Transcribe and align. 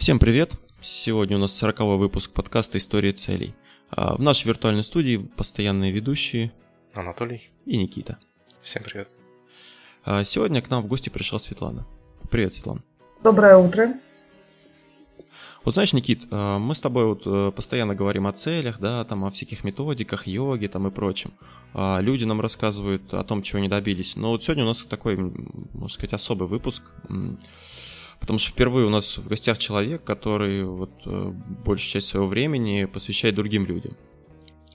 Всем 0.00 0.18
привет! 0.18 0.54
Сегодня 0.80 1.36
у 1.36 1.40
нас 1.40 1.52
40 1.52 1.80
выпуск 1.98 2.30
подкаста 2.32 2.78
«Истории 2.78 3.12
целей». 3.12 3.54
А, 3.90 4.16
в 4.16 4.22
нашей 4.22 4.46
виртуальной 4.46 4.82
студии 4.82 5.18
постоянные 5.18 5.92
ведущие 5.92 6.52
Анатолий 6.94 7.50
и 7.66 7.76
Никита. 7.76 8.16
Всем 8.62 8.82
привет. 8.82 9.10
А, 10.02 10.24
сегодня 10.24 10.62
к 10.62 10.70
нам 10.70 10.82
в 10.82 10.86
гости 10.86 11.10
пришла 11.10 11.38
Светлана. 11.38 11.86
Привет, 12.30 12.54
Светлана. 12.54 12.80
Доброе 13.22 13.58
утро. 13.58 13.92
Вот 15.66 15.74
знаешь, 15.74 15.92
Никит, 15.92 16.22
а, 16.30 16.58
мы 16.58 16.74
с 16.74 16.80
тобой 16.80 17.04
вот 17.04 17.24
э, 17.26 17.52
постоянно 17.54 17.94
говорим 17.94 18.26
о 18.26 18.32
целях, 18.32 18.80
да, 18.80 19.04
там 19.04 19.26
о 19.26 19.30
всяких 19.30 19.64
методиках, 19.64 20.26
йоге 20.26 20.68
там 20.68 20.88
и 20.88 20.90
прочем. 20.90 21.32
Люди 21.74 22.24
нам 22.24 22.40
рассказывают 22.40 23.12
о 23.12 23.22
том, 23.22 23.42
чего 23.42 23.58
не 23.58 23.68
добились. 23.68 24.16
Но 24.16 24.30
вот 24.30 24.42
сегодня 24.42 24.64
у 24.64 24.68
нас 24.68 24.80
такой, 24.80 25.18
можно 25.18 25.88
сказать, 25.90 26.14
особый 26.14 26.48
выпуск. 26.48 26.90
Потому 28.20 28.38
что 28.38 28.50
впервые 28.50 28.86
у 28.86 28.90
нас 28.90 29.16
в 29.16 29.26
гостях 29.28 29.58
человек, 29.58 30.04
который 30.04 30.62
вот 30.64 30.90
э, 31.06 31.32
большую 31.64 31.90
часть 31.90 32.08
своего 32.08 32.28
времени 32.28 32.84
посвящает 32.84 33.34
другим 33.34 33.66
людям. 33.66 33.96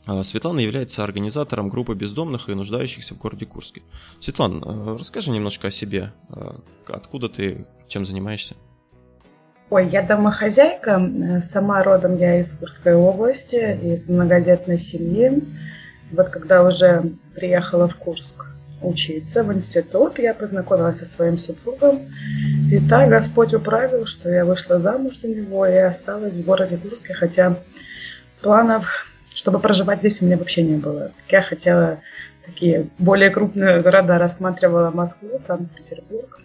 А 0.08 0.24
Светлана 0.24 0.60
является 0.60 1.04
организатором 1.04 1.70
группы 1.70 1.96
бездомных 1.96 2.50
и 2.50 2.54
нуждающихся 2.54 3.16
в 3.16 3.18
городе 3.18 3.46
Курске. 3.46 3.84
Светлана, 4.20 4.64
э, 4.66 4.98
расскажи 5.00 5.32
немножко 5.32 5.68
о 5.68 5.72
себе. 5.72 6.12
Э, 6.30 6.58
откуда 6.88 7.30
ты, 7.30 7.66
чем 7.88 8.06
занимаешься? 8.06 8.56
Ой, 9.70 9.88
я 9.90 10.04
домохозяйка, 10.04 11.42
сама 11.42 11.82
родом 11.84 12.18
я 12.18 12.40
из 12.40 12.54
Курской 12.54 12.94
области, 12.94 13.56
из 13.56 14.08
многодетной 14.08 14.78
семьи. 14.78 15.42
Вот 16.12 16.30
когда 16.30 16.64
уже 16.64 17.14
приехала 17.34 17.88
в 17.88 17.96
Курск 17.98 18.46
учиться 18.82 19.44
в 19.44 19.54
институт, 19.54 20.20
я 20.20 20.34
познакомилась 20.34 21.00
со 21.00 21.06
своим 21.06 21.38
супругом. 21.38 22.02
И 22.72 22.80
так 22.90 23.10
Господь 23.10 23.54
управил, 23.54 24.06
что 24.06 24.30
я 24.30 24.46
вышла 24.46 24.80
замуж 24.80 25.20
за 25.20 25.30
него 25.30 25.66
и 25.66 25.76
осталась 25.76 26.36
в 26.36 26.46
городе 26.46 26.78
Курске, 26.78 27.14
хотя 27.14 27.58
планов, 28.42 29.12
чтобы 29.34 29.60
проживать 29.60 30.00
здесь, 30.00 30.22
у 30.22 30.26
меня 30.26 30.38
вообще 30.38 30.64
не 30.64 30.78
было. 30.78 31.12
Я 31.30 31.42
хотела 31.42 32.00
такие 32.46 32.88
более 33.00 33.30
крупные 33.30 33.82
города, 33.82 34.18
рассматривала 34.18 34.92
Москву, 34.92 35.38
Санкт-Петербург. 35.38 36.42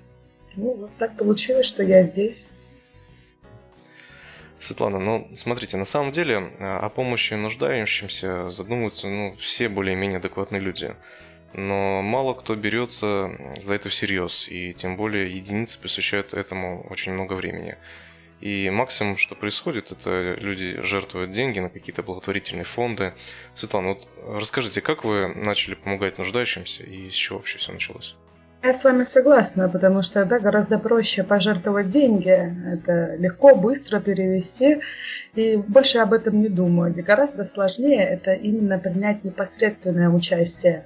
Ну, 0.56 0.74
вот 0.74 0.90
так 0.98 1.16
получилось, 1.16 1.66
что 1.66 1.82
я 1.82 2.02
здесь. 2.02 2.46
Светлана, 4.58 4.98
ну 4.98 5.26
смотрите, 5.36 5.78
на 5.78 5.86
самом 5.86 6.12
деле 6.12 6.50
о 6.58 6.90
помощи 6.90 7.32
нуждающимся 7.32 8.50
задумываются 8.50 9.06
ну, 9.06 9.34
все 9.38 9.70
более-менее 9.70 10.18
адекватные 10.18 10.60
люди 10.60 10.94
но 11.52 12.02
мало 12.02 12.34
кто 12.34 12.54
берется 12.54 13.30
за 13.60 13.74
это 13.74 13.88
всерьез, 13.88 14.46
и 14.48 14.72
тем 14.72 14.96
более 14.96 15.34
единицы 15.34 15.80
посвящают 15.80 16.34
этому 16.34 16.86
очень 16.90 17.12
много 17.12 17.34
времени. 17.34 17.76
И 18.40 18.70
максимум, 18.70 19.18
что 19.18 19.34
происходит, 19.34 19.92
это 19.92 20.34
люди 20.40 20.80
жертвуют 20.82 21.32
деньги 21.32 21.58
на 21.58 21.68
какие-то 21.68 22.02
благотворительные 22.02 22.64
фонды. 22.64 23.12
Светлана, 23.54 23.88
вот 23.88 24.08
расскажите, 24.26 24.80
как 24.80 25.04
вы 25.04 25.28
начали 25.34 25.74
помогать 25.74 26.16
нуждающимся 26.16 26.84
и 26.84 27.10
с 27.10 27.14
чего 27.14 27.38
вообще 27.38 27.58
все 27.58 27.72
началось? 27.72 28.16
Я 28.62 28.74
с 28.74 28.84
вами 28.84 29.04
согласна, 29.04 29.70
потому 29.70 30.02
что 30.02 30.24
да, 30.26 30.38
гораздо 30.38 30.78
проще 30.78 31.22
пожертвовать 31.22 31.88
деньги. 31.88 32.30
Это 32.74 33.16
легко, 33.16 33.54
быстро 33.54 34.00
перевести. 34.00 34.80
И 35.34 35.56
больше 35.56 35.98
об 35.98 36.12
этом 36.12 36.40
не 36.40 36.48
думаю. 36.48 36.94
Гораздо 36.94 37.44
сложнее 37.44 38.04
это 38.04 38.32
именно 38.32 38.78
принять 38.78 39.24
непосредственное 39.24 40.10
участие 40.10 40.84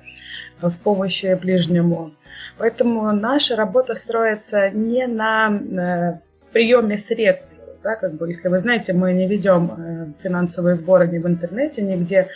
в 0.60 0.78
помощи 0.80 1.38
ближнему. 1.40 2.12
Поэтому 2.58 3.12
наша 3.12 3.56
работа 3.56 3.94
строится 3.94 4.70
не 4.70 5.06
на 5.06 5.50
э, 5.50 6.18
приеме 6.52 6.96
средств. 6.96 7.56
Да, 7.82 7.96
как 7.96 8.14
бы, 8.14 8.28
если 8.28 8.48
вы 8.48 8.60
знаете, 8.60 8.94
мы 8.94 9.12
не 9.12 9.28
ведем 9.28 9.70
э, 9.76 10.22
финансовые 10.22 10.74
сборы 10.74 11.06
ни 11.06 11.18
в 11.18 11.26
интернете, 11.26 11.82
нигде. 11.82 12.28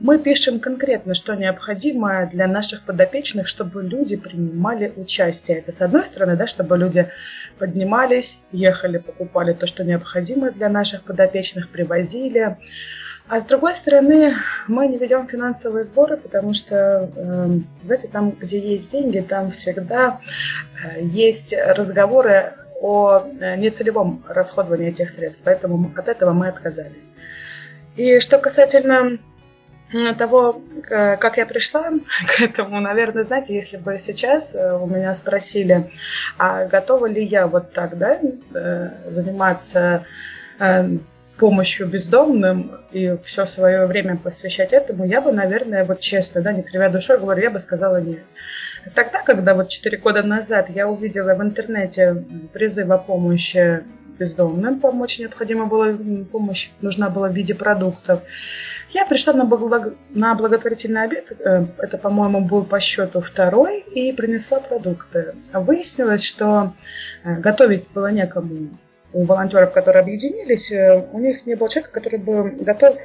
Мы 0.00 0.18
пишем 0.18 0.58
конкретно, 0.58 1.12
что 1.12 1.34
необходимо 1.34 2.26
для 2.32 2.46
наших 2.46 2.82
подопечных, 2.82 3.46
чтобы 3.46 3.82
люди 3.82 4.16
принимали 4.16 4.92
участие. 4.96 5.58
Это 5.58 5.70
с 5.70 5.82
одной 5.82 6.02
стороны, 6.02 6.34
да, 6.36 6.46
чтобы 6.46 6.78
люди 6.78 7.10
поднимались, 7.58 8.40
ехали, 8.52 8.96
покупали 8.96 9.52
то, 9.52 9.66
что 9.66 9.84
необходимо 9.84 10.50
для 10.50 10.70
наших 10.70 11.02
подопечных, 11.02 11.68
привозили. 11.68 12.56
А 13.28 13.40
с 13.40 13.44
другой 13.44 13.74
стороны, 13.74 14.34
мы 14.68 14.86
не 14.86 14.98
ведем 14.98 15.26
финансовые 15.26 15.84
сборы, 15.84 16.16
потому 16.16 16.54
что, 16.54 17.10
эм, 17.16 17.66
знаете, 17.82 18.08
там, 18.08 18.30
где 18.30 18.60
есть 18.60 18.92
деньги, 18.92 19.18
там 19.18 19.50
всегда 19.50 20.20
э, 20.84 21.02
есть 21.02 21.52
разговоры 21.52 22.52
о 22.80 23.24
э, 23.40 23.56
нецелевом 23.56 24.22
расходовании 24.28 24.90
этих 24.90 25.10
средств, 25.10 25.42
поэтому 25.44 25.90
от 25.96 26.06
этого 26.06 26.32
мы 26.32 26.46
отказались. 26.46 27.14
И 27.96 28.20
что 28.20 28.38
касательно 28.38 29.18
э, 29.92 30.14
того, 30.14 30.62
как 30.86 31.36
я 31.36 31.46
пришла 31.46 31.90
к 32.28 32.40
этому, 32.40 32.78
наверное, 32.80 33.24
знаете, 33.24 33.56
если 33.56 33.76
бы 33.76 33.98
сейчас 33.98 34.54
у 34.54 34.86
меня 34.86 35.12
спросили, 35.14 35.90
а 36.38 36.66
готова 36.66 37.06
ли 37.06 37.24
я 37.24 37.48
вот 37.48 37.72
так, 37.72 37.98
да, 37.98 38.20
заниматься 39.08 40.04
помощью 41.36 41.86
бездомным 41.86 42.80
и 42.92 43.16
все 43.22 43.46
свое 43.46 43.86
время 43.86 44.16
посвящать 44.16 44.72
этому, 44.72 45.04
я 45.04 45.20
бы, 45.20 45.32
наверное, 45.32 45.84
вот 45.84 46.00
честно, 46.00 46.40
да, 46.40 46.52
не 46.52 46.62
кривя 46.62 46.88
душой 46.88 47.18
говорю, 47.18 47.42
я 47.42 47.50
бы 47.50 47.60
сказала 47.60 48.00
нет. 48.00 48.24
Тогда, 48.94 49.22
когда 49.22 49.54
вот 49.54 49.68
4 49.68 49.98
года 49.98 50.22
назад 50.22 50.70
я 50.70 50.88
увидела 50.88 51.34
в 51.34 51.42
интернете 51.42 52.24
призыв 52.52 52.90
о 52.90 52.98
помощи 52.98 53.82
бездомным, 54.18 54.80
помочь 54.80 55.18
необходима 55.18 55.66
была 55.66 55.94
помощь, 56.30 56.70
нужна 56.80 57.10
была 57.10 57.28
в 57.28 57.34
виде 57.34 57.54
продуктов, 57.54 58.22
я 58.90 59.04
пришла 59.04 59.32
на, 59.32 59.44
благо... 59.44 59.94
на 60.10 60.34
благотворительный 60.34 61.02
обед, 61.02 61.32
э, 61.38 61.66
это, 61.78 61.98
по-моему, 61.98 62.40
был 62.40 62.64
по 62.64 62.80
счету 62.80 63.20
второй, 63.20 63.80
и 63.80 64.12
принесла 64.12 64.60
продукты. 64.60 65.34
Выяснилось, 65.52 66.24
что 66.24 66.72
э, 67.24 67.34
готовить 67.40 67.88
было 67.90 68.10
некому 68.10 68.70
у 69.16 69.24
волонтеров, 69.24 69.72
которые 69.72 70.02
объединились, 70.02 70.70
э, 70.70 71.02
у 71.10 71.18
них 71.18 71.46
не 71.46 71.54
было 71.54 71.70
человека, 71.70 71.94
который 71.94 72.18
бы 72.18 72.50
готов 72.50 72.96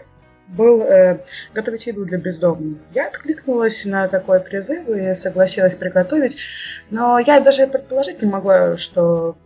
был 0.49 0.81
э, 0.81 1.22
готовить 1.53 1.88
еду 1.88 2.03
для 2.03 2.17
бездомных. 2.17 2.81
Я 2.94 3.07
откликнулась 3.07 3.85
на 3.85 4.09
такой 4.09 4.41
призыв 4.41 4.89
и 4.89 5.16
согласилась 5.16 5.75
приготовить, 5.75 6.38
но 6.89 7.17
я 7.19 7.39
даже 7.39 7.66
предположить 7.66 8.21
не 8.21 8.27
могла, 8.27 8.75
что 8.75 9.38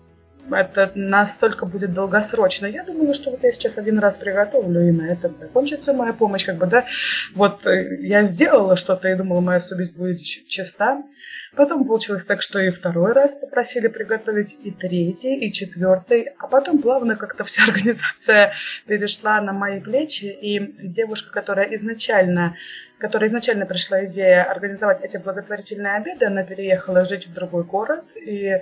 это 0.49 0.91
настолько 0.95 1.67
будет 1.67 1.93
долгосрочно. 1.93 2.65
Я 2.65 2.83
думала, 2.83 3.13
что 3.13 3.29
вот 3.29 3.43
я 3.43 3.51
сейчас 3.51 3.77
один 3.77 3.99
раз 3.99 4.17
приготовлю, 4.17 4.87
и 4.87 4.91
на 4.91 5.11
этом 5.11 5.35
закончится 5.35 5.93
моя 5.93 6.13
помощь. 6.13 6.45
Как 6.45 6.57
бы, 6.57 6.65
да, 6.65 6.85
вот 7.35 7.65
э, 7.67 7.97
я 8.01 8.23
сделала 8.25 8.75
что-то 8.75 9.07
и 9.07 9.15
думала, 9.15 9.41
моя 9.41 9.59
совесть 9.59 9.95
будет 9.95 10.21
чиста. 10.21 11.03
Потом 11.55 11.85
получилось 11.85 12.25
так, 12.25 12.41
что 12.41 12.59
и 12.59 12.69
второй 12.69 13.13
раз 13.13 13.35
попросили 13.35 13.88
приготовить, 13.88 14.57
и 14.61 14.71
третий, 14.71 15.38
и 15.39 15.53
четвертый. 15.53 16.29
А 16.38 16.47
потом 16.47 16.81
плавно 16.81 17.16
как-то 17.16 17.43
вся 17.43 17.63
организация 17.67 18.53
перешла 18.85 19.39
на 19.41 19.53
мои 19.53 19.79
плечи. 19.79 20.25
И 20.25 20.59
девушка, 20.88 21.31
которая 21.31 21.73
изначально 21.75 22.55
которая 22.97 23.27
изначально 23.27 23.66
пришла 23.66 24.05
идея 24.05 24.43
организовать 24.43 25.01
эти 25.01 25.17
благотворительные 25.17 25.95
обеды, 25.97 26.27
она 26.27 26.43
переехала 26.43 27.03
жить 27.03 27.27
в 27.27 27.33
другой 27.33 27.66
город. 27.66 28.05
И 28.16 28.53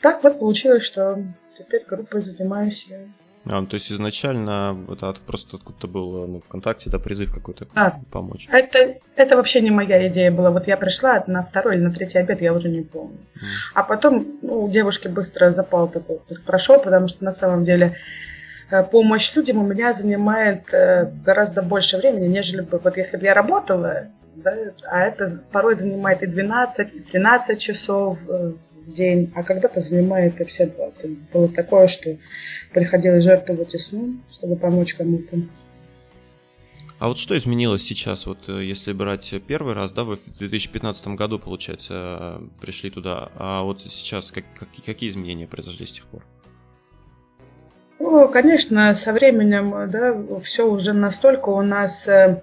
так 0.00 0.22
вот 0.22 0.38
получилось, 0.38 0.84
что 0.84 1.22
теперь 1.58 1.84
группой 1.84 2.20
занимаюсь 2.20 2.86
я. 2.88 3.00
А, 3.48 3.60
ну, 3.60 3.66
то 3.66 3.74
есть 3.74 3.92
изначально 3.92 4.76
это 4.90 5.14
просто 5.24 5.56
откуда-то 5.56 5.86
был 5.86 6.26
ну, 6.26 6.40
ВКонтакте, 6.40 6.90
да, 6.90 6.98
призыв 6.98 7.32
какой-то 7.32 7.68
а, 7.74 7.92
помочь. 8.10 8.48
Это, 8.50 8.96
это 9.14 9.36
вообще 9.36 9.60
не 9.60 9.70
моя 9.70 10.08
идея 10.08 10.32
была. 10.32 10.50
Вот 10.50 10.66
я 10.66 10.76
пришла 10.76 11.22
на 11.26 11.42
второй 11.42 11.76
или 11.76 11.82
на 11.82 11.92
третий 11.92 12.18
обед, 12.18 12.42
я 12.42 12.52
уже 12.52 12.68
не 12.68 12.82
помню. 12.82 13.18
Mm. 13.36 13.46
А 13.74 13.82
потом 13.84 14.26
ну, 14.42 14.64
у 14.64 14.68
девушки 14.68 15.06
быстро 15.06 15.52
запал 15.52 15.88
такой 15.88 16.18
прошел, 16.44 16.80
потому 16.80 17.06
что 17.06 17.24
на 17.24 17.30
самом 17.30 17.64
деле 17.64 17.96
э, 18.70 18.82
помощь 18.82 19.34
людям 19.36 19.58
у 19.58 19.66
меня 19.66 19.92
занимает 19.92 20.74
э, 20.74 21.10
гораздо 21.24 21.62
больше 21.62 21.98
времени, 21.98 22.26
нежели 22.26 22.62
бы, 22.62 22.80
вот 22.82 22.96
если 22.96 23.16
бы 23.16 23.24
я 23.24 23.34
работала, 23.34 24.08
да, 24.34 24.54
а 24.90 25.02
это 25.02 25.40
порой 25.52 25.76
занимает 25.76 26.22
и 26.22 26.26
12, 26.26 26.94
и 26.94 27.00
13 27.00 27.60
часов 27.60 28.18
э, 28.28 28.52
в 28.86 28.92
день, 28.92 29.32
а 29.34 29.42
когда-то 29.42 29.80
занимает 29.80 30.40
и 30.40 30.44
все 30.44 30.66
20. 30.66 31.30
Было 31.32 31.48
такое, 31.48 31.88
что 31.88 32.16
приходилось 32.72 33.24
жертвовать 33.24 33.74
и 33.74 33.78
сном, 33.78 34.22
чтобы 34.30 34.56
помочь 34.56 34.94
кому-то. 34.94 35.36
А 36.98 37.08
вот 37.08 37.18
что 37.18 37.36
изменилось 37.36 37.82
сейчас, 37.82 38.24
вот 38.24 38.48
э, 38.48 38.64
если 38.64 38.94
брать 38.94 39.34
первый 39.46 39.74
раз, 39.74 39.92
да, 39.92 40.04
вы 40.04 40.16
в 40.16 40.38
2015 40.38 41.08
году, 41.08 41.38
получается, 41.38 42.40
пришли 42.58 42.90
туда, 42.90 43.30
а 43.36 43.62
вот 43.64 43.82
сейчас 43.82 44.30
как, 44.30 44.44
как, 44.58 44.68
какие 44.84 45.10
изменения 45.10 45.46
произошли 45.46 45.84
с 45.84 45.92
тех 45.92 46.06
пор? 46.06 46.22
Ну, 47.98 48.28
конечно, 48.28 48.94
со 48.94 49.12
временем, 49.12 49.90
да, 49.90 50.40
все 50.40 50.66
уже 50.66 50.94
настолько 50.94 51.50
у 51.50 51.60
нас, 51.60 52.08
э, 52.08 52.42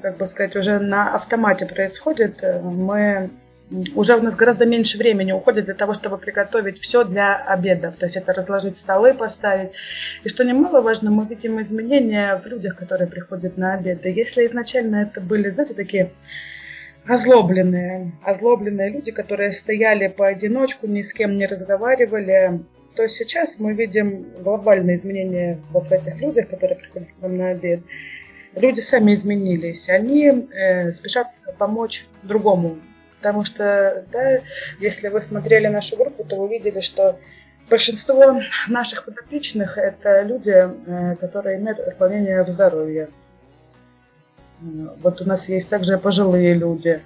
как 0.00 0.16
бы 0.16 0.26
сказать, 0.26 0.56
уже 0.56 0.78
на 0.78 1.14
автомате 1.14 1.66
происходит. 1.66 2.42
Мы 2.62 3.30
уже 3.94 4.16
у 4.16 4.22
нас 4.22 4.36
гораздо 4.36 4.66
меньше 4.66 4.98
времени 4.98 5.32
уходит 5.32 5.66
для 5.66 5.74
того, 5.74 5.94
чтобы 5.94 6.18
приготовить 6.18 6.80
все 6.80 7.04
для 7.04 7.36
обедов. 7.36 7.96
То 7.96 8.06
есть 8.06 8.16
это 8.16 8.32
разложить 8.32 8.76
столы, 8.76 9.14
поставить. 9.14 9.70
И 10.24 10.28
что 10.28 10.44
немаловажно, 10.44 11.10
мы 11.10 11.26
видим 11.26 11.60
изменения 11.60 12.36
в 12.36 12.46
людях, 12.46 12.76
которые 12.76 13.08
приходят 13.08 13.56
на 13.56 13.74
обеды. 13.74 14.10
Если 14.10 14.46
изначально 14.46 15.02
это 15.02 15.20
были, 15.20 15.48
знаете, 15.48 15.74
такие 15.74 16.10
озлобленные, 17.06 18.12
озлобленные 18.22 18.90
люди, 18.90 19.10
которые 19.10 19.52
стояли 19.52 20.08
поодиночку, 20.08 20.86
ни 20.86 21.02
с 21.02 21.12
кем 21.12 21.36
не 21.36 21.46
разговаривали, 21.46 22.60
то 22.94 23.08
сейчас 23.08 23.58
мы 23.58 23.72
видим 23.72 24.26
глобальные 24.40 24.96
изменения 24.96 25.58
вот 25.70 25.88
в 25.88 25.92
этих 25.92 26.20
людях, 26.20 26.48
которые 26.48 26.78
приходят 26.78 27.08
к 27.08 27.22
нам 27.22 27.36
на 27.36 27.48
обед. 27.50 27.80
Люди 28.54 28.80
сами 28.80 29.14
изменились, 29.14 29.88
они 29.88 30.26
э, 30.26 30.92
спешат 30.92 31.28
помочь 31.58 32.04
другому, 32.22 32.78
потому 33.22 33.44
что, 33.44 34.04
да, 34.10 34.40
если 34.80 35.06
вы 35.06 35.20
смотрели 35.20 35.68
нашу 35.68 35.96
группу, 35.96 36.24
то 36.24 36.34
вы 36.34 36.48
видели, 36.48 36.80
что 36.80 37.20
большинство 37.70 38.40
наших 38.66 39.04
подопечных 39.04 39.78
это 39.78 40.22
люди, 40.22 40.50
э, 40.50 41.14
которые 41.20 41.58
имеют 41.58 41.78
отклонения 41.78 42.42
в 42.42 42.48
здоровье. 42.48 43.10
Вот 44.60 45.20
у 45.20 45.24
нас 45.24 45.48
есть 45.48 45.70
также 45.70 45.98
пожилые 45.98 46.54
люди. 46.54 47.00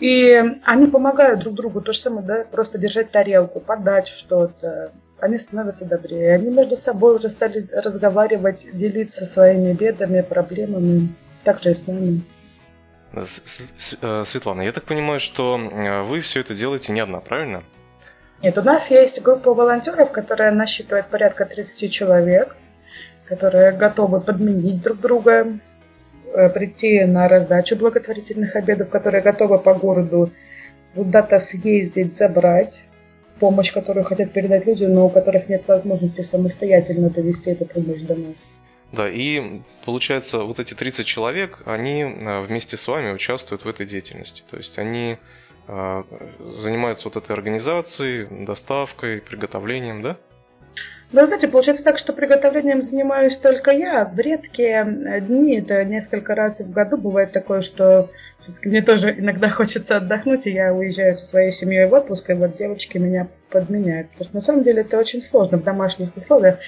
И 0.00 0.42
они 0.64 0.86
помогают 0.88 1.40
друг 1.40 1.54
другу, 1.54 1.80
то 1.80 1.92
же 1.92 2.00
самое, 2.00 2.26
да, 2.26 2.44
просто 2.50 2.78
держать 2.78 3.12
тарелку, 3.12 3.60
подать 3.60 4.08
что-то. 4.08 4.90
Они 5.20 5.38
становятся 5.38 5.84
добрее. 5.84 6.34
Они 6.34 6.50
между 6.50 6.76
собой 6.76 7.14
уже 7.14 7.30
стали 7.30 7.68
разговаривать, 7.72 8.66
делиться 8.72 9.26
своими 9.26 9.74
бедами, 9.74 10.22
проблемами. 10.22 11.08
Так 11.44 11.62
же 11.62 11.70
и 11.70 11.74
с 11.74 11.86
нами. 11.86 12.22
Э, 13.12 14.24
Светлана, 14.24 14.62
я 14.62 14.72
так 14.72 14.84
понимаю, 14.84 15.20
что 15.20 15.58
э, 15.58 16.02
вы 16.02 16.20
все 16.20 16.40
это 16.40 16.54
делаете 16.54 16.92
не 16.92 17.00
одна, 17.00 17.20
правильно? 17.20 17.64
Нет, 18.42 18.56
у 18.56 18.62
нас 18.62 18.90
есть 18.90 19.22
группа 19.22 19.52
волонтеров, 19.52 20.12
которая 20.12 20.50
насчитывает 20.50 21.06
порядка 21.06 21.44
30 21.44 21.92
человек, 21.92 22.56
которые 23.26 23.72
готовы 23.72 24.20
подменить 24.20 24.82
друг 24.82 24.98
друга, 25.00 25.60
Э, 26.32 26.48
прийти 26.48 27.04
на 27.04 27.26
раздачу 27.26 27.76
благотворительных 27.76 28.54
обедов, 28.54 28.88
которые 28.88 29.20
готовы 29.20 29.58
по 29.58 29.74
городу 29.74 30.30
куда-то 30.94 31.40
съездить, 31.40 32.16
забрать 32.16 32.84
помощь, 33.40 33.72
которую 33.72 34.04
хотят 34.04 34.30
передать 34.30 34.66
людям, 34.66 34.94
но 34.94 35.06
у 35.06 35.10
которых 35.10 35.48
нет 35.48 35.66
возможности 35.66 36.20
самостоятельно 36.20 37.10
довести 37.10 37.50
эту 37.50 37.64
помощь 37.64 38.02
до 38.02 38.14
нас. 38.14 38.48
Да, 38.92 39.08
и 39.08 39.60
получается, 39.84 40.40
вот 40.40 40.58
эти 40.58 40.74
30 40.74 41.06
человек, 41.06 41.62
они 41.64 42.02
э, 42.02 42.40
вместе 42.42 42.76
с 42.76 42.88
вами 42.88 43.12
участвуют 43.12 43.64
в 43.64 43.68
этой 43.68 43.86
деятельности. 43.86 44.42
То 44.50 44.56
есть 44.56 44.78
они 44.78 45.16
э, 45.68 46.02
занимаются 46.56 47.08
вот 47.08 47.16
этой 47.16 47.32
организацией, 47.32 48.26
доставкой, 48.44 49.20
приготовлением, 49.20 50.02
да? 50.02 50.16
Вы 51.12 51.26
знаете, 51.26 51.48
получается 51.48 51.82
так, 51.82 51.98
что 51.98 52.12
приготовлением 52.12 52.82
занимаюсь 52.82 53.36
только 53.36 53.72
я. 53.72 54.04
В 54.04 54.18
редкие 54.20 55.20
дни, 55.26 55.58
это 55.58 55.84
несколько 55.84 56.36
раз 56.36 56.60
в 56.60 56.70
году 56.70 56.96
бывает 56.96 57.32
такое, 57.32 57.62
что 57.62 58.10
мне 58.64 58.80
тоже 58.80 59.18
иногда 59.18 59.48
хочется 59.50 59.96
отдохнуть, 59.96 60.46
и 60.46 60.52
я 60.52 60.72
уезжаю 60.72 61.16
со 61.16 61.24
своей 61.24 61.50
семьей 61.50 61.86
в 61.86 61.94
отпуск, 61.94 62.30
и 62.30 62.34
вот 62.34 62.56
девочки 62.56 62.98
меня 62.98 63.26
подменяют. 63.50 64.10
Потому 64.10 64.24
что 64.24 64.34
на 64.36 64.40
самом 64.40 64.62
деле 64.62 64.82
это 64.82 64.98
очень 64.98 65.20
сложно 65.20 65.58
в 65.58 65.64
домашних 65.64 66.16
условиях 66.16 66.58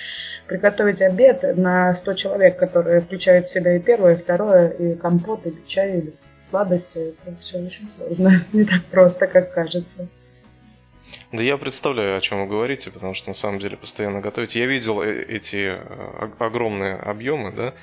приготовить 0.49 1.03
обед 1.03 1.57
на 1.57 1.95
100 1.95 2.15
человек, 2.15 2.57
которые 2.57 3.01
включают 3.01 3.47
в 3.47 3.53
себя 3.53 3.77
и 3.77 3.79
первое, 3.79 4.15
и 4.15 4.19
второе, 4.19 4.71
и 4.71 4.95
компот, 4.97 5.47
и 5.47 5.55
чай, 5.69 6.01
и 6.01 6.11
сладости. 6.13 7.15
Это 7.25 7.37
все 7.37 7.59
очень 7.59 7.89
сложно, 7.89 8.33
не 8.53 8.65
так 8.65 8.83
просто, 8.91 9.29
как 9.29 9.53
кажется. 9.53 10.09
Да 11.33 11.43
я 11.43 11.57
представляю, 11.57 12.19
о 12.19 12.21
чем 12.21 12.43
вы 12.43 12.47
говорите, 12.47 12.91
потому 12.91 13.15
что 13.15 13.29
на 13.29 13.35
самом 13.35 13.59
деле 13.59 13.79
постоянно 13.79 14.21
готовите. 14.21 14.61
Я 14.61 14.67
видел 14.67 15.01
э, 15.01 15.25
эти 15.25 15.79
э, 15.79 16.31
огромные 16.39 16.95
объемы, 16.95 17.53
да, 17.53 17.75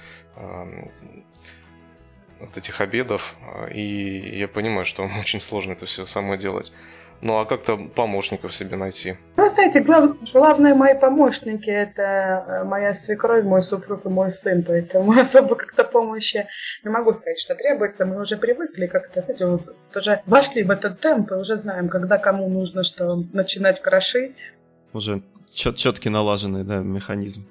вот 2.40 2.56
этих 2.56 2.80
обедов, 2.80 3.36
э, 3.42 3.74
и 3.74 4.38
я 4.38 4.48
понимаю, 4.48 4.86
что 4.86 5.10
очень 5.20 5.42
сложно 5.42 5.72
это 5.72 5.88
все 5.88 6.06
самое 6.06 6.40
делать. 6.40 6.72
Ну 7.22 7.38
а 7.38 7.46
как-то 7.46 7.78
помощников 7.78 8.56
себе 8.56 8.78
найти? 8.78 9.18
Ну, 9.36 9.50
знаете, 9.50 9.82
глав, 9.82 10.16
главные 10.32 10.74
мои 10.74 10.98
помощники 10.98 11.70
это 11.70 12.02
э, 12.48 12.64
моя 12.64 12.94
свекровь, 12.94 13.44
мой 13.44 13.62
супруг 13.62 14.06
и 14.06 14.10
мой 14.10 14.32
сын, 14.32 14.64
поэтому 14.64 15.12
особо 15.20 15.56
как-то 15.56 15.84
помощи 15.84 16.48
не 16.84 16.90
могу 16.90 17.12
сказать, 17.12 17.40
что 17.40 17.56
требуется. 17.56 18.06
Мы 18.06 18.22
уже 18.22 18.38
привыкли 18.38 18.88
как-то, 18.88 19.22
знаете, 19.22 19.48
вот 19.48 19.76
уже 19.96 20.22
вошли 20.26 20.64
в 20.64 20.72
этот 20.72 21.02
темп 21.02 21.32
и 21.32 21.36
уже 21.36 21.58
знаем, 21.58 21.90
когда 21.90 22.18
кому 22.18 22.48
нужно 22.48 22.84
что 22.84 23.18
начинать 23.34 23.82
крошить. 23.82 24.46
Уже 24.94 25.22
чет 25.54 25.76
четкий 25.76 26.10
налаженный 26.10 26.64
да, 26.64 26.78
механизм. 26.78 27.46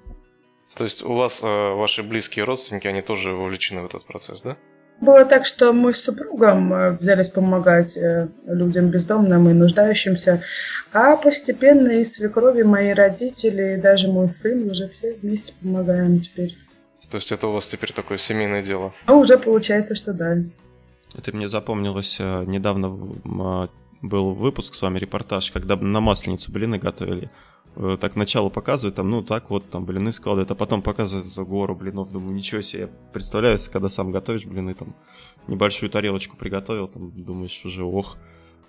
То 0.76 0.84
есть 0.84 1.02
у 1.02 1.12
вас 1.12 1.40
э, 1.42 1.46
ваши 1.46 2.02
близкие 2.02 2.44
родственники, 2.44 2.86
они 2.86 3.02
тоже 3.02 3.32
вовлечены 3.32 3.82
в 3.82 3.86
этот 3.86 4.06
процесс, 4.06 4.40
да? 4.40 4.56
Было 5.00 5.24
так, 5.24 5.46
что 5.46 5.72
мы 5.72 5.92
с 5.92 6.02
супругом 6.02 6.72
э, 6.72 6.90
взялись 6.90 7.28
помогать 7.28 7.96
э, 7.96 8.28
людям 8.46 8.88
бездомным 8.88 9.48
и 9.48 9.52
нуждающимся, 9.52 10.42
а 10.92 11.16
постепенно 11.16 11.90
и 11.90 12.04
свекрови, 12.04 12.62
мои 12.62 12.92
родители, 12.92 13.74
и 13.74 13.80
даже 13.80 14.08
мой 14.08 14.28
сын 14.28 14.68
уже 14.68 14.88
все 14.88 15.14
вместе 15.14 15.52
помогаем 15.62 16.20
теперь. 16.20 16.56
То 17.10 17.16
есть 17.16 17.30
это 17.30 17.46
у 17.46 17.52
вас 17.52 17.66
теперь 17.66 17.92
такое 17.92 18.18
семейное 18.18 18.62
дело? 18.62 18.92
Ну, 19.06 19.20
уже 19.20 19.38
получается, 19.38 19.94
что 19.94 20.12
да. 20.12 20.36
Это 21.14 21.34
мне 21.34 21.48
запомнилось, 21.48 22.16
э, 22.18 22.44
недавно 22.46 23.68
был 24.02 24.34
выпуск 24.34 24.74
с 24.74 24.82
вами, 24.82 24.98
репортаж, 24.98 25.52
когда 25.52 25.76
на 25.76 26.00
Масленицу 26.00 26.50
блины 26.50 26.78
готовили. 26.78 27.30
Э, 27.76 27.96
так 28.00 28.16
начало 28.16 28.48
показывает, 28.48 28.96
там, 28.96 29.10
ну 29.10 29.22
так 29.22 29.50
вот, 29.50 29.70
там 29.70 29.84
блины 29.84 30.12
складывает, 30.12 30.50
а 30.50 30.54
потом 30.54 30.82
показывает 30.82 31.30
эту 31.30 31.46
гору 31.46 31.76
блинов, 31.76 32.10
думаю, 32.10 32.34
ничего 32.34 32.60
себе, 32.60 32.90
представляю, 33.12 33.58
когда 33.72 33.88
сам 33.88 34.10
готовишь 34.10 34.46
блины, 34.46 34.74
там, 34.74 34.94
небольшую 35.46 35.90
тарелочку 35.90 36.36
приготовил, 36.36 36.88
там, 36.88 37.10
думаешь 37.10 37.64
уже, 37.64 37.84
ох, 37.84 38.16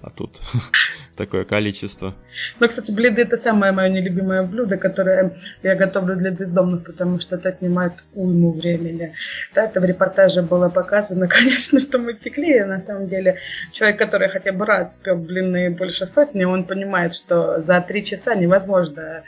а 0.01 0.09
тут 0.09 0.39
такое 1.15 1.43
количество. 1.43 2.15
Ну, 2.59 2.67
кстати, 2.67 2.91
блины 2.91 3.19
это 3.19 3.35
самое 3.35 3.71
мое 3.71 3.89
нелюбимое 3.89 4.43
блюдо, 4.43 4.77
которое 4.77 5.35
я 5.61 5.75
готовлю 5.75 6.15
для 6.15 6.31
бездомных, 6.31 6.85
потому 6.85 7.19
что 7.19 7.35
это 7.35 7.49
отнимает 7.49 7.93
уйму 8.13 8.53
времени. 8.53 9.13
Да, 9.53 9.65
это 9.65 9.81
в 9.81 9.85
репортаже 9.85 10.41
было 10.41 10.69
показано, 10.69 11.27
конечно, 11.29 11.79
что 11.79 11.99
мы 11.99 12.13
пекли. 12.13 12.63
На 12.63 12.79
самом 12.79 13.07
деле, 13.07 13.39
человек, 13.73 13.99
который 13.99 14.29
хотя 14.29 14.53
бы 14.53 14.65
раз 14.65 14.97
пек 14.97 15.17
блины 15.17 15.69
больше 15.69 16.05
сотни, 16.05 16.45
он 16.45 16.63
понимает, 16.63 17.13
что 17.13 17.61
за 17.61 17.81
три 17.81 18.05
часа 18.05 18.35
невозможно 18.35 19.23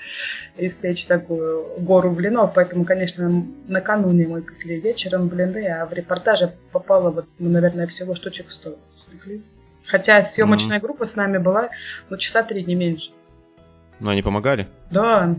испечь 0.57 1.05
такую 1.05 1.79
гору 1.79 2.11
блинов. 2.11 2.53
Поэтому, 2.55 2.85
конечно, 2.85 3.45
накануне 3.67 4.27
мы 4.27 4.41
пекли 4.41 4.79
вечером 4.79 5.27
блины, 5.27 5.67
а 5.67 5.85
в 5.85 5.93
репортаже 5.93 6.51
попало, 6.71 7.11
вот, 7.11 7.25
ну, 7.39 7.49
наверное, 7.49 7.87
всего 7.87 8.15
штучек 8.15 8.49
100 8.49 8.77
спекли. 8.95 9.41
Хотя 9.91 10.23
съемочная 10.23 10.77
mm-hmm. 10.77 10.81
группа 10.81 11.05
с 11.05 11.17
нами 11.17 11.37
была, 11.37 11.69
ну, 12.09 12.15
часа 12.17 12.43
три, 12.43 12.63
не 12.63 12.75
меньше. 12.75 13.11
Ну, 13.99 14.09
они 14.09 14.21
помогали? 14.21 14.69
Да. 14.89 15.35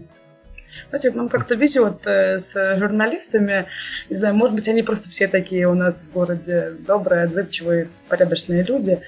Знаете, 0.91 1.11
нам 1.13 1.31
как-то 1.31 1.55
везет 1.55 2.07
э, 2.07 2.39
с 2.39 2.77
журналистами. 2.77 3.65
Не 4.11 4.15
знаю, 4.15 4.35
может 4.35 4.55
быть, 4.55 4.69
они 4.69 4.83
просто 4.83 5.09
все 5.09 5.27
такие 5.27 5.67
у 5.67 5.75
нас 5.75 6.03
в 6.03 6.13
городе 6.13 6.75
добрые, 6.87 7.25
отзывчивые, 7.25 7.89
порядочные 8.09 8.63
люди. 8.63 9.01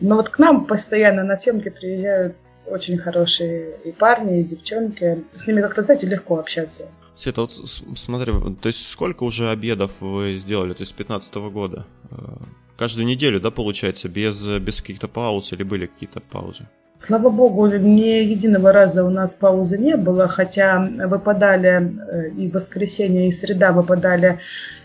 Но 0.00 0.16
вот 0.16 0.28
к 0.28 0.38
нам 0.38 0.66
постоянно 0.66 1.24
на 1.24 1.36
съемки 1.36 1.70
приезжают 1.70 2.36
очень 2.66 2.98
хорошие 2.98 3.78
и 3.84 3.92
парни, 3.92 4.40
и 4.40 4.44
девчонки. 4.44 5.24
С 5.34 5.46
ними 5.46 5.62
как-то, 5.62 5.80
знаете, 5.80 6.06
легко 6.06 6.38
общаться. 6.38 6.88
Света, 7.14 7.42
вот 7.42 7.52
смотри, 7.96 8.32
то 8.60 8.66
есть 8.68 8.90
сколько 8.90 9.24
уже 9.24 9.50
обедов 9.50 9.92
вы 10.00 10.38
сделали, 10.38 10.74
то 10.74 10.82
есть 10.82 10.92
с 10.92 10.94
15 10.94 11.34
года? 11.50 11.86
Каждую 12.76 13.06
неделю, 13.06 13.40
да, 13.40 13.50
получается, 13.50 14.08
без, 14.08 14.44
без 14.60 14.80
каких-то 14.80 15.08
пауз 15.08 15.52
или 15.52 15.62
были 15.62 15.86
какие-то 15.86 16.20
паузы? 16.20 16.66
Слава 16.98 17.30
богу, 17.30 17.66
ни 17.66 18.22
единого 18.22 18.72
раза 18.72 19.04
у 19.04 19.10
нас 19.10 19.34
паузы 19.34 19.76
не 19.76 19.96
было, 19.96 20.28
хотя 20.28 20.88
выпадали 21.08 21.68
э, 21.68 22.30
и 22.30 22.48
воскресенье, 22.48 23.26
и 23.26 23.32
среда 23.32 23.72
выпадали. 23.72 24.38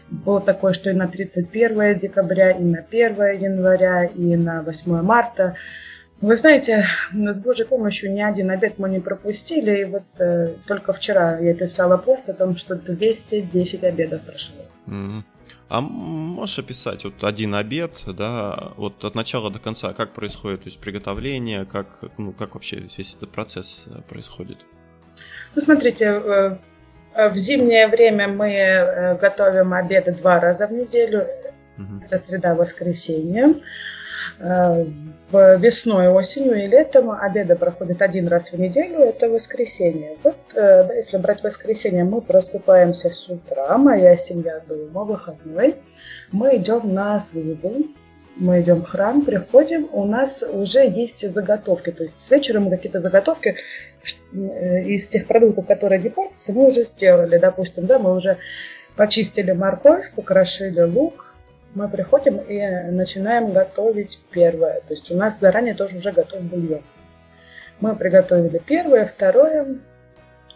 Было 0.10 0.42
такое, 0.42 0.74
что 0.74 0.90
и 0.90 0.94
на 0.94 1.08
31 1.08 2.00
декабря, 2.00 2.52
и 2.52 2.64
на 2.64 2.80
1 2.80 3.40
января, 3.40 4.06
и 4.06 4.36
на 4.36 4.64
8 4.64 5.02
марта. 5.04 5.56
Вы 6.20 6.36
знаете, 6.36 6.88
с 7.14 7.40
Божьей 7.42 7.66
помощью 7.66 8.12
ни 8.12 8.22
один 8.22 8.50
обед 8.50 8.80
мы 8.80 8.90
не 8.90 9.00
пропустили. 9.00 9.82
И 9.82 9.86
вот 9.86 10.06
э, 10.18 10.54
только 10.66 10.94
вчера 10.94 11.38
я 11.40 11.54
писала 11.54 11.98
пост 11.98 12.30
о 12.30 12.34
том, 12.34 12.56
что 12.58 12.76
210 12.76 13.84
обедов 13.84 14.22
прошло. 14.22 14.66
Mm-hmm. 14.88 15.24
А 15.70 15.82
можешь 15.82 16.60
описать 16.60 17.04
вот 17.04 17.24
один 17.24 17.54
обед, 17.54 18.04
да, 18.08 18.72
вот 18.78 19.04
от 19.04 19.16
начала 19.16 19.52
до 19.52 19.60
конца, 19.60 19.94
как 19.94 20.14
происходит, 20.14 20.64
то 20.64 20.68
есть 20.68 20.80
приготовление, 20.80 21.66
как, 21.66 22.04
ну, 22.18 22.32
как 22.32 22.54
вообще 22.54 22.78
весь 22.78 23.16
этот 23.16 23.32
процесс 23.32 23.84
э, 23.88 24.02
происходит? 24.08 24.60
Ну, 25.56 25.62
смотрите, 25.62 26.06
э, 26.06 26.58
в 27.30 27.36
зимнее 27.36 27.88
время 27.88 28.30
мы 28.30 28.50
э, 28.50 29.18
готовим 29.18 29.74
обеды 29.74 30.14
два 30.14 30.40
раза 30.40 30.68
в 30.68 30.72
неделю. 30.72 31.28
Угу. 31.78 32.06
Это 32.06 32.18
среда, 32.18 32.56
воскресенье. 32.56 33.56
Э, 34.40 34.86
в 35.30 35.58
весной, 35.58 36.08
осенью 36.08 36.64
и 36.64 36.68
летом 36.68 37.12
обеды 37.12 37.56
проходят 37.56 38.02
один 38.02 38.30
раз 38.30 38.54
в 38.54 38.60
неделю, 38.60 39.00
это 39.00 39.30
воскресенье. 39.30 40.18
Вот, 40.24 40.38
э, 40.54 40.84
да, 40.88 40.94
если 40.94 41.18
брать 41.18 41.44
воскресенье, 41.44 42.06
мы 42.06 42.22
просыпаемся 42.22 43.10
с 43.10 43.28
утра, 43.28 43.78
моя 43.78 44.16
семья 44.16 44.62
дома, 44.68 45.04
выходной. 45.04 45.76
Мы 46.32 46.56
идем 46.56 46.94
на 46.94 47.20
службу, 47.20 47.74
мы 48.38 48.62
идем 48.62 48.84
в 48.84 48.88
храм, 48.88 49.22
приходим, 49.22 49.90
у 49.92 50.06
нас 50.06 50.44
уже 50.44 50.88
есть 50.88 51.30
заготовки. 51.30 51.92
То 51.92 52.04
есть 52.04 52.22
с 52.22 52.32
вечера 52.32 52.64
какие-то 52.70 53.00
заготовки 53.00 53.58
э, 54.34 54.84
из 54.84 55.08
тех 55.10 55.28
продуктов, 55.28 55.66
которые 55.68 56.02
не 56.02 56.10
портятся, 56.10 56.54
мы 56.54 56.68
уже 56.68 56.86
сделали. 56.86 57.38
Допустим, 57.38 57.86
да, 57.86 58.00
мы 58.00 58.16
уже 58.16 58.38
почистили 58.96 59.52
морковь, 59.52 60.12
покрошили 60.16 60.82
лук, 60.82 61.27
мы 61.78 61.88
приходим 61.88 62.38
и 62.38 62.60
начинаем 62.92 63.54
готовить 63.54 64.20
первое. 64.32 64.82
То 64.82 64.94
есть 64.94 65.12
у 65.12 65.16
нас 65.16 65.40
заранее 65.40 65.76
тоже 65.76 65.98
уже 65.98 66.12
готов 66.12 66.42
бульон. 66.42 66.82
Мы 67.80 67.96
приготовили 67.96 68.60
первое, 68.66 69.06
второе, 69.06 69.78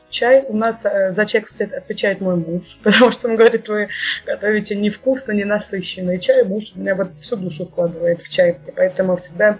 чай. 0.09 0.43
У 0.47 0.57
нас 0.57 0.83
э, 0.83 1.11
за 1.11 1.27
чай, 1.27 1.41
кстати, 1.41 1.71
отвечает 1.71 2.21
мой 2.21 2.37
муж, 2.37 2.79
потому 2.83 3.11
что 3.11 3.29
он 3.29 3.35
говорит, 3.35 3.69
вы 3.69 3.89
готовите 4.25 4.75
невкусно, 4.75 5.31
ненасыщенный 5.31 6.17
чай. 6.17 6.43
Муж 6.43 6.75
меня 6.75 6.95
вот 6.95 7.09
всю 7.21 7.35
душу 7.35 7.67
вкладывает 7.67 8.23
в 8.23 8.29
чай, 8.29 8.57
и 8.67 8.71
поэтому 8.71 9.15
всегда 9.17 9.59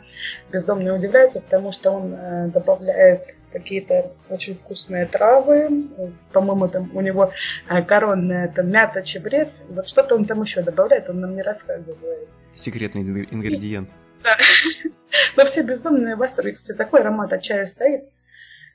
бездомные 0.52 0.94
удивляются, 0.94 1.42
потому 1.42 1.72
что 1.72 1.92
он 1.92 2.16
э, 2.16 2.48
добавляет 2.48 3.36
какие-то 3.52 4.10
очень 4.30 4.56
вкусные 4.56 5.06
травы. 5.06 5.84
По-моему, 6.32 6.68
там 6.68 6.90
у 6.96 7.02
него 7.02 7.32
э, 7.70 7.82
коронная 7.84 8.46
это 8.46 8.64
мята, 8.64 9.02
чебрец. 9.04 9.66
Вот 9.70 9.88
что-то 9.88 10.16
он 10.16 10.26
там 10.26 10.42
еще 10.42 10.62
добавляет, 10.62 11.10
он 11.10 11.20
нам 11.20 11.36
не 11.36 11.42
рассказывает. 11.42 12.30
Секретный 12.54 13.02
ингредиент. 13.02 13.90
Да. 14.24 14.38
Но 15.38 15.46
все 15.46 15.64
бездомные 15.64 16.16
в 16.16 16.20
восторге. 16.20 16.54
Кстати, 16.54 16.78
такой 16.78 17.02
аромат 17.02 17.34
от 17.34 17.42
чая 17.42 17.66
стоит. 17.66 18.04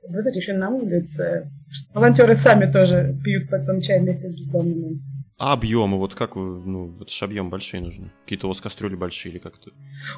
Вы 0.09 0.23
знаете, 0.23 0.41
еще 0.41 0.53
на 0.53 0.71
улице 0.71 1.51
волонтеры 1.93 2.37
сами 2.37 2.71
тоже 2.71 3.17
пьют 3.25 3.51
потом 3.51 3.81
чай 3.81 3.99
вместе 3.99 4.29
с 4.29 4.35
бездомными. 4.35 5.01
А 5.39 5.53
объемы, 5.53 5.99
вот 5.99 6.15
как 6.15 6.35
вы, 6.35 6.43
ну, 6.65 6.97
это 6.99 7.11
же 7.11 7.25
объем 7.27 7.51
большие 7.51 7.83
нужны. 7.83 8.11
Какие-то 8.23 8.47
у 8.47 8.49
вас 8.49 8.63
кастрюли 8.63 8.95
большие 8.95 9.33
или 9.33 9.39
как-то? 9.39 9.71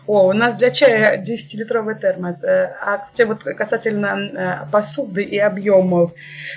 О, 0.07 0.29
у 0.29 0.33
нас 0.33 0.57
для 0.57 0.71
чая 0.71 1.21
10-литровый 1.21 1.99
термос. 1.99 2.45
Э, 2.45 2.77
а, 2.81 2.99
кстати, 2.99 3.27
вот 3.27 3.43
касательно 3.43 4.07
э, 4.17 4.71
посуды 4.71 5.25
и 5.25 5.37
объемов. 5.37 6.13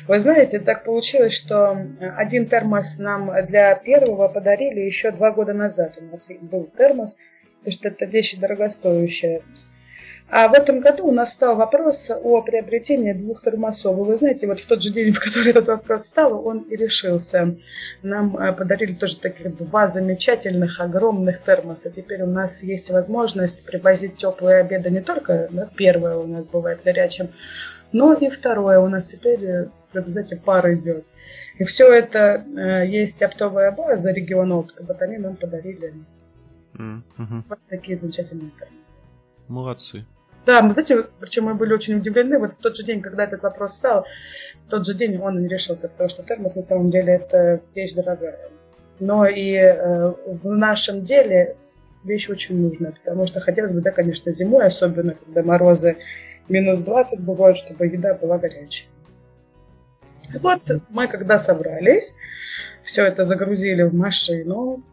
Вы 0.07 0.19
знаете, 0.19 0.59
так 0.59 0.83
получилось, 0.83 1.33
что 1.33 1.75
один 2.15 2.45
термос 2.45 2.99
нам 2.99 3.31
для 3.47 3.73
первого 3.73 4.27
подарили 4.27 4.81
еще 4.81 5.09
два 5.09 5.31
года 5.31 5.53
назад. 5.53 5.97
У 5.99 6.05
нас 6.05 6.29
был 6.41 6.69
термос, 6.77 7.17
потому 7.59 7.71
что 7.71 7.87
это 7.87 8.05
вещь 8.05 8.35
дорогостоящая. 8.35 9.41
А 10.33 10.47
в 10.47 10.53
этом 10.53 10.79
году 10.79 11.07
у 11.07 11.11
нас 11.11 11.33
стал 11.33 11.57
вопрос 11.57 12.09
о 12.09 12.41
приобретении 12.41 13.11
двух 13.11 13.43
термосов. 13.43 13.97
Вы 13.97 14.15
знаете, 14.15 14.47
вот 14.47 14.61
в 14.61 14.65
тот 14.65 14.81
же 14.81 14.89
день, 14.89 15.11
в 15.11 15.19
который 15.19 15.49
этот 15.49 15.67
вопрос 15.67 16.05
стал, 16.05 16.47
он 16.47 16.59
и 16.59 16.77
решился. 16.77 17.57
Нам 18.01 18.37
э, 18.37 18.53
подарили 18.53 18.93
тоже 18.93 19.17
таких 19.17 19.57
два 19.57 19.89
замечательных, 19.89 20.79
огромных 20.79 21.43
термоса. 21.43 21.91
Теперь 21.91 22.21
у 22.21 22.27
нас 22.27 22.63
есть 22.63 22.91
возможность 22.91 23.65
привозить 23.65 24.15
теплые 24.15 24.61
обеды 24.61 24.89
не 24.89 25.01
только, 25.01 25.49
да, 25.51 25.69
первое 25.75 26.15
у 26.15 26.27
нас 26.27 26.47
бывает 26.47 26.79
горячим, 26.85 27.27
но 27.91 28.13
и 28.13 28.29
второе 28.29 28.79
у 28.79 28.87
нас 28.87 29.07
теперь, 29.07 29.43
э, 29.43 29.67
знаете, 29.93 30.37
пар 30.37 30.71
идет. 30.71 31.05
И 31.59 31.65
все 31.65 31.91
это 31.91 32.45
э, 32.55 32.87
есть 32.87 33.21
оптовая 33.21 33.71
база 33.71 34.13
региона 34.13 34.59
опыта. 34.59 34.85
Вот 34.87 35.01
они 35.01 35.17
нам 35.17 35.35
подарили 35.35 35.93
mm-hmm. 36.75 37.43
вот 37.49 37.59
такие 37.67 37.97
замечательные 37.97 38.51
термосы. 38.57 38.95
Молодцы. 39.49 40.05
Да, 40.45 40.61
мы, 40.61 40.73
знаете, 40.73 41.05
причем 41.19 41.45
мы 41.45 41.55
были 41.55 41.73
очень 41.73 41.97
удивлены. 41.97 42.39
Вот 42.39 42.53
в 42.53 42.57
тот 42.57 42.75
же 42.75 42.83
день, 42.83 43.01
когда 43.01 43.25
этот 43.25 43.43
вопрос 43.43 43.75
стал, 43.75 44.05
в 44.61 44.67
тот 44.67 44.85
же 44.87 44.93
день 44.93 45.17
он 45.17 45.45
решился, 45.47 45.87
потому 45.87 46.09
что 46.09 46.23
термос 46.23 46.55
на 46.55 46.63
самом 46.63 46.89
деле 46.89 47.13
это 47.13 47.61
вещь 47.75 47.93
дорогая. 47.93 48.49
Но 48.99 49.27
и 49.27 49.53
э, 49.53 50.13
в 50.25 50.49
нашем 50.49 51.03
деле 51.03 51.55
вещь 52.03 52.29
очень 52.29 52.59
нужная, 52.59 52.91
потому 52.91 53.27
что 53.27 53.39
хотелось 53.39 53.71
бы, 53.71 53.81
да, 53.81 53.91
конечно, 53.91 54.31
зимой, 54.31 54.65
особенно 54.65 55.13
когда 55.13 55.43
морозы 55.43 55.97
минус 56.49 56.79
20 56.79 57.19
бывают, 57.19 57.57
чтобы 57.57 57.85
еда 57.85 58.15
была 58.15 58.37
горячая. 58.37 58.89
И 60.33 60.37
вот 60.37 60.61
мы 60.89 61.07
когда 61.07 61.37
собрались, 61.37 62.15
все 62.83 63.05
это 63.05 63.23
загрузили 63.23 63.83
в 63.83 63.93
машину, 63.93 64.83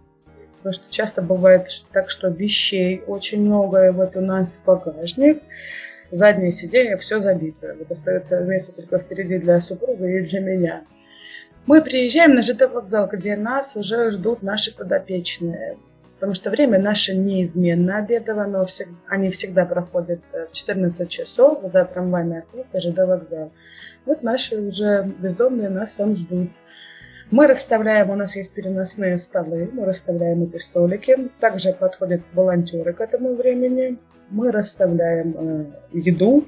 Потому 0.68 0.84
что 0.84 0.92
часто 0.94 1.22
бывает 1.22 1.70
так, 1.94 2.10
что 2.10 2.28
вещей 2.28 3.02
очень 3.06 3.40
много, 3.40 3.86
и 3.86 3.90
вот 3.90 4.16
у 4.16 4.20
нас 4.20 4.60
багажник, 4.66 5.42
заднее 6.10 6.52
сиденье, 6.52 6.98
все 6.98 7.20
забито. 7.20 7.74
Вот 7.78 7.90
остается 7.90 8.38
место 8.40 8.72
только 8.72 8.98
впереди 8.98 9.38
для 9.38 9.60
супруга 9.60 10.06
и 10.06 10.20
для 10.20 10.40
меня. 10.40 10.82
Мы 11.64 11.80
приезжаем 11.80 12.34
на 12.34 12.42
ЖД 12.42 12.70
вокзал, 12.70 13.08
где 13.10 13.34
нас 13.34 13.76
уже 13.76 14.10
ждут 14.10 14.42
наши 14.42 14.76
подопечные. 14.76 15.78
Потому 16.16 16.34
что 16.34 16.50
время 16.50 16.78
наше 16.78 17.16
неизменно 17.16 17.96
обедово, 17.96 18.44
но 18.44 18.66
они 19.06 19.30
всегда 19.30 19.64
проходят 19.64 20.20
э, 20.34 20.48
в 20.48 20.52
14 20.52 21.08
часов 21.08 21.60
за 21.62 21.86
трамвайной 21.86 22.40
остановкой 22.40 22.80
ЖД 22.80 22.98
вокзал. 23.06 23.52
Вот 24.04 24.22
наши 24.22 24.60
уже 24.60 25.10
бездомные 25.18 25.70
нас 25.70 25.92
там 25.92 26.14
ждут. 26.14 26.50
Мы 27.30 27.46
расставляем, 27.46 28.10
у 28.10 28.16
нас 28.16 28.36
есть 28.36 28.54
переносные 28.54 29.18
столы, 29.18 29.68
мы 29.72 29.84
расставляем 29.84 30.44
эти 30.44 30.56
столики. 30.56 31.28
Также 31.40 31.74
подходят 31.74 32.22
волонтеры 32.32 32.94
к 32.94 33.00
этому 33.00 33.34
времени. 33.34 33.98
Мы 34.30 34.50
расставляем 34.50 35.34
э, 35.36 35.64
еду. 35.92 36.46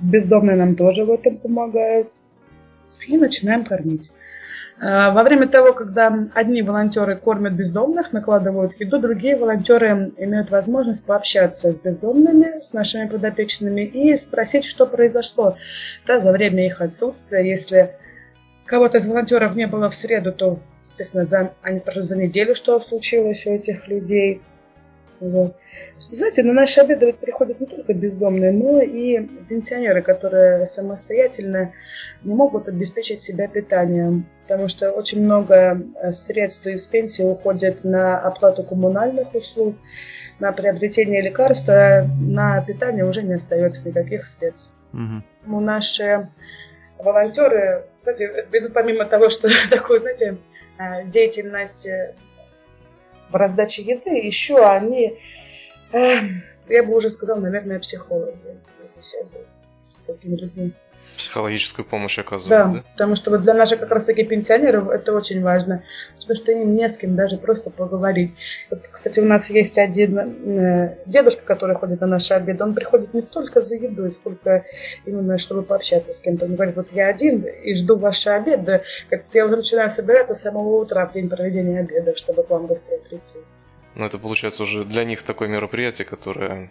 Бездомные 0.00 0.56
нам 0.56 0.76
тоже 0.76 1.04
в 1.04 1.10
этом 1.10 1.38
помогают. 1.38 2.08
И 3.06 3.16
начинаем 3.16 3.64
кормить. 3.64 4.10
Э, 4.78 5.10
во 5.10 5.22
время 5.22 5.48
того, 5.48 5.72
когда 5.72 6.28
одни 6.34 6.60
волонтеры 6.60 7.16
кормят 7.16 7.54
бездомных, 7.54 8.12
накладывают 8.12 8.78
еду, 8.78 8.98
другие 8.98 9.36
волонтеры 9.36 10.12
имеют 10.18 10.50
возможность 10.50 11.06
пообщаться 11.06 11.72
с 11.72 11.78
бездомными, 11.78 12.60
с 12.60 12.74
нашими 12.74 13.08
подопечными 13.08 13.82
и 13.82 14.14
спросить, 14.16 14.64
что 14.64 14.86
произошло 14.86 15.56
да, 16.06 16.18
за 16.18 16.30
время 16.30 16.66
их 16.66 16.82
отсутствия, 16.82 17.48
если 17.48 17.96
кого-то 18.68 18.98
из 18.98 19.06
волонтеров 19.06 19.56
не 19.56 19.66
было 19.66 19.90
в 19.90 19.94
среду, 19.94 20.32
то, 20.32 20.60
естественно, 20.84 21.24
за, 21.24 21.52
они 21.62 21.78
спрашивают 21.80 22.08
за 22.08 22.16
неделю, 22.16 22.54
что 22.54 22.78
случилось 22.78 23.46
у 23.46 23.54
этих 23.54 23.88
людей. 23.88 24.40
Вот. 25.20 25.56
Знаете, 25.98 26.44
на 26.44 26.52
наши 26.52 26.80
обеды 26.80 27.06
ведь 27.06 27.18
приходят 27.18 27.58
не 27.58 27.66
только 27.66 27.92
бездомные, 27.92 28.52
но 28.52 28.80
и 28.80 29.18
пенсионеры, 29.48 30.00
которые 30.00 30.64
самостоятельно 30.64 31.72
не 32.22 32.34
могут 32.34 32.68
обеспечить 32.68 33.20
себя 33.20 33.48
питанием, 33.48 34.26
потому 34.42 34.68
что 34.68 34.92
очень 34.92 35.24
много 35.24 35.82
э, 36.00 36.12
средств 36.12 36.68
из 36.68 36.86
пенсии 36.86 37.24
уходит 37.24 37.82
на 37.82 38.20
оплату 38.20 38.62
коммунальных 38.62 39.34
услуг, 39.34 39.74
на 40.38 40.52
приобретение 40.52 41.20
лекарств, 41.20 41.68
а 41.68 42.06
на 42.20 42.60
питание 42.60 43.04
уже 43.04 43.22
не 43.22 43.34
остается 43.34 43.88
никаких 43.88 44.24
средств. 44.24 44.70
Угу. 44.92 45.60
Наши 45.60 46.28
волонтеры, 46.98 47.86
кстати, 47.98 48.46
ведут 48.50 48.74
помимо 48.74 49.04
того, 49.04 49.30
что 49.30 49.48
такое, 49.70 49.98
знаете, 49.98 50.38
э, 50.78 51.04
деятельность 51.06 51.86
э, 51.86 52.14
в 53.30 53.36
раздаче 53.36 53.82
еды, 53.82 54.10
еще 54.10 54.64
они, 54.64 55.14
э, 55.92 56.18
я 56.68 56.82
бы 56.82 56.94
уже 56.94 57.10
сказала, 57.10 57.40
наверное, 57.40 57.78
психологи. 57.78 58.36
С 59.00 60.00
такими 60.06 60.36
людьми 60.36 60.72
психологическую 61.18 61.84
помощь 61.84 62.18
оказывают, 62.18 62.48
да? 62.48 62.78
Да, 62.78 62.84
потому 62.92 63.16
что 63.16 63.30
вот 63.30 63.42
для 63.42 63.52
наших 63.52 63.80
как 63.80 63.90
раз 63.90 64.06
таки 64.06 64.22
пенсионеров 64.22 64.88
это 64.88 65.12
очень 65.12 65.42
важно, 65.42 65.82
потому 66.18 66.36
что 66.36 66.52
им 66.52 66.76
не 66.76 66.88
с 66.88 66.96
кем 66.96 67.16
даже 67.16 67.36
просто 67.36 67.70
поговорить. 67.70 68.34
Вот, 68.70 68.86
кстати, 68.90 69.18
у 69.18 69.24
нас 69.24 69.50
есть 69.50 69.78
один 69.78 70.18
э, 70.18 70.98
дедушка, 71.06 71.44
который 71.44 71.74
ходит 71.76 72.00
на 72.00 72.06
наши 72.06 72.34
обеды, 72.34 72.62
он 72.62 72.72
приходит 72.72 73.14
не 73.14 73.20
столько 73.20 73.60
за 73.60 73.74
едой, 73.74 74.12
сколько 74.12 74.64
именно 75.04 75.38
чтобы 75.38 75.62
пообщаться 75.62 76.12
с 76.12 76.20
кем-то. 76.20 76.46
Он 76.46 76.54
говорит, 76.54 76.76
вот 76.76 76.92
я 76.92 77.08
один 77.08 77.42
и 77.42 77.74
жду 77.74 77.96
ваши 77.96 78.30
обеды, 78.30 78.82
как-то 79.10 79.38
я 79.38 79.44
уже 79.44 79.56
начинаю 79.56 79.90
собираться 79.90 80.34
с 80.34 80.40
самого 80.40 80.80
утра 80.80 81.04
в 81.06 81.12
день 81.12 81.28
проведения 81.28 81.80
обеда, 81.80 82.16
чтобы 82.16 82.44
к 82.44 82.50
вам 82.50 82.66
быстрее 82.66 82.98
прийти. 82.98 83.44
Ну, 83.96 84.06
это 84.06 84.18
получается 84.18 84.62
уже 84.62 84.84
для 84.84 85.04
них 85.04 85.22
такое 85.22 85.48
мероприятие, 85.48 86.06
которое 86.06 86.70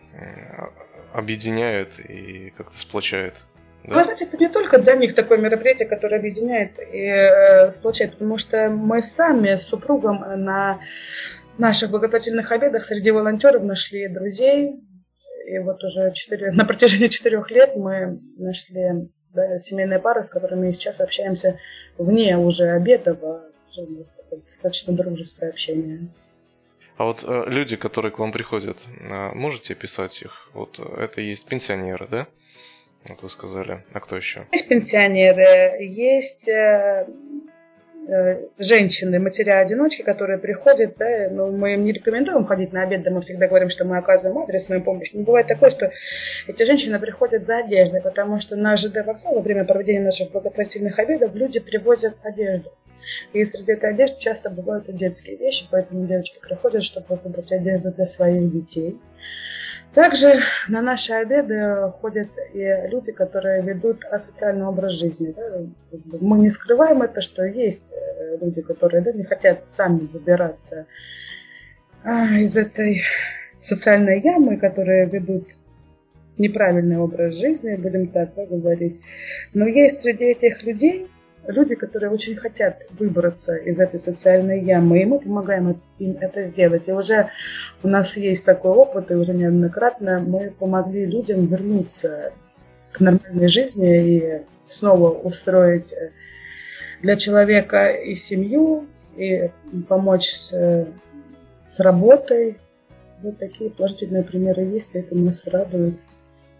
объединяет 1.12 2.00
и 2.00 2.54
как-то 2.56 2.80
сплочает. 2.80 3.44
Да. 3.88 3.96
Вы 3.96 4.04
знаете, 4.04 4.26
это 4.26 4.38
не 4.38 4.50
только 4.50 4.80
для 4.80 4.96
них 4.96 5.16
такое 5.16 5.38
мероприятие, 5.38 5.88
которое 5.88 6.18
объединяет 6.18 6.78
и 6.80 7.06
э, 7.06 7.72
сплочает, 7.72 8.14
потому 8.14 8.38
что 8.38 8.70
мы 8.70 9.02
сами 9.02 9.56
с 9.56 9.64
супругом 9.64 10.20
на 10.44 10.82
наших 11.58 11.90
благотворительных 11.92 12.52
обедах 12.52 12.84
среди 12.84 13.12
волонтеров 13.12 13.64
нашли 13.64 14.10
друзей. 14.10 14.76
И 15.48 15.60
вот 15.60 15.82
уже 15.86 16.12
4, 16.12 16.52
на 16.52 16.66
протяжении 16.66 17.08
четырех 17.08 17.50
лет 17.50 17.78
мы 17.78 18.20
нашли 18.38 19.10
да, 19.34 19.58
семейные 19.58 20.00
пары, 20.00 20.22
с 20.22 20.30
которыми 20.30 20.70
сейчас 20.74 21.00
общаемся 21.00 21.58
вне 21.98 22.38
уже 22.38 22.66
обедов, 22.72 23.20
а 23.24 23.44
уже 23.70 23.88
достаточно 24.46 24.94
дружеское 24.94 25.50
общение. 25.50 26.10
А 26.98 27.06
вот 27.06 27.24
э, 27.24 27.44
люди, 27.48 27.78
которые 27.78 28.12
к 28.12 28.20
вам 28.20 28.34
приходят, 28.34 28.86
э, 29.00 29.32
можете 29.34 29.76
писать 29.76 30.22
их? 30.22 30.50
Вот 30.54 30.78
это 30.80 31.22
есть 31.22 31.46
пенсионеры, 31.46 32.08
да? 32.12 32.28
Вот 33.10 33.24
вы 33.24 33.30
сказали. 33.30 33.84
А 33.94 34.00
кто 34.00 34.16
еще? 34.16 34.48
Есть 34.52 34.68
пенсионеры, 34.68 35.84
есть 35.84 36.50
э, 36.50 37.08
э, 38.08 38.48
женщины, 38.58 39.20
матеря-одиночки, 39.20 40.02
которые 40.02 40.38
приходят, 40.38 40.98
да, 40.98 41.30
но 41.32 41.48
мы 41.48 41.76
им 41.76 41.86
не 41.86 41.94
рекомендуем 41.94 42.46
ходить 42.46 42.74
на 42.74 42.84
обед, 42.84 43.04
да, 43.04 43.12
мы 43.12 43.22
всегда 43.22 43.48
говорим, 43.48 43.70
что 43.70 43.86
мы 43.86 43.98
оказываем 43.98 44.40
адресную 44.40 44.84
помощь. 44.84 45.14
Не 45.14 45.24
бывает 45.24 45.48
такое, 45.48 45.70
что 45.70 45.92
эти 46.48 46.64
женщины 46.64 47.00
приходят 47.00 47.46
за 47.46 47.60
одеждой, 47.60 48.02
потому 48.02 48.40
что 48.40 48.56
на 48.56 48.76
ЖД 48.76 49.06
вокзал 49.06 49.36
во 49.36 49.42
время 49.42 49.64
проведения 49.64 50.02
наших 50.02 50.32
благотворительных 50.32 51.00
обедов 51.00 51.34
люди 51.34 51.60
привозят 51.60 52.16
одежду. 52.24 52.72
И 53.34 53.46
среди 53.46 53.72
этой 53.72 53.92
одежды 53.92 54.20
часто 54.20 54.50
бывают 54.50 54.90
и 54.90 54.94
детские 54.94 55.38
вещи, 55.38 55.66
поэтому 55.72 56.06
девочки 56.06 56.40
приходят, 56.40 56.84
чтобы 56.84 57.20
выбрать 57.24 57.52
одежду 57.52 57.92
для 57.92 58.06
своих 58.06 58.52
детей. 58.52 59.00
Также 59.94 60.42
на 60.68 60.82
наши 60.82 61.14
обеды 61.14 61.90
ходят 61.90 62.28
и 62.54 62.88
люди, 62.90 63.12
которые 63.12 63.64
ведут 63.64 64.06
асоциальный 64.06 64.66
образ 64.66 64.94
жизни. 64.94 65.34
Да? 65.36 65.62
Мы 66.20 66.40
не 66.40 66.50
скрываем 66.50 67.02
это, 67.02 67.22
что 67.22 67.44
есть 67.44 67.94
э, 67.94 68.38
люди, 68.40 68.62
которые 68.62 69.02
да, 69.02 69.12
не 69.12 69.24
хотят 69.24 69.68
сами 69.68 70.00
выбираться 70.00 70.86
а, 72.04 72.28
из 72.34 72.56
этой 72.58 73.02
социальной 73.60 74.22
ямы, 74.22 74.58
которые 74.58 75.08
ведут 75.08 75.48
неправильный 76.38 76.98
образ 76.98 77.36
жизни, 77.36 77.76
будем 77.76 78.08
так 78.08 78.34
да, 78.36 78.46
говорить. 78.46 79.00
Но 79.54 79.68
есть 79.68 80.02
среди 80.02 80.26
этих 80.26 80.64
людей 80.64 81.08
люди, 81.48 81.76
которые 81.76 82.12
очень 82.12 82.36
хотят 82.36 82.84
выбраться 82.92 83.56
из 83.56 83.80
этой 83.80 84.00
социальной 84.00 84.62
ямы, 84.64 85.02
и 85.02 85.06
мы 85.06 85.20
помогаем 85.20 85.82
им 86.00 86.18
это 86.20 86.44
сделать. 86.44 86.88
И 86.88 86.94
уже 86.94 87.30
у 87.84 87.88
нас 87.88 88.18
есть 88.18 88.46
такой 88.46 88.72
опыт, 88.72 89.12
и 89.12 89.16
уже 89.16 89.34
неоднократно 89.34 90.20
мы 90.20 90.52
помогли 90.52 91.06
людям 91.06 91.46
вернуться 91.46 92.32
к 92.92 93.00
нормальной 93.00 93.48
жизни 93.48 94.18
и 94.18 94.42
снова 94.68 95.12
устроить 95.12 95.94
э, 95.94 96.12
для 97.02 97.16
человека 97.16 97.90
и 97.92 98.16
семью, 98.16 98.88
и 99.16 99.50
помочь 99.88 100.30
с, 100.32 100.88
с 101.66 101.80
работой. 101.80 102.58
Вот 103.24 103.38
такие 103.38 103.70
положительные 103.70 104.24
примеры 104.24 104.64
есть, 104.64 104.96
и 104.96 105.00
это 105.00 105.16
нас 105.16 105.48
радует. 105.48 105.96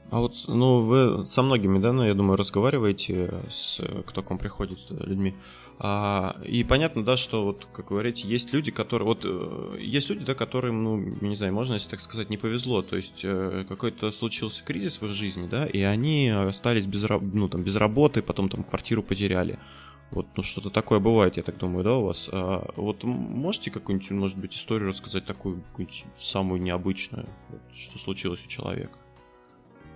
А 0.10 0.20
вот, 0.20 0.36
ну, 0.48 0.82
вы 0.86 1.26
со 1.26 1.44
многими, 1.44 1.80
да, 1.80 1.92
ну, 1.92 2.06
я 2.06 2.14
думаю, 2.14 2.38
разговариваете 2.38 3.42
с, 3.50 3.82
кто 4.06 4.24
к 4.24 4.30
вам 4.30 4.40
приходит, 4.40 4.80
людьми. 4.90 5.36
А, 5.80 6.38
и 6.46 6.64
понятно, 6.64 7.04
да, 7.04 7.18
что 7.18 7.44
вот, 7.44 7.68
как 7.74 7.90
говорите, 7.90 8.26
есть 8.26 8.54
люди, 8.54 8.72
которые, 8.72 9.06
вот, 9.06 9.22
э, 9.26 9.78
есть 9.80 10.10
люди, 10.10 10.24
да, 10.24 10.34
которым, 10.34 10.84
ну, 10.84 10.98
не 10.98 11.36
знаю, 11.36 11.54
можно, 11.54 11.74
если 11.74 11.90
так 11.90 12.00
сказать, 12.00 12.30
не 12.30 12.38
повезло, 12.38 12.82
то 12.82 12.96
есть 12.96 13.20
э, 13.24 13.66
какой-то 13.68 14.12
случился 14.12 14.64
кризис 14.64 15.02
в 15.02 15.06
их 15.06 15.14
жизни, 15.14 15.46
да, 15.48 15.66
и 15.66 15.82
они 15.82 16.30
остались 16.30 16.86
без, 16.86 17.06
ну, 17.10 17.50
там, 17.50 17.64
без 17.64 17.76
работы, 17.76 18.22
потом 18.22 18.48
там 18.50 18.64
квартиру 18.64 19.04
потеряли. 19.04 19.60
Вот, 20.12 20.26
ну, 20.38 20.42
что-то 20.42 20.70
такое 20.70 21.00
бывает, 21.00 21.36
я 21.36 21.44
так 21.44 21.58
думаю, 21.58 21.84
да, 21.84 21.98
у 21.98 22.06
вас. 22.06 22.30
А, 22.32 22.72
вот 22.78 23.04
можете 23.04 23.72
какую-нибудь, 23.72 24.10
может 24.12 24.38
быть, 24.38 24.56
историю 24.56 24.90
рассказать 24.90 25.26
такую, 25.26 25.62
какую-нибудь 25.62 26.06
самую 26.18 26.62
необычную, 26.62 27.28
вот, 27.50 27.62
что 27.76 28.00
случилось 28.00 28.44
у 28.46 28.48
человека? 28.48 28.98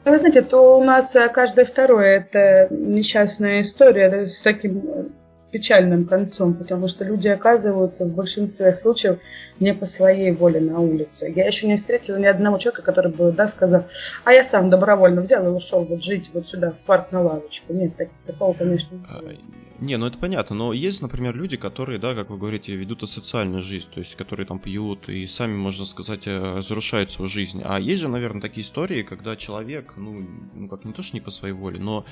Вы 0.03 0.17
знаете, 0.17 0.41
то 0.41 0.79
у 0.79 0.83
нас 0.83 1.15
э, 1.15 1.29
каждое 1.29 1.63
второе 1.63 2.17
это 2.17 2.73
несчастная 2.73 3.61
история 3.61 4.25
с 4.25 4.41
таким 4.41 4.83
э, 4.87 5.03
печальным 5.51 6.05
концом, 6.05 6.55
потому 6.55 6.87
что 6.87 7.03
люди 7.03 7.27
оказываются 7.27 8.05
в 8.05 8.15
большинстве 8.15 8.73
случаев 8.73 9.19
не 9.59 9.75
по 9.75 9.85
своей 9.85 10.31
воле 10.31 10.59
на 10.59 10.79
улице. 10.79 11.31
Я 11.35 11.45
еще 11.45 11.67
не 11.67 11.75
встретила 11.75 12.17
ни 12.17 12.25
одного 12.25 12.57
человека, 12.57 12.81
который 12.81 13.11
бы 13.11 13.31
да, 13.31 13.47
сказал, 13.47 13.83
а 14.23 14.33
я 14.33 14.43
сам 14.43 14.71
добровольно 14.71 15.21
взял 15.21 15.45
и 15.45 15.49
ушел 15.49 15.83
вот 15.83 16.03
жить 16.03 16.31
вот 16.33 16.47
сюда, 16.47 16.71
в 16.71 16.81
парк 16.83 17.11
на 17.11 17.21
лавочку. 17.21 17.71
Нет, 17.71 17.95
так, 17.95 18.09
такого, 18.25 18.53
конечно, 18.53 18.95
не 18.95 19.70
не, 19.81 19.97
ну 19.97 20.05
это 20.05 20.19
понятно, 20.19 20.55
но 20.55 20.73
есть, 20.73 21.01
например, 21.01 21.35
люди, 21.35 21.57
которые, 21.57 21.97
да, 21.97 22.13
как 22.13 22.29
вы 22.29 22.37
говорите, 22.37 22.75
ведут 22.75 23.01
асоциальную 23.01 23.63
жизнь, 23.63 23.87
то 23.91 23.99
есть 23.99 24.15
которые 24.15 24.45
там 24.45 24.59
пьют 24.59 25.09
и 25.09 25.25
сами, 25.25 25.55
можно 25.55 25.85
сказать, 25.85 26.27
э, 26.27 26.57
разрушают 26.57 27.11
свою 27.11 27.29
жизнь. 27.29 27.63
А 27.65 27.79
есть 27.79 27.99
же, 27.99 28.07
наверное, 28.07 28.41
такие 28.41 28.63
истории, 28.63 29.01
когда 29.01 29.35
человек, 29.35 29.93
ну, 29.97 30.27
ну 30.53 30.69
как 30.69 30.85
не 30.85 30.93
то, 30.93 31.01
что 31.01 31.15
не 31.15 31.21
по 31.21 31.31
своей 31.31 31.55
воле, 31.55 31.79
но 31.79 32.05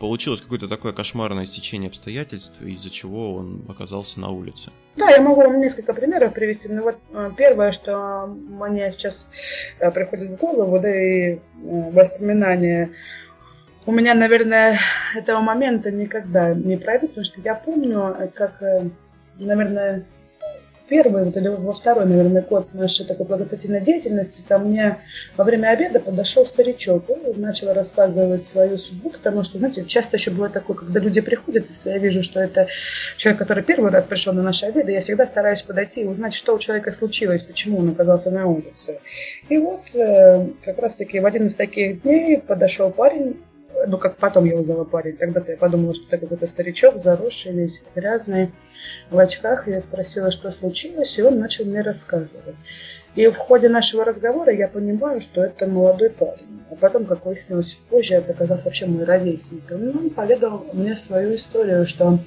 получилось 0.00 0.40
какое-то 0.40 0.66
такое 0.66 0.92
кошмарное 0.92 1.46
стечение 1.46 1.88
обстоятельств, 1.88 2.60
из-за 2.60 2.90
чего 2.90 3.36
он 3.36 3.64
оказался 3.68 4.18
на 4.18 4.30
улице. 4.30 4.72
Да, 4.96 5.08
я 5.10 5.20
могу 5.20 5.36
вам 5.40 5.60
несколько 5.60 5.94
примеров 5.94 6.34
привести. 6.34 6.68
Ну 6.68 6.82
вот 6.82 6.96
э, 7.12 7.30
первое, 7.36 7.70
что 7.70 8.26
мне 8.26 8.90
сейчас 8.90 9.30
э, 9.78 9.88
приходит 9.92 10.32
в 10.32 10.36
голову, 10.36 10.80
да 10.80 10.90
и 10.92 11.38
воспоминания 11.62 12.90
у 13.86 13.92
меня, 13.92 14.14
наверное, 14.14 14.78
этого 15.14 15.40
момента 15.40 15.90
никогда 15.90 16.54
не 16.54 16.76
пройдет, 16.76 17.10
потому 17.10 17.24
что 17.24 17.40
я 17.42 17.54
помню, 17.54 18.16
как, 18.34 18.62
э, 18.62 18.88
наверное, 19.38 20.04
первый 20.88 21.24
вот, 21.24 21.36
или 21.36 21.48
во 21.48 21.72
второй, 21.72 22.06
наверное, 22.06 22.42
год 22.42 22.72
нашей 22.74 23.06
такой 23.06 23.26
благотворительной 23.26 23.80
деятельности 23.80 24.42
ко 24.46 24.58
мне 24.58 24.98
во 25.36 25.44
время 25.44 25.68
обеда 25.68 26.00
подошел 26.00 26.46
старичок 26.46 27.04
и 27.08 27.38
начал 27.38 27.72
рассказывать 27.72 28.44
свою 28.44 28.76
судьбу, 28.76 29.10
потому 29.10 29.42
что, 29.42 29.58
знаете, 29.58 29.84
часто 29.84 30.16
еще 30.16 30.30
бывает 30.30 30.52
такое, 30.52 30.76
когда 30.76 31.00
люди 31.00 31.20
приходят, 31.20 31.66
если 31.68 31.90
я 31.90 31.98
вижу, 31.98 32.22
что 32.22 32.40
это 32.40 32.68
человек, 33.16 33.38
который 33.38 33.64
первый 33.64 33.90
раз 33.90 34.06
пришел 34.06 34.32
на 34.32 34.42
наши 34.42 34.66
обеды, 34.66 34.92
я 34.92 35.00
всегда 35.00 35.26
стараюсь 35.26 35.62
подойти 35.62 36.02
и 36.02 36.06
узнать, 36.06 36.34
что 36.34 36.54
у 36.54 36.58
человека 36.58 36.90
случилось, 36.90 37.42
почему 37.42 37.78
он 37.78 37.90
оказался 37.90 38.30
на 38.30 38.46
улице. 38.46 39.00
И 39.48 39.56
вот 39.58 39.82
э, 39.94 40.46
как 40.64 40.78
раз-таки 40.78 41.20
в 41.20 41.26
один 41.26 41.46
из 41.46 41.54
таких 41.54 42.02
дней 42.02 42.38
подошел 42.38 42.90
парень, 42.90 43.36
ну, 43.86 43.98
как 43.98 44.16
потом 44.16 44.44
я 44.44 44.56
узнала 44.56 44.84
парень, 44.84 45.16
тогда-то 45.16 45.52
я 45.52 45.56
подумала, 45.56 45.94
что 45.94 46.06
это 46.08 46.18
какой-то 46.18 46.46
старичок, 46.46 47.02
заросший 47.02 47.52
весь, 47.52 47.82
грязный, 47.94 48.52
в 49.10 49.18
очках. 49.18 49.68
Я 49.68 49.80
спросила, 49.80 50.30
что 50.30 50.50
случилось, 50.50 51.18
и 51.18 51.22
он 51.22 51.38
начал 51.38 51.64
мне 51.64 51.80
рассказывать. 51.80 52.56
И 53.14 53.26
в 53.28 53.36
ходе 53.36 53.68
нашего 53.68 54.04
разговора 54.04 54.52
я 54.52 54.68
понимаю, 54.68 55.20
что 55.20 55.42
это 55.42 55.66
молодой 55.66 56.10
парень. 56.10 56.64
А 56.70 56.74
потом, 56.74 57.04
как 57.06 57.24
выяснилось 57.24 57.74
позже, 57.88 58.14
это 58.14 58.32
оказался 58.32 58.64
вообще 58.64 58.86
мой 58.86 59.04
ровесник. 59.04 59.62
Ну, 59.70 59.90
он 59.92 60.10
поведал 60.10 60.66
мне 60.72 60.96
свою 60.96 61.34
историю, 61.34 61.86
что 61.86 62.18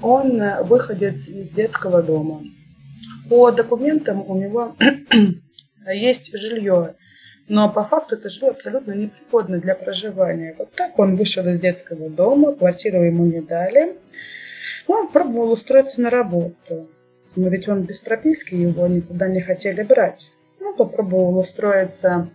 он 0.00 0.42
выходец 0.62 1.28
из 1.28 1.50
детского 1.50 2.02
дома. 2.02 2.40
По 3.28 3.50
документам 3.50 4.24
у 4.26 4.36
него 4.36 4.76
есть 5.92 6.36
жилье 6.36 6.94
но 7.48 7.70
по 7.70 7.84
факту 7.84 8.16
это 8.16 8.28
жилье 8.28 8.50
абсолютно 8.50 8.92
непригодно 8.92 9.58
для 9.58 9.74
проживания. 9.74 10.54
Вот 10.58 10.72
так 10.72 10.98
он 10.98 11.16
вышел 11.16 11.46
из 11.46 11.60
детского 11.60 12.08
дома, 12.08 12.54
квартиру 12.54 13.02
ему 13.02 13.26
не 13.26 13.40
дали. 13.40 13.96
Он 14.86 15.08
пробовал 15.08 15.52
устроиться 15.52 16.00
на 16.00 16.10
работу. 16.10 16.88
Но 17.36 17.48
ведь 17.48 17.68
он 17.68 17.82
без 17.82 18.00
прописки, 18.00 18.54
его 18.54 18.86
никуда 18.86 19.28
не 19.28 19.40
хотели 19.40 19.82
брать. 19.82 20.32
Он 20.60 20.74
попробовал 20.76 21.36
устроиться 21.38 22.28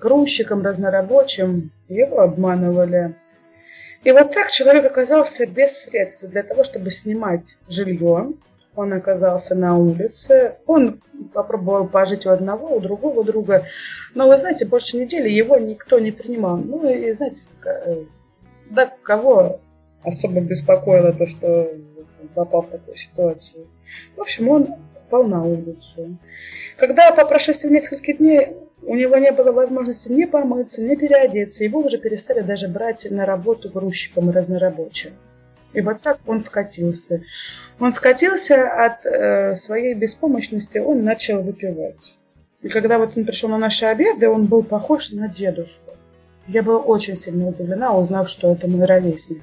грузчиком, 0.00 0.62
разнорабочим, 0.62 1.70
его 1.88 2.20
обманывали. 2.20 3.14
И 4.04 4.12
вот 4.12 4.32
так 4.32 4.50
человек 4.50 4.84
оказался 4.84 5.46
без 5.46 5.82
средств 5.82 6.24
для 6.24 6.42
того, 6.42 6.62
чтобы 6.62 6.90
снимать 6.90 7.56
жилье, 7.68 8.32
он 8.74 8.92
оказался 8.92 9.54
на 9.54 9.76
улице, 9.76 10.56
он 10.66 11.00
попробовал 11.32 11.86
пожить 11.86 12.26
у 12.26 12.30
одного, 12.30 12.76
у 12.76 12.80
другого 12.80 13.24
друга, 13.24 13.64
но, 14.14 14.28
вы 14.28 14.36
знаете, 14.36 14.66
больше 14.66 14.96
недели 14.96 15.28
его 15.28 15.56
никто 15.56 15.98
не 15.98 16.12
принимал. 16.12 16.56
Ну 16.56 16.88
и, 16.88 17.12
знаете, 17.12 17.42
э, 17.64 18.04
да, 18.70 18.92
кого 19.02 19.60
особо 20.04 20.40
беспокоило 20.40 21.12
то, 21.12 21.26
что 21.26 21.72
попал 22.34 22.62
в 22.62 22.68
такую 22.68 22.96
ситуацию. 22.96 23.66
В 24.16 24.20
общем, 24.20 24.48
он 24.48 24.68
попал 24.94 25.24
на 25.24 25.42
улицу. 25.42 26.16
Когда 26.76 27.10
по 27.12 27.24
прошествии 27.24 27.68
нескольких 27.68 28.18
дней 28.18 28.48
у 28.82 28.94
него 28.94 29.16
не 29.16 29.32
было 29.32 29.52
возможности 29.52 30.08
ни 30.08 30.24
помыться, 30.24 30.82
ни 30.82 30.94
переодеться, 30.94 31.64
его 31.64 31.80
уже 31.80 31.98
перестали 31.98 32.40
даже 32.40 32.68
брать 32.68 33.06
на 33.10 33.26
работу 33.26 33.70
грузчиком 33.70 34.30
и 34.30 34.32
разнорабочим. 34.32 35.12
И 35.72 35.80
вот 35.80 36.00
так 36.00 36.18
он 36.26 36.40
скатился. 36.40 37.22
Он 37.80 37.92
скатился 37.92 38.68
от 38.68 39.06
э, 39.06 39.56
своей 39.56 39.94
беспомощности, 39.94 40.78
он 40.78 41.04
начал 41.04 41.42
выпивать. 41.42 42.16
И 42.62 42.68
когда 42.68 42.98
вот 42.98 43.16
он 43.16 43.24
пришел 43.24 43.48
на 43.48 43.58
наши 43.58 43.86
обеды, 43.86 44.28
он 44.28 44.46
был 44.46 44.64
похож 44.64 45.12
на 45.12 45.28
дедушку. 45.28 45.92
Я 46.48 46.62
была 46.62 46.78
очень 46.78 47.16
сильно 47.16 47.46
удивлена, 47.46 47.96
узнав, 47.96 48.28
что 48.28 48.52
это 48.52 48.66
мой 48.66 48.84
ровесник. 48.84 49.42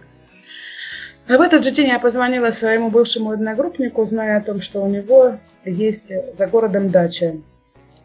А 1.28 1.38
в 1.38 1.42
этот 1.42 1.64
же 1.64 1.72
день 1.72 1.88
я 1.88 2.00
позвонила 2.00 2.52
своему 2.52 2.90
бывшему 2.90 3.32
одногруппнику, 3.32 4.04
зная 4.06 4.38
о 4.38 4.42
том, 4.42 4.60
что 4.60 4.84
у 4.84 4.88
него 4.88 5.38
есть 5.64 6.14
за 6.36 6.48
городом 6.48 6.90
дача. 6.90 7.36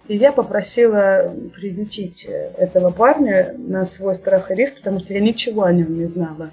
И 0.07 0.17
я 0.17 0.33
попросила 0.33 1.35
приютить 1.55 2.25
этого 2.25 2.91
парня 2.91 3.55
на 3.59 3.85
свой 3.85 4.15
страх 4.15 4.51
и 4.51 4.55
риск, 4.55 4.77
потому 4.77 4.99
что 5.01 5.13
я 5.13 5.21
ничего 5.21 5.65
о 5.65 5.73
нем 5.73 5.99
не 5.99 6.05
знала. 6.05 6.51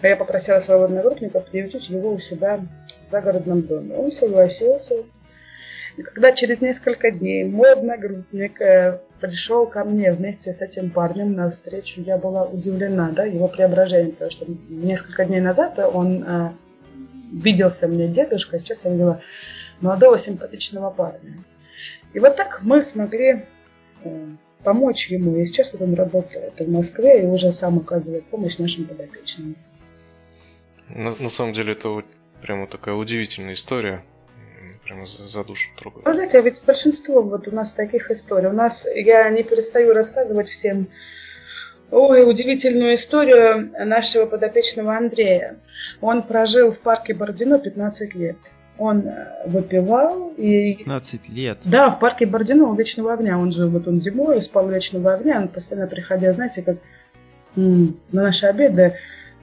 А 0.00 0.08
я 0.08 0.16
попросила 0.16 0.58
своего 0.60 0.84
одногруппника 0.84 1.40
приютить 1.40 1.88
его 1.88 2.12
у 2.12 2.18
себя 2.18 2.60
в 3.08 3.10
загородном 3.10 3.62
доме. 3.62 3.96
Он 3.96 4.10
согласился. 4.10 4.94
И 5.96 6.02
когда 6.02 6.32
через 6.32 6.60
несколько 6.60 7.10
дней 7.10 7.44
мой 7.44 7.72
одногруппник 7.72 8.60
э, 8.60 9.00
пришел 9.20 9.66
ко 9.66 9.84
мне 9.84 10.12
вместе 10.12 10.52
с 10.52 10.62
этим 10.62 10.90
парнем 10.90 11.32
на 11.32 11.50
встречу, 11.50 12.02
я 12.02 12.18
была 12.18 12.44
удивлена, 12.44 13.10
да, 13.10 13.24
его 13.24 13.48
преображением, 13.48 14.12
потому 14.12 14.30
что 14.30 14.46
несколько 14.68 15.24
дней 15.24 15.40
назад 15.40 15.78
он 15.78 16.22
э, 16.22 16.50
виделся 17.32 17.88
мне 17.88 18.06
дедушкой, 18.06 18.60
сейчас 18.60 18.84
я 18.84 18.92
видела 18.92 19.20
молодого 19.80 20.18
симпатичного 20.18 20.90
парня. 20.90 21.38
И 22.12 22.20
вот 22.20 22.36
так 22.36 22.62
мы 22.62 22.80
смогли 22.80 23.44
э, 24.04 24.26
помочь 24.62 25.08
ему. 25.08 25.36
И 25.36 25.46
сейчас 25.46 25.72
вот 25.72 25.82
он 25.82 25.94
работает 25.94 26.60
в 26.60 26.70
Москве 26.70 27.22
и 27.22 27.26
уже 27.26 27.52
сам 27.52 27.78
оказывает 27.78 28.24
помощь 28.26 28.58
нашим 28.58 28.84
подопечным. 28.84 29.56
На, 30.88 31.14
на 31.16 31.30
самом 31.30 31.52
деле 31.52 31.72
это 31.72 31.88
прямо 32.42 32.66
такая 32.66 32.94
удивительная 32.94 33.54
история. 33.54 34.04
Прямо 34.84 35.06
за, 35.06 35.28
за 35.28 35.44
душу 35.44 35.68
трогает. 35.76 36.06
Вы 36.06 36.14
знаете, 36.14 36.38
а 36.38 36.40
ведь 36.40 36.62
большинство 36.64 37.22
вот 37.22 37.46
у 37.46 37.54
нас 37.54 37.74
таких 37.74 38.10
историй. 38.10 38.48
У 38.48 38.52
нас, 38.52 38.86
я 38.94 39.28
не 39.28 39.42
перестаю 39.42 39.92
рассказывать 39.92 40.48
всем 40.48 40.88
Ой, 41.90 42.28
удивительную 42.28 42.94
историю 42.94 43.70
нашего 43.86 44.26
подопечного 44.26 44.96
Андрея. 44.96 45.56
Он 46.02 46.22
прожил 46.22 46.70
в 46.70 46.80
парке 46.80 47.14
Бородино 47.14 47.58
15 47.58 48.14
лет. 48.14 48.36
Он 48.76 49.06
э, 49.06 49.48
выпивал 49.48 50.34
и... 50.36 50.74
15 50.74 51.28
лет. 51.30 51.58
Да, 51.64 51.90
в 51.90 51.98
парке 51.98 52.26
Бородино 52.26 52.68
у 52.68 52.74
Вечного 52.74 53.14
Огня. 53.14 53.38
Он 53.38 53.52
жил, 53.52 53.70
вот 53.70 53.88
он 53.88 54.00
зимой 54.00 54.40
спал 54.42 54.66
у 54.66 54.70
Вечного 54.70 55.14
Огня. 55.14 55.38
Он 55.40 55.48
постоянно 55.48 55.88
приходя, 55.88 56.32
знаете, 56.34 56.62
как 56.62 56.76
на 57.56 57.92
наши 58.12 58.46
обеды, 58.46 58.94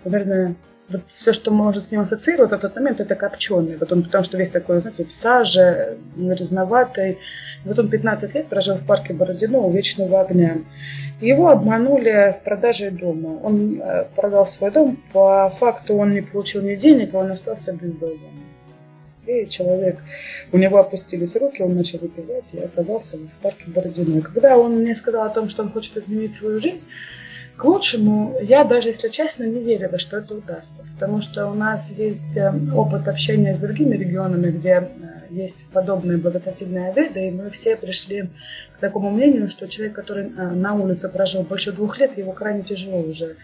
наверное, 0.03 0.55
вот 0.89 1.02
все, 1.08 1.34
что 1.34 1.52
может 1.52 1.84
с 1.84 1.91
ним 1.91 2.02
ассоциироваться 2.02 2.58
в 2.58 2.62
тот 2.62 2.76
момент, 2.76 3.00
это 3.00 3.15
копченый. 3.15 3.78
Вот 3.78 3.91
он, 3.91 4.04
потому 4.04 4.24
что 4.24 4.38
весь 4.38 4.52
такой, 4.52 4.80
знаете, 4.80 5.06
в 5.06 5.12
саже, 5.12 5.98
грязноватый. 6.15 7.17
Вот 7.63 7.80
он 7.80 7.89
15 7.89 8.36
лет 8.36 8.48
прожил 8.48 8.76
в 8.76 8.86
парке 8.86 9.13
Бородино 9.13 9.60
у 9.60 9.71
Вечного 9.71 10.21
Огня. 10.21 10.58
Его 11.21 11.50
обманули 11.50 12.32
с 12.32 12.39
продажей 12.39 12.91
дома. 12.91 13.39
Он 13.41 13.82
э, 13.82 14.06
продал 14.15 14.45
свой 14.45 14.71
дом, 14.71 15.02
по 15.12 15.50
факту 15.50 15.95
он 15.95 16.12
не 16.12 16.21
получил 16.21 16.62
ни 16.62 16.76
денег, 16.76 17.15
а 17.15 17.19
он 17.19 17.32
остался 17.32 17.74
без 17.74 17.93
дома. 17.95 18.19
И 19.26 19.48
человек, 19.50 19.98
у 20.52 20.58
него 20.58 20.78
опустились 20.78 21.36
руки, 21.36 21.63
он 21.63 21.76
начал 21.76 21.98
выпивать 21.98 22.54
и 22.54 22.60
оказался 22.60 23.17
в 23.17 23.41
парке 23.41 23.63
Бородино. 23.67 24.19
И 24.19 24.21
когда 24.21 24.56
он 24.56 24.82
мне 24.82 24.93
сказал 24.93 25.26
о 25.26 25.30
том, 25.30 25.50
что 25.50 25.63
он 25.63 25.71
хочет 25.71 25.98
изменить 25.98 26.32
свою 26.32 26.60
жизнь, 26.60 26.88
к 27.57 27.63
лучшему, 27.63 28.37
я 28.41 28.65
даже, 28.65 28.89
если 28.89 29.07
честно, 29.07 29.45
не 29.45 29.63
верила, 29.63 29.97
что 29.97 30.17
это 30.17 30.35
удастся. 30.35 30.85
Потому 30.95 31.21
что 31.21 31.47
у 31.47 31.53
нас 31.53 31.91
есть 31.91 32.35
э, 32.35 32.51
опыт 32.73 33.07
общения 33.07 33.55
с 33.55 33.59
другими 33.59 33.95
регионами, 33.95 34.51
где 34.51 34.71
э, 34.71 34.89
есть 35.29 35.67
подобные 35.71 36.17
благотворительные 36.17 36.89
обеды, 36.89 37.27
и 37.27 37.31
мы 37.31 37.49
все 37.49 37.77
пришли 37.77 38.29
к 38.75 38.79
такому 38.79 39.09
мнению, 39.09 39.47
что 39.47 39.67
человек, 39.67 39.95
который 39.95 40.25
э, 40.25 40.49
на 40.51 40.73
улице 40.73 41.07
прожил 41.07 41.43
больше 41.43 41.71
двух 41.71 41.97
лет, 41.97 42.17
его 42.17 42.33
крайне 42.33 42.63
тяжело 42.63 42.99
уже 42.99 43.37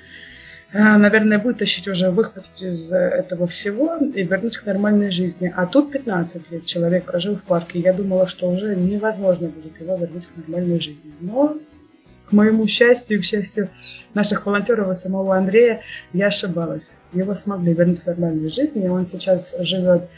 наверное, 0.73 1.37
вытащить 1.37 1.89
уже, 1.89 2.11
выхватить 2.11 2.63
из 2.63 2.93
этого 2.93 3.45
всего 3.45 3.97
и 3.97 4.23
вернуть 4.23 4.55
к 4.55 4.65
нормальной 4.65 5.11
жизни. 5.11 5.53
А 5.53 5.65
тут 5.65 5.91
15 5.91 6.49
лет 6.49 6.65
человек 6.65 7.03
прожил 7.03 7.35
в 7.35 7.43
парке. 7.43 7.79
Я 7.79 7.91
думала, 7.91 8.25
что 8.25 8.49
уже 8.49 8.73
невозможно 8.73 9.49
будет 9.49 9.81
его 9.81 9.97
вернуть 9.97 10.27
к 10.27 10.37
нормальной 10.37 10.79
жизни. 10.79 11.11
Но 11.19 11.57
к 12.31 12.33
моему 12.33 12.65
счастью 12.65 13.17
и 13.17 13.21
к 13.21 13.25
счастью 13.25 13.69
наших 14.13 14.45
волонтеров 14.45 14.89
и 14.89 14.95
самого 14.95 15.35
Андрея, 15.35 15.81
я 16.13 16.27
ошибалась. 16.27 16.97
Его 17.11 17.35
смогли 17.35 17.73
вернуть 17.73 18.03
в 18.03 18.05
нормальную 18.07 18.49
жизнь, 18.49 18.83
и 18.83 18.87
он 18.87 19.05
сейчас 19.05 19.53
живет 19.59 20.09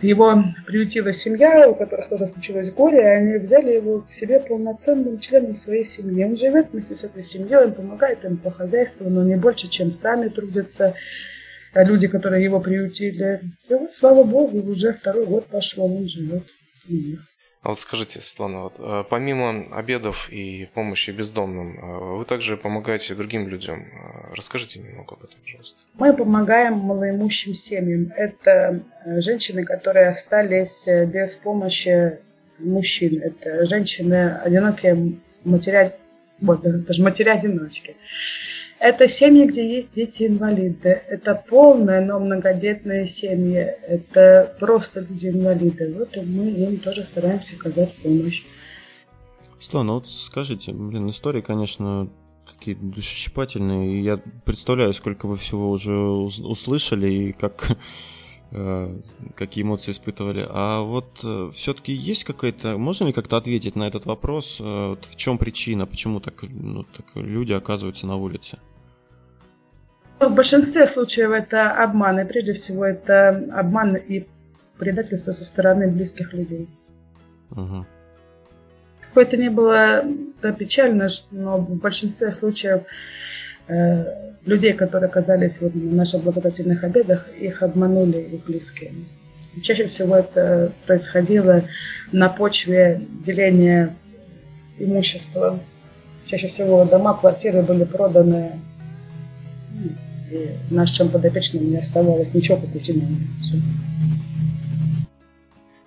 его 0.00 0.42
приютила 0.66 1.12
семья, 1.12 1.68
у 1.68 1.74
которых 1.74 2.08
тоже 2.08 2.26
случилось 2.26 2.70
горе, 2.70 3.00
и 3.00 3.04
они 3.04 3.36
взяли 3.36 3.72
его 3.72 4.00
к 4.00 4.10
себе 4.10 4.40
полноценным 4.40 5.18
членом 5.18 5.54
своей 5.54 5.84
семьи. 5.84 6.24
Он 6.24 6.36
живет 6.38 6.68
вместе 6.72 6.94
с 6.94 7.04
этой 7.04 7.22
семьей, 7.22 7.66
он 7.66 7.74
помогает 7.74 8.24
им 8.24 8.38
по 8.38 8.50
хозяйству, 8.50 9.10
но 9.10 9.22
не 9.22 9.36
больше, 9.36 9.68
чем 9.68 9.92
сами 9.92 10.28
трудятся 10.28 10.94
люди, 11.74 12.08
которые 12.08 12.42
его 12.42 12.60
приютили. 12.60 13.40
И 13.68 13.74
вот, 13.74 13.92
слава 13.92 14.24
богу, 14.24 14.62
уже 14.70 14.94
второй 14.94 15.26
год 15.26 15.46
пошел, 15.48 15.84
он 15.84 16.08
живет 16.08 16.44
у 16.88 16.92
них. 16.92 17.29
А 17.62 17.68
вот 17.68 17.78
скажите, 17.78 18.20
Светлана, 18.20 18.62
вот, 18.62 18.74
э, 18.78 19.04
помимо 19.10 19.66
обедов 19.76 20.30
и 20.30 20.66
помощи 20.72 21.10
бездомным, 21.10 21.78
э, 21.78 22.16
вы 22.16 22.24
также 22.24 22.56
помогаете 22.56 23.14
другим 23.14 23.48
людям. 23.48 23.80
Э, 23.82 24.34
расскажите 24.34 24.78
немного 24.78 25.16
об 25.16 25.24
этом, 25.24 25.38
пожалуйста. 25.42 25.76
Мы 25.94 26.16
помогаем 26.16 26.78
малоимущим 26.78 27.52
семьям. 27.52 28.12
Это 28.16 28.80
женщины, 29.04 29.64
которые 29.64 30.08
остались 30.08 30.86
без 30.86 31.36
помощи 31.36 32.18
мужчин. 32.58 33.20
Это 33.22 33.66
женщины 33.66 34.38
одинокие, 34.38 35.18
матеря, 35.44 35.94
вот, 36.40 36.62
даже 36.62 37.02
матери-одиночки. 37.02 37.94
Это 38.80 39.08
семьи, 39.08 39.44
где 39.44 39.74
есть 39.74 39.94
дети-инвалиды. 39.94 41.02
Это 41.06 41.34
полные, 41.34 42.00
но 42.00 42.18
многодетные 42.18 43.06
семьи. 43.06 43.58
Это 43.58 44.56
просто 44.58 45.00
люди-инвалиды. 45.00 45.94
Вот 45.98 46.16
и 46.16 46.20
мы 46.22 46.50
им 46.50 46.78
тоже 46.78 47.04
стараемся 47.04 47.56
оказать 47.56 47.94
помощь. 47.96 48.42
Светлана, 49.58 49.92
вот 49.92 50.08
скажите, 50.08 50.72
блин, 50.72 51.10
истории, 51.10 51.42
конечно, 51.42 52.08
такие 52.50 52.74
душесчипательные. 52.74 53.98
И 53.98 54.02
я 54.02 54.18
представляю, 54.46 54.94
сколько 54.94 55.26
вы 55.26 55.36
всего 55.36 55.70
уже 55.70 55.92
услышали 55.92 57.12
и 57.12 57.32
как 57.32 57.76
э, 58.50 58.98
какие 59.34 59.62
эмоции 59.62 59.92
испытывали. 59.92 60.46
А 60.48 60.80
вот 60.80 61.20
э, 61.22 61.50
все-таки 61.52 61.92
есть 61.92 62.24
какая-то, 62.24 62.78
можно 62.78 63.04
ли 63.04 63.12
как-то 63.12 63.36
ответить 63.36 63.76
на 63.76 63.86
этот 63.86 64.06
вопрос, 64.06 64.56
э, 64.58 64.88
вот 64.88 65.04
в 65.04 65.16
чем 65.16 65.36
причина, 65.36 65.84
почему 65.84 66.20
так, 66.20 66.44
ну, 66.48 66.84
так 66.84 67.04
люди 67.14 67.52
оказываются 67.52 68.06
на 68.06 68.16
улице? 68.16 68.58
В 70.20 70.34
большинстве 70.34 70.86
случаев 70.86 71.30
это 71.30 71.82
обман, 71.82 72.20
и 72.20 72.24
прежде 72.24 72.52
всего 72.52 72.84
это 72.84 73.42
обман 73.52 73.96
и 73.96 74.26
предательство 74.78 75.32
со 75.32 75.46
стороны 75.46 75.88
близких 75.88 76.34
людей. 76.34 76.68
Угу. 77.52 77.86
Как 79.00 79.14
бы 79.14 79.22
это 79.22 79.36
ни 79.38 79.48
было 79.48 80.04
да, 80.42 80.52
печально, 80.52 81.08
но 81.30 81.56
в 81.56 81.76
большинстве 81.76 82.30
случаев 82.32 82.82
э, 83.68 84.34
людей, 84.44 84.74
которые 84.74 85.08
оказались 85.08 85.62
вот 85.62 85.74
на 85.74 85.96
наших 85.96 86.22
благотворительных 86.22 86.84
обедах, 86.84 87.26
их 87.38 87.62
обманули 87.62 88.18
их 88.18 88.44
близкие. 88.44 88.92
чаще 89.62 89.86
всего 89.86 90.16
это 90.16 90.70
происходило 90.86 91.62
на 92.12 92.28
почве 92.28 93.00
деления 93.24 93.96
имущества. 94.78 95.58
Чаще 96.26 96.48
всего 96.48 96.84
дома, 96.84 97.14
квартиры 97.14 97.62
были 97.62 97.84
проданы 97.84 98.60
нашим 100.70 101.10
подопечным 101.10 101.70
не 101.70 101.76
оставалось 101.76 102.34
ничего 102.34 102.58
по 102.58 102.66
пути 102.66 102.92
на 102.92 103.06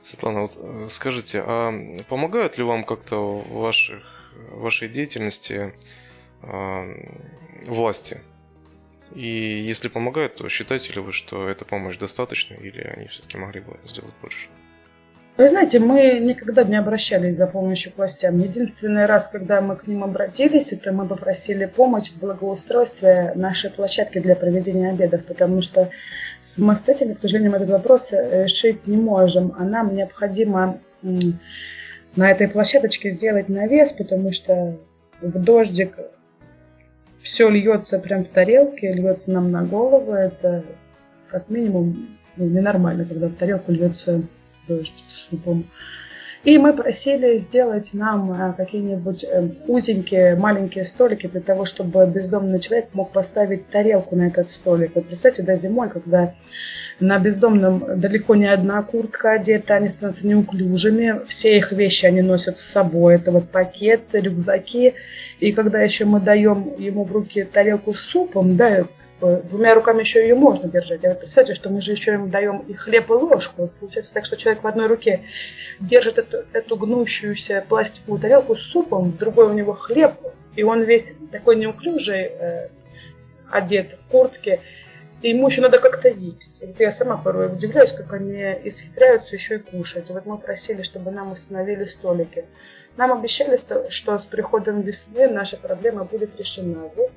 Светлана, 0.03 0.41
вот 0.41 0.57
э, 0.57 0.87
скажите, 0.91 1.41
а 1.45 1.73
помогают 2.09 2.57
ли 2.57 2.63
вам 2.63 2.83
как-то 2.83 3.39
в 3.39 3.53
ваших, 3.53 4.03
вашей 4.51 4.89
деятельности 4.89 5.73
э, 6.41 7.09
власти? 7.65 8.19
И 9.15 9.27
если 9.27 9.87
помогают, 9.87 10.35
то 10.35 10.49
считаете 10.49 10.93
ли 10.93 10.99
вы, 10.99 11.13
что 11.13 11.47
эта 11.47 11.65
помощь 11.65 11.97
достаточна, 11.97 12.55
или 12.55 12.81
они 12.81 13.07
все-таки 13.07 13.37
могли 13.37 13.61
бы 13.61 13.79
сделать 13.85 14.13
больше? 14.21 14.49
Вы 15.35 15.49
знаете, 15.49 15.79
мы 15.79 16.19
никогда 16.19 16.63
не 16.63 16.75
обращались 16.75 17.37
за 17.37 17.47
помощью 17.47 17.91
к 17.91 17.97
властям. 17.97 18.39
Единственный 18.39 19.07
раз, 19.07 19.27
когда 19.27 19.61
мы 19.61 19.75
к 19.75 19.87
ним 19.87 20.03
обратились, 20.03 20.71
это 20.73 20.91
мы 20.91 21.07
попросили 21.07 21.65
помощь 21.65 22.11
в 22.11 22.19
благоустройстве 22.19 23.31
нашей 23.33 23.71
площадки 23.71 24.19
для 24.19 24.35
проведения 24.35 24.91
обедов, 24.91 25.25
потому 25.25 25.63
что 25.63 25.89
самостоятельно, 26.43 27.15
к 27.15 27.19
сожалению, 27.19 27.51
мы 27.51 27.57
этот 27.57 27.71
вопрос 27.71 28.13
э, 28.13 28.43
решить 28.43 28.85
не 28.85 28.97
можем, 28.97 29.55
а 29.57 29.63
нам 29.63 29.95
необходимо 29.95 30.77
на 31.01 32.29
этой 32.29 32.47
площадочке 32.47 33.09
сделать 33.09 33.49
навес, 33.49 33.91
потому 33.91 34.33
что 34.33 34.77
в 35.19 35.39
дождик 35.39 35.97
все 37.23 37.49
льется 37.49 37.97
прям 37.97 38.23
в 38.23 38.27
тарелке, 38.27 38.93
льется 38.93 39.31
нам 39.31 39.49
на 39.49 39.63
голову. 39.63 40.11
Это 40.11 40.63
как 41.27 41.49
минимум 41.49 42.19
ну, 42.35 42.45
ненормально, 42.45 43.03
когда 43.05 43.29
в 43.29 43.33
тарелку 43.33 43.71
льется 43.71 44.21
дождь 44.67 45.03
шипом. 45.11 45.65
И 46.43 46.57
мы 46.57 46.73
просили 46.73 47.37
сделать 47.37 47.93
нам 47.93 48.31
э, 48.33 48.53
какие-нибудь 48.53 49.23
э, 49.23 49.49
узенькие 49.65 50.35
маленькие 50.35 50.83
столики 50.83 51.27
для 51.27 51.39
того, 51.39 51.63
чтобы 51.63 52.05
бездомный 52.05 52.59
человек 52.59 52.89
мог 52.93 53.11
поставить 53.11 53.69
тарелку 53.69 54.17
на 54.17 54.27
этот 54.27 54.51
столик. 54.51 54.91
Вот 54.95 55.07
представьте, 55.07 55.41
да, 55.41 55.55
зимой, 55.55 55.89
когда 55.89 56.35
На 57.03 57.19
бездомном 57.19 57.99
далеко 57.99 58.33
не 58.35 58.45
одна 58.45 58.81
куртка 58.81 59.33
одета, 59.33 59.75
они 59.75 59.89
становятся 59.89 60.25
неуклюжими. 60.25 61.19
Все 61.27 61.57
их 61.57 61.73
вещи 61.73 62.05
они 62.05 62.21
носят 62.21 62.57
с 62.57 62.61
собой. 62.61 63.15
Это 63.15 63.31
вот 63.31 63.49
пакеты, 63.49 64.21
рюкзаки. 64.21 64.93
И 65.41 65.51
когда 65.51 65.81
еще 65.81 66.05
мы 66.05 66.21
даем 66.21 66.73
ему 66.77 67.03
в 67.03 67.11
руки 67.11 67.43
тарелку 67.43 67.93
с 67.93 67.99
супом, 67.99 68.55
да, 68.55 68.85
двумя 69.19 69.75
руками 69.75 69.99
еще 69.99 70.21
ее 70.21 70.35
можно 70.35 70.69
держать. 70.69 71.03
А 71.03 71.09
вот 71.09 71.19
представьте, 71.19 71.53
что 71.53 71.69
мы 71.69 71.81
же 71.81 71.91
еще 71.91 72.13
ему 72.13 72.27
даем 72.27 72.59
и 72.69 72.73
хлеб, 72.73 73.09
и 73.09 73.13
ложку. 73.13 73.69
Получается 73.81 74.13
так, 74.13 74.23
что 74.23 74.37
человек 74.37 74.63
в 74.63 74.67
одной 74.67 74.87
руке 74.87 75.23
держит 75.81 76.19
эту, 76.19 76.37
эту 76.53 76.77
гнущуюся 76.77 77.65
пластиковую 77.67 78.21
тарелку 78.21 78.55
с 78.55 78.61
супом, 78.61 79.11
в 79.11 79.17
другой 79.17 79.47
у 79.47 79.53
него 79.53 79.73
хлеб, 79.73 80.13
и 80.55 80.63
он 80.63 80.83
весь 80.83 81.15
такой 81.33 81.57
неуклюжий, 81.57 82.31
э, 82.31 82.67
одет 83.51 83.91
в 83.99 84.09
куртке, 84.09 84.61
и 85.23 85.29
ему 85.29 85.47
еще 85.47 85.61
надо 85.61 85.79
как-то 85.79 86.09
есть. 86.09 86.61
И 86.61 86.65
вот 86.65 86.79
я 86.81 86.91
сама 86.91 87.15
порой 87.15 87.47
удивляюсь, 87.47 87.93
как 87.93 88.11
они 88.13 88.35
исхитряются 88.65 89.35
еще 89.35 89.55
и 89.55 89.59
кушать. 89.59 90.09
И 90.09 90.13
вот 90.13 90.25
мы 90.25 90.37
просили, 90.37 90.81
чтобы 90.81 91.11
нам 91.11 91.31
установили 91.31 91.85
столики. 91.85 92.45
Нам 92.97 93.13
обещали, 93.13 93.57
что 93.89 94.19
с 94.19 94.25
приходом 94.25 94.81
весны 94.81 95.29
наша 95.29 95.55
проблема 95.55 96.03
будет 96.03 96.37
решена. 96.37 96.91
Вот 96.95 97.11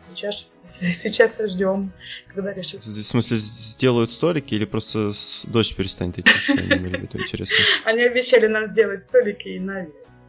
сейчас, 0.00 0.48
сейчас 0.66 1.40
ждем, 1.40 1.92
когда 2.34 2.52
решат. 2.52 2.84
В 2.84 3.02
смысле, 3.02 3.36
сделают 3.36 4.10
столики 4.10 4.54
или 4.54 4.64
просто 4.64 5.12
дождь 5.44 5.76
перестанет 5.76 6.18
идти? 6.18 6.30
Интересно? 6.50 7.56
Они 7.84 8.02
обещали 8.02 8.48
нам 8.48 8.66
сделать 8.66 9.00
столики 9.00 9.46
и 9.46 9.60
навес. 9.60 10.23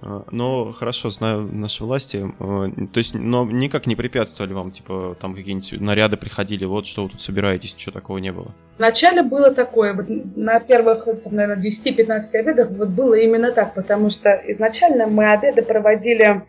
А, 0.00 0.24
но 0.30 0.72
хорошо, 0.72 1.10
знаю 1.10 1.48
наши 1.52 1.84
власти, 1.84 2.24
а, 2.38 2.70
то 2.92 2.98
есть, 2.98 3.14
но 3.14 3.44
никак 3.44 3.86
не 3.86 3.96
препятствовали 3.96 4.52
вам, 4.52 4.70
типа, 4.70 5.16
там 5.20 5.34
какие-нибудь 5.34 5.80
наряды 5.80 6.16
приходили, 6.16 6.64
вот 6.64 6.86
что 6.86 7.04
вы 7.04 7.10
тут 7.10 7.20
собираетесь, 7.20 7.74
ничего 7.74 7.92
такого 7.92 8.18
не 8.18 8.32
было? 8.32 8.54
Вначале 8.78 9.22
было 9.22 9.50
такое, 9.52 9.92
вот 9.92 10.06
на 10.08 10.60
первых, 10.60 11.04
там, 11.04 11.34
наверное, 11.34 11.62
10-15 11.62 12.20
обедах 12.34 12.70
вот 12.70 12.88
было 12.88 13.14
именно 13.14 13.52
так, 13.52 13.74
потому 13.74 14.10
что 14.10 14.30
изначально 14.46 15.06
мы 15.06 15.32
обеды 15.32 15.62
проводили 15.62 16.44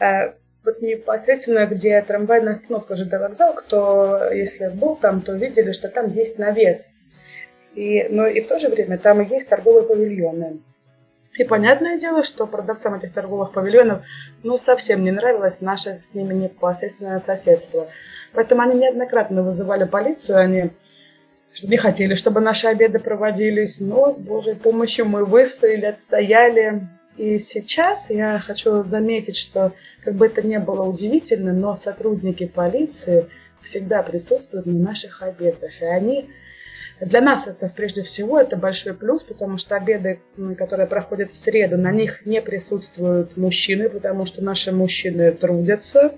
э, 0.00 0.32
вот 0.64 0.80
непосредственно, 0.82 1.66
где 1.66 2.00
трамвайная 2.02 2.52
остановка 2.52 2.96
ЖД 2.96 3.12
вокзал, 3.12 3.54
кто, 3.54 4.30
если 4.32 4.68
был 4.68 4.96
там, 4.96 5.20
то 5.20 5.34
видели, 5.34 5.72
что 5.72 5.88
там 5.88 6.08
есть 6.08 6.38
навес. 6.38 6.94
И, 7.74 8.06
но 8.10 8.26
и 8.26 8.40
в 8.40 8.48
то 8.48 8.58
же 8.58 8.68
время 8.68 8.98
там 8.98 9.20
есть 9.20 9.48
торговые 9.48 9.84
павильоны. 9.84 10.60
И 11.36 11.42
понятное 11.42 11.98
дело, 11.98 12.22
что 12.22 12.46
продавцам 12.46 12.94
этих 12.94 13.12
торговых 13.12 13.52
павильонов 13.52 14.02
ну, 14.44 14.56
совсем 14.56 15.02
не 15.02 15.10
нравилось 15.10 15.60
наше 15.60 15.96
с 15.96 16.14
ними 16.14 16.32
непосредственное 16.34 17.18
соседство. 17.18 17.88
Поэтому 18.32 18.62
они 18.62 18.74
неоднократно 18.78 19.42
вызывали 19.42 19.84
полицию, 19.84 20.38
они 20.38 20.70
не 21.62 21.76
хотели, 21.76 22.14
чтобы 22.14 22.40
наши 22.40 22.68
обеды 22.68 22.98
проводились, 22.98 23.80
но 23.80 24.12
с 24.12 24.18
Божьей 24.18 24.54
помощью 24.54 25.06
мы 25.06 25.24
выстояли, 25.24 25.86
отстояли. 25.86 26.88
И 27.16 27.38
сейчас 27.38 28.10
я 28.10 28.38
хочу 28.38 28.84
заметить, 28.84 29.36
что 29.36 29.72
как 30.04 30.14
бы 30.14 30.26
это 30.26 30.42
ни 30.42 30.56
было 30.56 30.82
удивительно, 30.82 31.52
но 31.52 31.74
сотрудники 31.74 32.46
полиции 32.46 33.26
всегда 33.60 34.02
присутствуют 34.02 34.66
на 34.66 34.78
наших 34.78 35.22
обедах. 35.22 35.80
И 35.80 35.84
они 35.84 36.30
для 37.00 37.20
нас 37.20 37.48
это 37.48 37.70
прежде 37.74 38.02
всего 38.02 38.38
это 38.40 38.56
большой 38.56 38.94
плюс, 38.94 39.24
потому 39.24 39.58
что 39.58 39.76
обеды, 39.76 40.20
которые 40.56 40.86
проходят 40.86 41.30
в 41.30 41.36
среду, 41.36 41.76
на 41.76 41.90
них 41.90 42.24
не 42.24 42.40
присутствуют 42.40 43.36
мужчины, 43.36 43.88
потому 43.88 44.26
что 44.26 44.42
наши 44.44 44.70
мужчины 44.70 45.32
трудятся, 45.32 46.14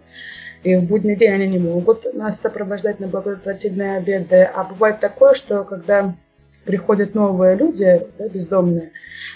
и 0.62 0.76
в 0.76 0.82
будний 0.82 1.16
день 1.16 1.32
они 1.32 1.46
не 1.46 1.58
могут 1.58 2.12
нас 2.14 2.40
сопровождать 2.40 3.00
на 3.00 3.06
благотворительные 3.06 3.96
обеды. 3.96 4.48
А 4.54 4.64
бывает 4.64 5.00
такое, 5.00 5.34
что 5.34 5.64
когда 5.64 6.14
приходят 6.64 7.14
новые 7.14 7.56
люди, 7.56 8.02
да, 8.18 8.28
бездомные, 8.28 8.90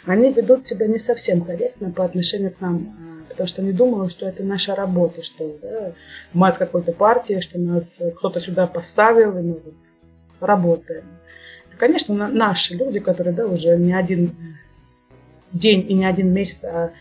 они 0.05 0.33
ведут 0.33 0.66
себя 0.66 0.87
не 0.87 0.98
совсем 0.98 1.42
корректно 1.42 1.90
по 1.90 2.05
отношению 2.05 2.50
к 2.50 2.61
нам, 2.61 2.96
а, 2.98 3.31
потому 3.31 3.46
что 3.46 3.62
они 3.62 3.72
думают, 3.72 4.12
что 4.12 4.26
это 4.26 4.42
наша 4.42 4.74
работа, 4.74 5.22
что 5.22 5.57
да, 5.62 5.92
мы 6.35 6.48
от 6.48 6.59
какой-то 6.59 6.92
партии, 6.92 7.40
что 7.40 7.59
нас 7.59 8.00
кто-то 8.16 8.40
сюда 8.40 8.66
поставил, 8.66 9.38
и 9.38 9.42
мы 9.42 9.61
работаем. 10.40 11.05
Конечно, 11.81 12.29
наши 12.29 12.75
люди, 12.75 13.01
которые 13.01 13.35
да, 13.35 13.47
уже 13.47 13.79
не 13.79 13.95
один 13.95 14.37
день 15.51 15.90
и 15.90 15.95
не 15.95 16.05
один 16.05 16.31
месяц, 16.31 16.62
а 16.62 16.93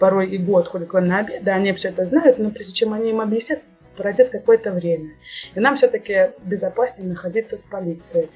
порой 0.00 0.28
и 0.28 0.38
год 0.38 0.66
ходят 0.66 0.88
к 0.88 0.94
нам 0.94 1.06
на 1.06 1.18
обед, 1.20 1.44
да, 1.44 1.54
они 1.54 1.72
все 1.72 1.90
это 1.90 2.04
знают, 2.04 2.40
но 2.40 2.50
прежде 2.50 2.72
чем 2.72 2.92
они 2.92 3.10
им 3.10 3.20
объяснят, 3.20 3.60
пройдет 3.96 4.30
какое-то 4.30 4.72
время. 4.72 5.10
И 5.54 5.60
нам 5.60 5.76
все-таки 5.76 6.32
безопаснее 6.42 7.08
находиться 7.08 7.56
с 7.56 7.64
полицией. 7.64 8.28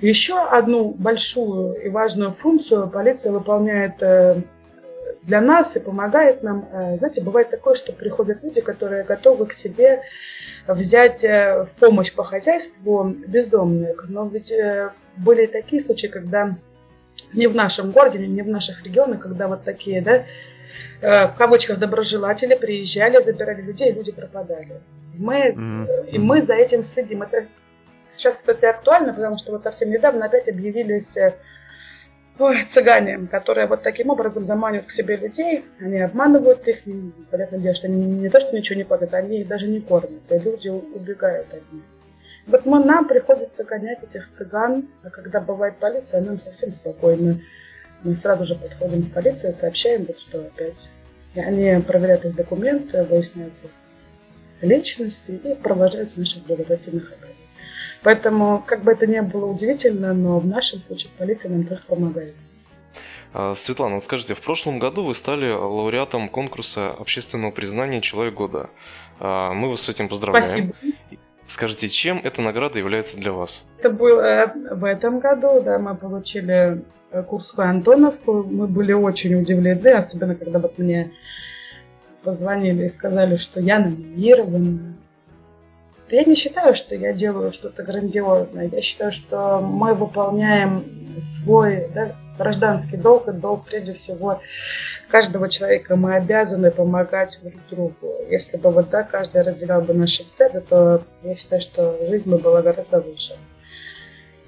Еще 0.00 0.40
одну 0.40 0.90
большую 0.90 1.84
и 1.84 1.88
важную 1.88 2.30
функцию 2.30 2.88
полиция 2.88 3.32
выполняет 3.32 4.00
э, 4.02 4.36
для 5.24 5.40
нас 5.40 5.76
и 5.76 5.80
помогает 5.80 6.44
нам. 6.44 6.68
Э, 6.72 6.96
знаете, 6.96 7.22
бывает 7.22 7.50
такое, 7.50 7.74
что 7.74 7.92
приходят 7.92 8.44
люди, 8.44 8.60
которые 8.60 9.02
готовы 9.02 9.46
к 9.46 9.52
себе 9.52 10.02
взять 10.74 11.24
э, 11.24 11.64
в 11.64 11.70
помощь 11.78 12.12
по 12.12 12.24
хозяйству 12.24 13.04
бездомных. 13.04 14.06
Но 14.08 14.26
ведь 14.26 14.52
э, 14.52 14.90
были 15.16 15.46
такие 15.46 15.80
случаи, 15.80 16.06
когда 16.08 16.56
не 17.32 17.46
в 17.46 17.54
нашем 17.54 17.90
городе, 17.90 18.18
не 18.18 18.42
в 18.42 18.48
наших 18.48 18.84
регионах, 18.84 19.20
когда 19.20 19.48
вот 19.48 19.64
такие, 19.64 20.00
да, 20.00 20.24
э, 21.02 21.26
в 21.26 21.34
кавычках 21.36 21.78
доброжелатели 21.78 22.54
приезжали, 22.54 23.22
забирали 23.22 23.62
людей, 23.62 23.90
и 23.90 23.94
люди 23.94 24.12
пропадали. 24.12 24.80
И 25.14 25.18
мы, 25.18 25.50
mm-hmm. 25.50 26.10
и 26.10 26.18
мы 26.18 26.40
за 26.42 26.54
этим 26.54 26.82
следим. 26.82 27.22
Это 27.22 27.46
сейчас, 28.08 28.36
кстати, 28.36 28.64
актуально, 28.64 29.12
потому 29.12 29.38
что 29.38 29.52
вот 29.52 29.62
совсем 29.62 29.90
недавно 29.90 30.26
опять 30.26 30.48
объявились 30.48 31.16
ой, 32.40 32.64
цыгане, 32.64 33.28
которые 33.30 33.66
вот 33.66 33.82
таким 33.82 34.10
образом 34.10 34.46
заманивают 34.46 34.86
к 34.86 34.90
себе 34.90 35.16
людей, 35.16 35.64
они 35.78 36.00
обманывают 36.00 36.66
их, 36.66 36.78
понятное 37.30 37.60
дело, 37.60 37.74
что 37.74 37.86
они 37.86 38.02
не 38.04 38.28
то, 38.30 38.40
что 38.40 38.56
ничего 38.56 38.78
не 38.78 38.84
платят, 38.84 39.14
они 39.14 39.40
их 39.40 39.48
даже 39.48 39.68
не 39.68 39.80
кормят, 39.80 40.22
и 40.30 40.38
люди 40.38 40.68
убегают 40.68 41.48
от 41.52 41.72
них. 41.72 41.82
Вот 42.46 42.64
мы, 42.64 42.82
нам 42.82 43.06
приходится 43.06 43.64
гонять 43.64 44.02
этих 44.02 44.30
цыган, 44.30 44.88
а 45.02 45.10
когда 45.10 45.40
бывает 45.40 45.76
полиция, 45.76 46.22
нам 46.22 46.38
совсем 46.38 46.72
спокойно. 46.72 47.40
Мы 48.02 48.14
сразу 48.14 48.44
же 48.44 48.54
подходим 48.54 49.04
к 49.04 49.12
полиции, 49.12 49.50
сообщаем, 49.50 50.06
вот 50.06 50.18
что 50.18 50.38
опять. 50.38 50.88
И 51.34 51.40
они 51.40 51.80
проверяют 51.82 52.24
их 52.24 52.34
документы, 52.34 53.04
выясняют 53.04 53.52
их 53.62 53.70
личности 54.62 55.32
и 55.32 55.54
провожают 55.54 56.10
с 56.10 56.16
наших 56.16 56.44
благотворительных 56.46 57.12
обедов. 57.12 57.29
Поэтому, 58.02 58.62
как 58.66 58.82
бы 58.82 58.92
это 58.92 59.06
ни 59.06 59.20
было 59.20 59.46
удивительно, 59.46 60.14
но 60.14 60.38
в 60.38 60.46
нашем 60.46 60.80
случае 60.80 61.10
полиция 61.18 61.50
нам 61.52 61.64
только 61.64 61.84
помогает. 61.84 62.34
А, 63.32 63.54
Светлана, 63.54 63.94
вот 63.94 64.04
скажите, 64.04 64.34
в 64.34 64.40
прошлом 64.40 64.78
году 64.78 65.04
вы 65.04 65.14
стали 65.14 65.50
лауреатом 65.50 66.28
конкурса 66.28 66.90
общественного 66.90 67.50
признания 67.50 68.00
«Человек 68.00 68.34
года». 68.34 68.70
А, 69.18 69.52
мы 69.52 69.70
вас 69.70 69.82
с 69.82 69.88
этим 69.88 70.08
поздравляем. 70.08 70.44
Спасибо. 70.44 70.74
Скажите, 71.46 71.88
чем 71.88 72.20
эта 72.22 72.42
награда 72.42 72.78
является 72.78 73.16
для 73.16 73.32
вас? 73.32 73.64
Это 73.78 73.90
было 73.90 74.52
в 74.70 74.84
этом 74.84 75.18
году, 75.18 75.60
да, 75.60 75.80
мы 75.80 75.96
получили 75.96 76.84
э, 77.10 77.22
Курскую 77.24 77.68
Антоновку. 77.68 78.44
Мы 78.44 78.68
были 78.68 78.92
очень 78.92 79.34
удивлены, 79.34 79.88
особенно 79.88 80.36
когда 80.36 80.60
вот 80.60 80.78
мне 80.78 81.10
позвонили 82.22 82.84
и 82.84 82.88
сказали, 82.88 83.34
что 83.34 83.58
я 83.58 83.80
номинирована. 83.80 84.96
Я 86.10 86.24
не 86.24 86.34
считаю, 86.34 86.74
что 86.74 86.94
я 86.94 87.12
делаю 87.12 87.52
что-то 87.52 87.82
грандиозное. 87.82 88.68
Я 88.68 88.82
считаю, 88.82 89.12
что 89.12 89.60
мы 89.60 89.94
выполняем 89.94 90.84
свой 91.22 91.88
да, 91.94 92.16
гражданский 92.36 92.96
долг, 92.96 93.28
и 93.28 93.32
долг 93.32 93.66
прежде 93.66 93.92
всего 93.92 94.40
каждого 95.08 95.48
человека. 95.48 95.96
Мы 95.96 96.14
обязаны 96.14 96.70
помогать 96.70 97.38
друг 97.42 97.54
другу. 97.70 98.14
Если 98.28 98.56
бы 98.56 98.70
вот 98.70 98.90
да, 98.90 99.02
каждый 99.02 99.42
разделял 99.42 99.82
бы 99.82 99.94
наши 99.94 100.24
взгляды, 100.24 100.60
то 100.60 101.02
я 101.22 101.36
считаю, 101.36 101.62
что 101.62 101.96
жизнь 102.08 102.28
бы 102.28 102.38
была 102.38 102.62
гораздо 102.62 102.98
лучше. 102.98 103.36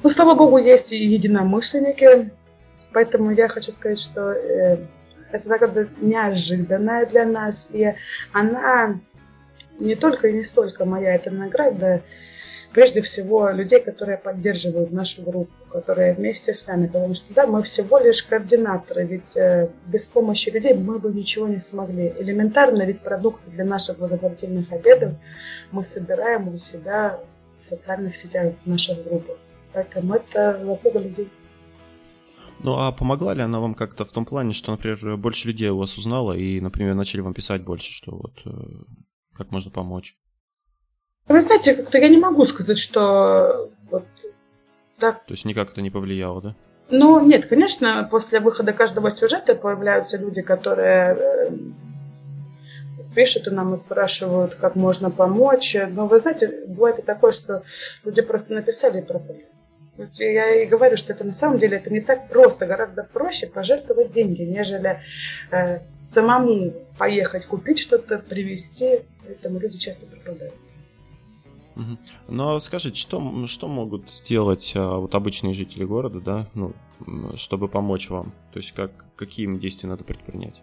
Ну, 0.02 0.08
слава 0.08 0.34
богу, 0.34 0.58
есть 0.58 0.92
и 0.92 0.96
единомышленники, 0.96 2.30
поэтому 2.92 3.30
я 3.30 3.46
хочу 3.46 3.70
сказать, 3.70 4.00
что 4.00 4.32
э, 4.32 4.78
это 5.30 5.48
награда 5.48 5.86
неожиданная 6.00 7.06
для 7.06 7.24
нас, 7.24 7.68
и 7.70 7.94
она 8.32 8.98
не 9.78 9.94
только 9.94 10.28
и 10.28 10.32
не 10.32 10.44
столько 10.44 10.84
моя 10.84 11.14
эта 11.14 11.30
награда, 11.30 12.02
прежде 12.72 13.02
всего 13.02 13.50
людей, 13.50 13.80
которые 13.80 14.18
поддерживают 14.18 14.92
нашу 14.92 15.22
группу, 15.22 15.52
которые 15.70 16.14
вместе 16.14 16.52
с 16.52 16.66
нами, 16.66 16.86
потому 16.86 17.14
что 17.14 17.32
да, 17.34 17.46
мы 17.46 17.62
всего 17.62 17.98
лишь 17.98 18.22
координаторы, 18.22 19.04
ведь 19.04 19.36
э, 19.36 19.68
без 19.86 20.06
помощи 20.06 20.50
людей 20.50 20.74
мы 20.74 20.98
бы 20.98 21.12
ничего 21.12 21.48
не 21.48 21.58
смогли. 21.58 22.12
Элементарно, 22.18 22.82
ведь 22.82 23.00
продукты 23.00 23.50
для 23.50 23.64
наших 23.64 23.98
благотворительных 23.98 24.72
обедов 24.72 25.12
мы 25.70 25.84
собираем 25.84 26.48
у 26.48 26.58
себя 26.58 27.18
в 27.60 27.66
социальных 27.66 28.16
сетях, 28.16 28.52
в 28.64 28.66
наших 28.66 29.04
группах. 29.04 29.36
Поэтому 29.72 30.14
это 30.14 30.60
заслуга 30.64 30.98
людей. 30.98 31.28
Ну 32.62 32.74
а 32.74 32.92
помогла 32.92 33.34
ли 33.34 33.42
она 33.42 33.58
вам 33.60 33.74
как-то 33.74 34.04
в 34.04 34.12
том 34.12 34.24
плане, 34.24 34.52
что, 34.52 34.70
например, 34.70 35.16
больше 35.16 35.48
людей 35.48 35.68
у 35.70 35.78
вас 35.78 35.96
узнала 35.96 36.32
и, 36.32 36.60
например, 36.60 36.94
начали 36.94 37.20
вам 37.20 37.34
писать 37.34 37.62
больше, 37.62 37.92
что 37.92 38.12
вот 38.12 38.40
э, 38.44 38.50
как 39.36 39.50
можно 39.50 39.70
помочь? 39.70 40.16
Вы 41.28 41.40
знаете, 41.40 41.74
как-то 41.74 41.98
я 41.98 42.08
не 42.08 42.18
могу 42.18 42.44
сказать, 42.44 42.78
что 42.78 43.70
вот 43.90 44.04
Так. 44.98 45.24
То 45.24 45.32
есть 45.32 45.44
никак 45.44 45.70
это 45.70 45.82
не 45.82 45.90
повлияло, 45.90 46.42
да? 46.42 46.54
Ну, 46.90 47.24
нет, 47.24 47.46
конечно, 47.46 48.06
после 48.10 48.40
выхода 48.40 48.72
каждого 48.72 49.10
сюжета 49.10 49.54
появляются 49.54 50.18
люди, 50.18 50.42
которые 50.42 51.16
э, 51.16 51.50
пишут 53.14 53.46
и 53.46 53.50
нам 53.50 53.72
и 53.72 53.76
спрашивают, 53.76 54.56
как 54.56 54.76
можно 54.76 55.10
помочь. 55.10 55.76
Но 55.88 56.06
вы 56.06 56.18
знаете, 56.18 56.64
бывает 56.66 56.98
и 56.98 57.02
такое, 57.02 57.32
что 57.32 57.62
люди 58.04 58.20
просто 58.20 58.52
написали 58.52 58.98
и 58.98 59.04
пропали. 59.04 59.46
Я 60.18 60.62
и 60.62 60.66
говорю, 60.66 60.96
что 60.96 61.12
это 61.12 61.24
на 61.24 61.32
самом 61.32 61.58
деле 61.58 61.76
это 61.76 61.92
не 61.92 62.00
так 62.00 62.28
просто, 62.28 62.66
гораздо 62.66 63.04
проще 63.04 63.46
пожертвовать 63.46 64.10
деньги, 64.10 64.42
нежели 64.42 65.00
э, 65.50 65.80
самому 66.06 66.72
поехать 66.98 67.46
купить 67.46 67.78
что-то, 67.78 68.18
привезти. 68.18 69.00
Поэтому 69.24 69.58
люди 69.58 69.78
часто 69.78 70.06
пропадают. 70.06 70.54
Угу. 71.76 71.98
Ну 72.28 72.54
а 72.54 72.60
скажите, 72.60 72.98
что, 72.98 73.46
что 73.46 73.68
могут 73.68 74.10
сделать 74.10 74.72
а, 74.74 74.98
вот 74.98 75.14
обычные 75.14 75.54
жители 75.54 75.84
города, 75.84 76.20
да, 76.20 76.50
ну, 76.54 76.74
чтобы 77.36 77.68
помочь 77.68 78.10
вам? 78.10 78.32
То 78.52 78.58
есть 78.58 78.72
как, 78.72 79.06
какие 79.16 79.46
им 79.46 79.58
действия 79.58 79.88
надо 79.88 80.04
предпринять? 80.04 80.60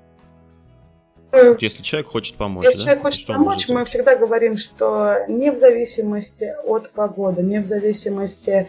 Если 1.60 1.84
человек 1.84 2.08
хочет 2.08 2.36
помочь, 2.38 2.65
Если 2.65 2.80
да? 2.80 2.84
человек 2.86 3.02
хочет 3.04 3.22
что 3.22 3.34
помочь, 3.34 3.70
мы 3.70 3.86
всегда 3.86 4.15
говорим, 4.15 4.58
что 4.58 5.26
не 5.28 5.52
в 5.52 5.58
зависимости 5.58 6.56
от 6.63 6.89
погоды, 6.92 7.44
не 7.44 7.60
в 7.60 7.68
зависимости 7.68 8.68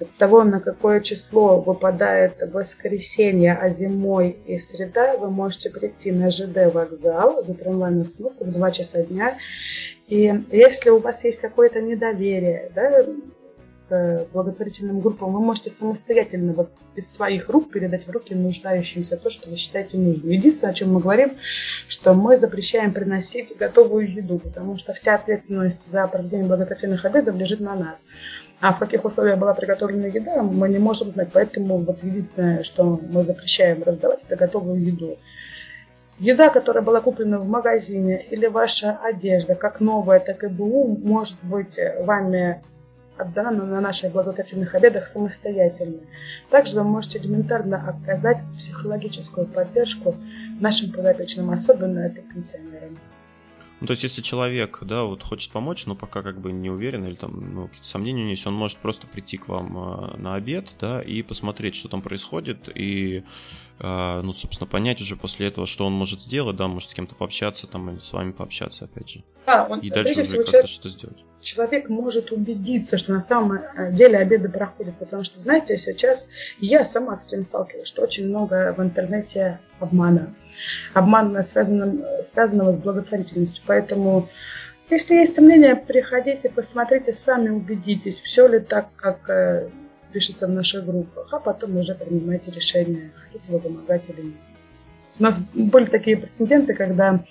от 0.00 0.10
того, 0.16 0.44
на 0.44 0.60
какое 0.60 1.00
число 1.00 1.60
выпадает 1.60 2.42
воскресенье, 2.52 3.54
а 3.54 3.70
зимой 3.70 4.36
и 4.46 4.58
среда, 4.58 5.16
вы 5.16 5.30
можете 5.30 5.70
прийти 5.70 6.12
на 6.12 6.30
ЖД 6.30 6.72
вокзал 6.72 7.42
за 7.44 7.54
трамвайную 7.54 8.02
остановку 8.02 8.44
в 8.44 8.52
2 8.52 8.70
часа 8.70 9.02
дня. 9.02 9.38
И 10.08 10.32
если 10.50 10.90
у 10.90 10.98
вас 10.98 11.24
есть 11.24 11.40
какое-то 11.40 11.80
недоверие, 11.80 12.70
да, 12.74 13.04
к 13.92 14.26
благотворительным 14.32 15.00
группам, 15.00 15.34
вы 15.34 15.40
можете 15.40 15.68
самостоятельно 15.68 16.54
вот 16.54 16.70
из 16.96 17.12
своих 17.12 17.50
рук 17.50 17.70
передать 17.70 18.06
в 18.06 18.10
руки 18.10 18.34
нуждающимся 18.34 19.18
то, 19.18 19.28
что 19.28 19.50
вы 19.50 19.56
считаете 19.56 19.98
нужным. 19.98 20.30
Единственное, 20.30 20.72
о 20.72 20.74
чем 20.74 20.94
мы 20.94 21.00
говорим, 21.00 21.32
что 21.88 22.14
мы 22.14 22.38
запрещаем 22.38 22.94
приносить 22.94 23.54
готовую 23.58 24.10
еду, 24.10 24.38
потому 24.38 24.78
что 24.78 24.94
вся 24.94 25.16
ответственность 25.16 25.82
за 25.90 26.06
проведение 26.06 26.46
благотворительных 26.46 27.04
обедов 27.04 27.36
лежит 27.36 27.60
на 27.60 27.74
нас. 27.74 27.98
А 28.62 28.72
в 28.72 28.78
каких 28.78 29.04
условиях 29.04 29.38
была 29.38 29.52
приготовлена 29.52 30.06
еда, 30.06 30.42
мы 30.42 30.70
не 30.70 30.78
можем 30.78 31.10
знать. 31.10 31.28
Поэтому 31.32 31.76
вот 31.78 32.02
единственное, 32.02 32.62
что 32.62 32.98
мы 33.10 33.24
запрещаем 33.24 33.82
раздавать, 33.82 34.20
это 34.26 34.36
готовую 34.36 34.82
еду. 34.82 35.18
Еда, 36.18 36.48
которая 36.48 36.82
была 36.82 37.00
куплена 37.00 37.38
в 37.38 37.46
магазине, 37.46 38.24
или 38.30 38.46
ваша 38.46 38.98
одежда, 39.02 39.54
как 39.54 39.80
новая, 39.80 40.20
так 40.20 40.44
и 40.44 40.46
БУ, 40.46 40.96
может 41.02 41.44
быть 41.44 41.78
вами 42.00 42.62
отдана 43.18 43.64
на 43.64 43.80
наших 43.80 44.12
благотворительных 44.12 44.74
обедах 44.74 45.06
самостоятельно. 45.06 46.00
Также 46.50 46.76
вы 46.76 46.84
можете 46.84 47.18
элементарно 47.18 47.88
оказать 47.88 48.38
психологическую 48.56 49.46
поддержку 49.46 50.16
нашим 50.60 50.92
подопечным, 50.92 51.50
особенно 51.50 52.00
это 52.00 52.22
пенсионерам. 52.22 52.98
Ну, 53.80 53.86
то 53.88 53.92
есть, 53.94 54.04
если 54.04 54.22
человек, 54.22 54.78
да, 54.82 55.02
вот 55.02 55.24
хочет 55.24 55.50
помочь, 55.50 55.86
но 55.86 55.96
пока 55.96 56.22
как 56.22 56.40
бы 56.40 56.52
не 56.52 56.70
уверен 56.70 57.04
или 57.04 57.16
там 57.16 57.52
ну, 57.52 57.66
какие-то 57.66 57.88
сомнения 57.88 58.20
у 58.20 58.22
него 58.22 58.30
есть, 58.30 58.46
он 58.46 58.54
может 58.54 58.78
просто 58.78 59.08
прийти 59.08 59.38
к 59.38 59.48
вам 59.48 59.76
э, 59.76 60.16
на 60.18 60.36
обед, 60.36 60.76
да, 60.80 61.02
и 61.02 61.20
посмотреть, 61.22 61.74
что 61.74 61.88
там 61.88 62.00
происходит, 62.00 62.68
и, 62.76 63.24
э, 63.80 64.20
ну, 64.22 64.32
собственно, 64.34 64.68
понять 64.68 65.00
уже 65.00 65.16
после 65.16 65.48
этого, 65.48 65.66
что 65.66 65.84
он 65.84 65.94
может 65.94 66.20
сделать, 66.20 66.54
да, 66.54 66.68
может 66.68 66.90
с 66.90 66.94
кем-то 66.94 67.16
пообщаться 67.16 67.66
там 67.66 67.90
или 67.90 67.98
с 67.98 68.12
вами 68.12 68.30
пообщаться, 68.30 68.84
опять 68.84 69.08
же. 69.08 69.24
Да, 69.46 69.66
он, 69.68 69.80
и 69.80 69.90
дальше 69.90 70.22
уже 70.22 70.44
как-то 70.44 70.66
что-то 70.68 70.88
сделать 70.88 71.24
человек 71.42 71.88
может 71.88 72.32
убедиться, 72.32 72.96
что 72.98 73.12
на 73.12 73.20
самом 73.20 73.52
э, 73.52 73.92
деле 73.92 74.18
обеды 74.18 74.48
проходят. 74.48 74.96
Потому 74.98 75.24
что, 75.24 75.40
знаете, 75.40 75.76
сейчас 75.76 76.28
я 76.58 76.84
сама 76.84 77.16
с 77.16 77.26
этим 77.26 77.44
сталкиваюсь, 77.44 77.88
что 77.88 78.02
очень 78.02 78.28
много 78.28 78.74
в 78.76 78.82
интернете 78.82 79.58
обмана 79.80 80.34
обмана, 80.94 81.42
связанного, 81.42 82.22
связанного 82.22 82.72
с 82.72 82.78
благотворительностью. 82.78 83.62
Поэтому, 83.66 84.28
если 84.90 85.14
есть 85.14 85.34
сомнения, 85.34 85.76
приходите, 85.76 86.50
посмотрите, 86.50 87.12
сами 87.12 87.50
убедитесь, 87.50 88.20
все 88.20 88.46
ли 88.46 88.60
так, 88.60 88.88
как 88.96 89.28
э, 89.28 89.68
пишется 90.12 90.46
в 90.46 90.50
наших 90.50 90.84
группах, 90.84 91.28
а 91.32 91.38
потом 91.38 91.76
уже 91.76 91.94
принимайте 91.94 92.50
решение, 92.50 93.10
хотите 93.14 93.52
вы 93.52 93.60
помогать 93.60 94.08
или 94.10 94.22
нет. 94.22 94.34
У 95.18 95.22
нас 95.22 95.40
были 95.52 95.84
такие 95.86 96.16
прецеденты, 96.16 96.72
когда 96.72 97.22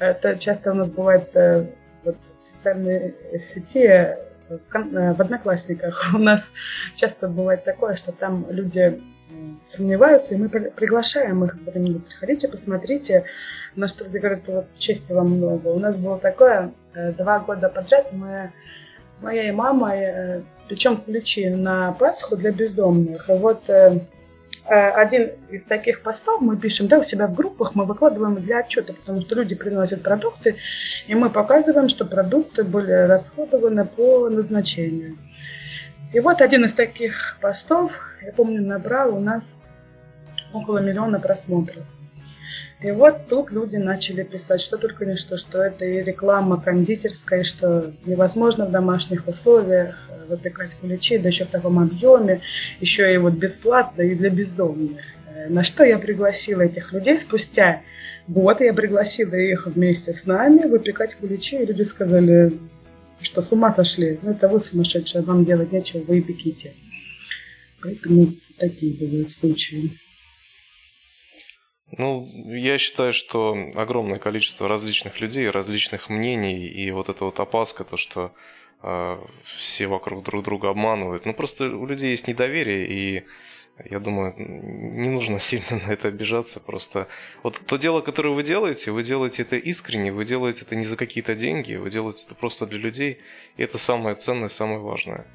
это 0.00 0.36
часто 0.36 0.72
у 0.72 0.74
нас 0.74 0.90
бывает 0.90 1.30
э, 1.34 1.66
в 2.40 2.46
социальной 2.46 3.14
сети, 3.38 3.86
э, 3.86 4.16
в 4.48 5.20
Одноклассниках. 5.20 6.10
У 6.14 6.18
нас 6.18 6.52
часто 6.94 7.28
бывает 7.28 7.64
такое, 7.64 7.94
что 7.96 8.12
там 8.12 8.46
люди 8.50 9.00
сомневаются, 9.64 10.34
и 10.34 10.38
мы 10.38 10.48
приглашаем 10.48 11.44
их, 11.44 11.62
говорим, 11.62 12.00
приходите, 12.00 12.48
посмотрите, 12.48 13.24
на 13.76 13.88
что 13.88 14.04
люди 14.04 14.18
говорят, 14.18 14.40
вот 14.46 14.66
чести 14.78 15.12
вам 15.12 15.36
много. 15.36 15.68
У 15.68 15.78
нас 15.78 15.98
было 15.98 16.18
такое, 16.18 16.72
э, 16.94 17.12
два 17.12 17.38
года 17.38 17.68
подряд 17.68 18.12
мы 18.12 18.52
с 19.06 19.22
моей 19.22 19.52
мамой 19.52 19.98
э, 20.00 20.42
печем 20.68 20.96
ключи 20.96 21.48
на 21.48 21.92
Пасху 21.92 22.36
для 22.36 22.52
бездомных. 22.52 23.28
И 23.28 23.32
вот 23.32 23.64
один 24.70 25.32
из 25.50 25.64
таких 25.64 26.02
постов 26.02 26.40
мы 26.40 26.56
пишем, 26.56 26.86
да, 26.86 26.98
у 26.98 27.02
себя 27.02 27.26
в 27.26 27.34
группах, 27.34 27.74
мы 27.74 27.84
выкладываем 27.84 28.40
для 28.40 28.60
отчета, 28.60 28.92
потому 28.92 29.20
что 29.20 29.34
люди 29.34 29.56
приносят 29.56 30.02
продукты, 30.02 30.56
и 31.08 31.14
мы 31.14 31.28
показываем, 31.28 31.88
что 31.88 32.04
продукты 32.04 32.62
были 32.62 32.92
расходованы 32.92 33.84
по 33.84 34.28
назначению. 34.28 35.18
И 36.12 36.20
вот 36.20 36.40
один 36.40 36.64
из 36.64 36.74
таких 36.74 37.38
постов, 37.40 37.92
я 38.22 38.32
помню, 38.32 38.62
набрал 38.62 39.16
у 39.16 39.18
нас 39.18 39.58
около 40.52 40.78
миллиона 40.78 41.18
просмотров. 41.18 41.84
И 42.80 42.90
вот 42.92 43.28
тут 43.28 43.50
люди 43.50 43.76
начали 43.76 44.22
писать, 44.22 44.60
что 44.60 44.78
только 44.78 45.04
не 45.04 45.16
что, 45.16 45.36
что 45.36 45.62
это 45.62 45.84
и 45.84 46.02
реклама 46.02 46.60
кондитерская, 46.60 47.42
что 47.42 47.92
невозможно 48.06 48.66
в 48.66 48.70
домашних 48.70 49.26
условиях 49.26 50.09
выпекать 50.30 50.74
куличи, 50.74 51.18
да 51.18 51.28
еще 51.28 51.44
в 51.44 51.50
таком 51.50 51.78
объеме, 51.78 52.40
еще 52.80 53.12
и 53.12 53.18
вот 53.18 53.34
бесплатно 53.34 54.02
и 54.02 54.14
для 54.14 54.30
бездомных. 54.30 55.02
На 55.48 55.64
что 55.64 55.84
я 55.84 55.98
пригласила 55.98 56.62
этих 56.62 56.92
людей 56.92 57.18
спустя 57.18 57.82
год, 58.28 58.60
я 58.60 58.72
пригласила 58.72 59.34
их 59.34 59.66
вместе 59.66 60.12
с 60.12 60.26
нами 60.26 60.66
выпекать 60.66 61.14
куличи, 61.14 61.56
и 61.56 61.66
люди 61.66 61.82
сказали, 61.82 62.52
что 63.20 63.42
с 63.42 63.52
ума 63.52 63.70
сошли, 63.70 64.18
ну 64.22 64.30
это 64.30 64.48
вы 64.48 64.60
сумасшедшие, 64.60 65.22
вам 65.22 65.44
делать 65.44 65.72
нечего, 65.72 66.02
вы 66.04 66.18
и 66.18 66.22
пеките. 66.22 66.72
Поэтому 67.82 68.28
такие 68.58 68.94
бывают 68.94 69.30
случаи. 69.30 69.90
Ну, 71.98 72.28
я 72.46 72.78
считаю, 72.78 73.12
что 73.12 73.56
огромное 73.74 74.18
количество 74.18 74.68
различных 74.68 75.20
людей, 75.20 75.48
различных 75.50 76.08
мнений, 76.08 76.68
и 76.68 76.90
вот 76.92 77.08
эта 77.08 77.24
вот 77.24 77.40
опаска, 77.40 77.82
то, 77.82 77.96
что 77.96 78.26
э, 78.26 78.30
все 79.44 79.86
вокруг 79.86 80.24
друг 80.24 80.42
друга 80.42 80.70
обманывают. 80.70 81.26
Ну, 81.26 81.34
просто 81.34 81.66
у 81.76 81.86
людей 81.86 82.12
есть 82.12 82.28
недоверие, 82.28 82.86
и 82.88 83.24
я 83.88 83.98
думаю, 83.98 84.34
не 84.36 85.08
нужно 85.08 85.38
сильно 85.40 85.80
на 85.86 85.92
это 85.92 86.08
обижаться. 86.08 86.60
Просто 86.60 87.08
вот 87.42 87.60
то 87.66 87.76
дело, 87.76 88.00
которое 88.00 88.34
вы 88.34 88.42
делаете, 88.42 88.90
вы 88.90 89.02
делаете 89.02 89.42
это 89.42 89.56
искренне, 89.56 90.12
вы 90.12 90.24
делаете 90.24 90.64
это 90.64 90.76
не 90.76 90.84
за 90.84 90.96
какие-то 90.96 91.34
деньги, 91.34 91.74
вы 91.76 91.90
делаете 91.90 92.24
это 92.26 92.34
просто 92.34 92.66
для 92.66 92.78
людей, 92.78 93.18
и 93.56 93.62
это 93.62 93.78
самое 93.78 94.16
ценное, 94.16 94.48
самое 94.48 94.80
важное. 94.80 95.26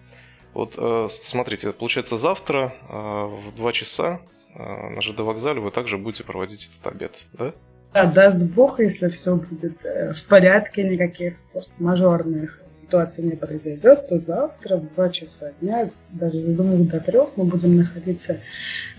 Вот 0.54 0.76
э, 0.78 1.08
смотрите, 1.10 1.74
получается 1.74 2.18
завтра 2.18 2.74
э, 2.90 2.94
в 2.94 3.56
2 3.56 3.72
часа 3.74 4.22
э, 4.54 4.90
на 4.90 5.02
ЖД 5.02 5.20
вокзале 5.20 5.60
вы 5.60 5.72
также 5.72 5.98
будете 5.98 6.24
проводить 6.24 6.70
этот 6.70 6.94
обед, 6.94 7.26
да? 7.34 7.54
Да, 7.96 8.08
даст 8.08 8.42
Бог, 8.42 8.82
если 8.82 9.08
все 9.08 9.38
будет 9.38 9.78
в 9.82 10.24
порядке, 10.28 10.84
никаких 10.84 11.36
форс-мажорных 11.54 12.60
ситуация 12.70 13.24
не 13.24 13.38
произойдет, 13.38 14.10
то 14.10 14.20
завтра 14.20 14.76
в 14.76 14.94
2 14.96 15.10
часа 15.12 15.54
дня, 15.62 15.86
даже 16.10 16.44
с 16.44 16.56
2 16.56 16.76
до 16.92 17.00
3, 17.00 17.20
мы 17.38 17.46
будем 17.46 17.78
находиться 17.78 18.42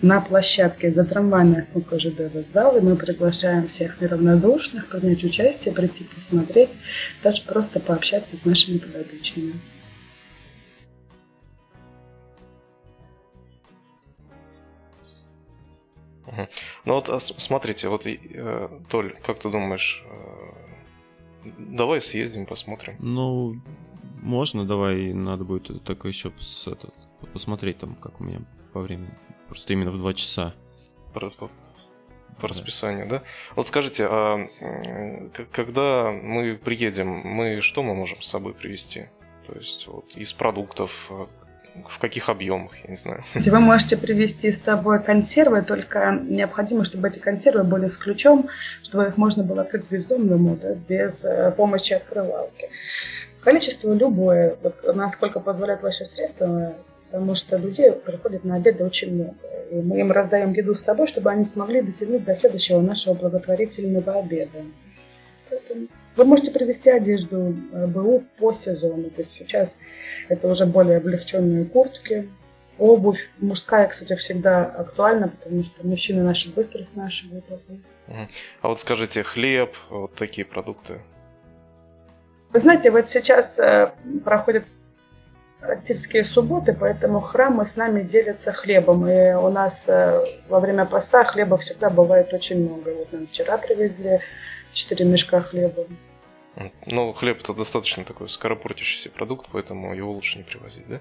на 0.00 0.22
площадке 0.22 0.90
за 0.90 1.04
трамвайной 1.04 1.58
остановкой 1.58 2.00
ЖД 2.00 2.32
вокзал, 2.32 2.78
и 2.78 2.80
мы 2.80 2.96
приглашаем 2.96 3.66
всех 3.66 4.00
неравнодушных 4.00 4.88
принять 4.88 5.22
участие, 5.22 5.74
прийти 5.74 6.04
посмотреть, 6.04 6.70
даже 7.22 7.42
просто 7.42 7.80
пообщаться 7.80 8.34
с 8.38 8.46
нашими 8.46 8.78
подопечными. 8.78 9.52
Ну 16.84 16.94
вот 16.94 17.08
а 17.08 17.20
смотрите, 17.20 17.88
вот 17.88 18.06
э, 18.06 18.68
Толь, 18.88 19.14
как 19.22 19.38
ты 19.38 19.50
думаешь, 19.50 20.04
э, 20.10 20.66
Давай 21.58 22.00
съездим, 22.00 22.46
посмотрим. 22.46 22.96
Ну, 22.98 23.60
можно, 24.22 24.64
давай, 24.64 25.12
надо 25.12 25.44
будет 25.44 25.82
только 25.84 26.08
еще 26.08 26.32
с, 26.38 26.66
этот, 26.66 26.94
посмотреть 27.32 27.78
там, 27.78 27.94
как 27.94 28.20
у 28.20 28.24
меня 28.24 28.40
по 28.72 28.80
времени. 28.80 29.10
Просто 29.48 29.72
именно 29.72 29.90
в 29.90 29.98
два 29.98 30.12
часа. 30.14 30.54
По, 31.14 31.30
по, 31.30 31.50
по 32.40 32.48
расписанию, 32.48 33.08
да? 33.08 33.22
Вот 33.54 33.66
скажите, 33.66 34.06
а 34.10 34.48
когда 35.52 36.10
мы 36.10 36.56
приедем, 36.56 37.08
мы 37.08 37.60
что 37.60 37.82
мы 37.82 37.94
можем 37.94 38.20
с 38.22 38.28
собой 38.28 38.54
привезти? 38.54 39.08
То 39.46 39.54
есть 39.54 39.86
вот 39.86 40.16
из 40.16 40.32
продуктов, 40.32 41.10
в 41.88 41.98
каких 41.98 42.28
объемах, 42.28 42.72
я 42.84 42.90
не 42.90 42.96
знаю. 42.96 43.24
Вы 43.34 43.60
можете 43.60 43.96
привезти 43.96 44.50
с 44.50 44.62
собой 44.62 45.02
консервы, 45.02 45.62
только 45.62 46.18
необходимо, 46.22 46.84
чтобы 46.84 47.08
эти 47.08 47.18
консервы 47.18 47.64
были 47.64 47.86
с 47.86 47.96
ключом, 47.96 48.48
чтобы 48.82 49.06
их 49.06 49.16
можно 49.16 49.42
было 49.42 49.62
открыть 49.62 49.84
бездомному, 49.90 50.56
да, 50.56 50.74
без 50.74 51.24
э, 51.24 51.52
помощи 51.56 51.94
открывалки. 51.94 52.68
Количество 53.40 53.92
любое, 53.92 54.56
вот, 54.62 54.96
насколько 54.96 55.40
позволяют 55.40 55.82
ваши 55.82 56.04
средства, 56.04 56.74
потому 57.10 57.34
что 57.34 57.56
людей 57.56 57.92
приходит 57.92 58.44
на 58.44 58.56
обеды 58.56 58.84
очень 58.84 59.14
много. 59.14 59.36
И 59.70 59.76
мы 59.76 60.00
им 60.00 60.12
раздаем 60.12 60.52
еду 60.52 60.74
с 60.74 60.82
собой, 60.82 61.06
чтобы 61.06 61.30
они 61.30 61.44
смогли 61.44 61.82
дотянуть 61.82 62.24
до 62.24 62.34
следующего 62.34 62.80
нашего 62.80 63.14
благотворительного 63.14 64.18
обеда. 64.20 64.64
Поэтому 65.48 65.86
вы 66.16 66.24
можете 66.24 66.50
привезти 66.50 66.90
одежду 66.90 67.54
э, 67.72 67.86
БУ 67.86 68.24
по 68.38 68.52
сезону. 68.52 69.10
То 69.10 69.22
есть 69.22 69.32
сейчас 69.32 69.78
это 70.28 70.48
уже 70.48 70.66
более 70.66 70.96
облегченные 70.96 71.64
куртки, 71.64 72.28
обувь. 72.78 73.28
Мужская, 73.38 73.86
кстати, 73.88 74.14
всегда 74.16 74.64
актуальна, 74.64 75.28
потому 75.28 75.62
что 75.62 75.86
мужчины 75.86 76.22
наши 76.22 76.52
быстро 76.52 76.82
снашивают 76.84 77.44
обувь. 77.50 77.80
А 78.62 78.68
вот 78.68 78.78
скажите, 78.80 79.22
хлеб, 79.22 79.74
вот 79.90 80.14
такие 80.14 80.44
продукты? 80.44 81.00
Вы 82.52 82.58
знаете, 82.60 82.90
вот 82.90 83.08
сейчас 83.08 83.58
э, 83.58 83.92
проходят 84.24 84.64
Октябрьские 85.60 86.24
субботы, 86.24 86.76
поэтому 86.78 87.20
храмы 87.20 87.66
с 87.66 87.76
нами 87.76 88.02
делятся 88.02 88.52
хлебом. 88.52 89.08
И 89.08 89.32
у 89.32 89.50
нас 89.50 89.88
э, 89.88 90.24
во 90.48 90.60
время 90.60 90.84
поста 90.84 91.24
хлеба 91.24 91.56
всегда 91.56 91.90
бывает 91.90 92.32
очень 92.32 92.66
много. 92.66 92.90
Вот 92.90 93.12
нам 93.12 93.26
вчера 93.26 93.56
привезли 93.58 94.20
4 94.76 95.04
мешка 95.04 95.40
хлеба. 95.40 95.86
Ну, 96.86 97.12
хлеб 97.12 97.40
это 97.42 97.52
достаточно 97.52 98.04
такой 98.04 98.28
скоропортящийся 98.28 99.10
продукт, 99.10 99.46
поэтому 99.52 99.94
его 99.94 100.12
лучше 100.12 100.38
не 100.38 100.44
привозить, 100.44 100.88
да? 100.88 101.00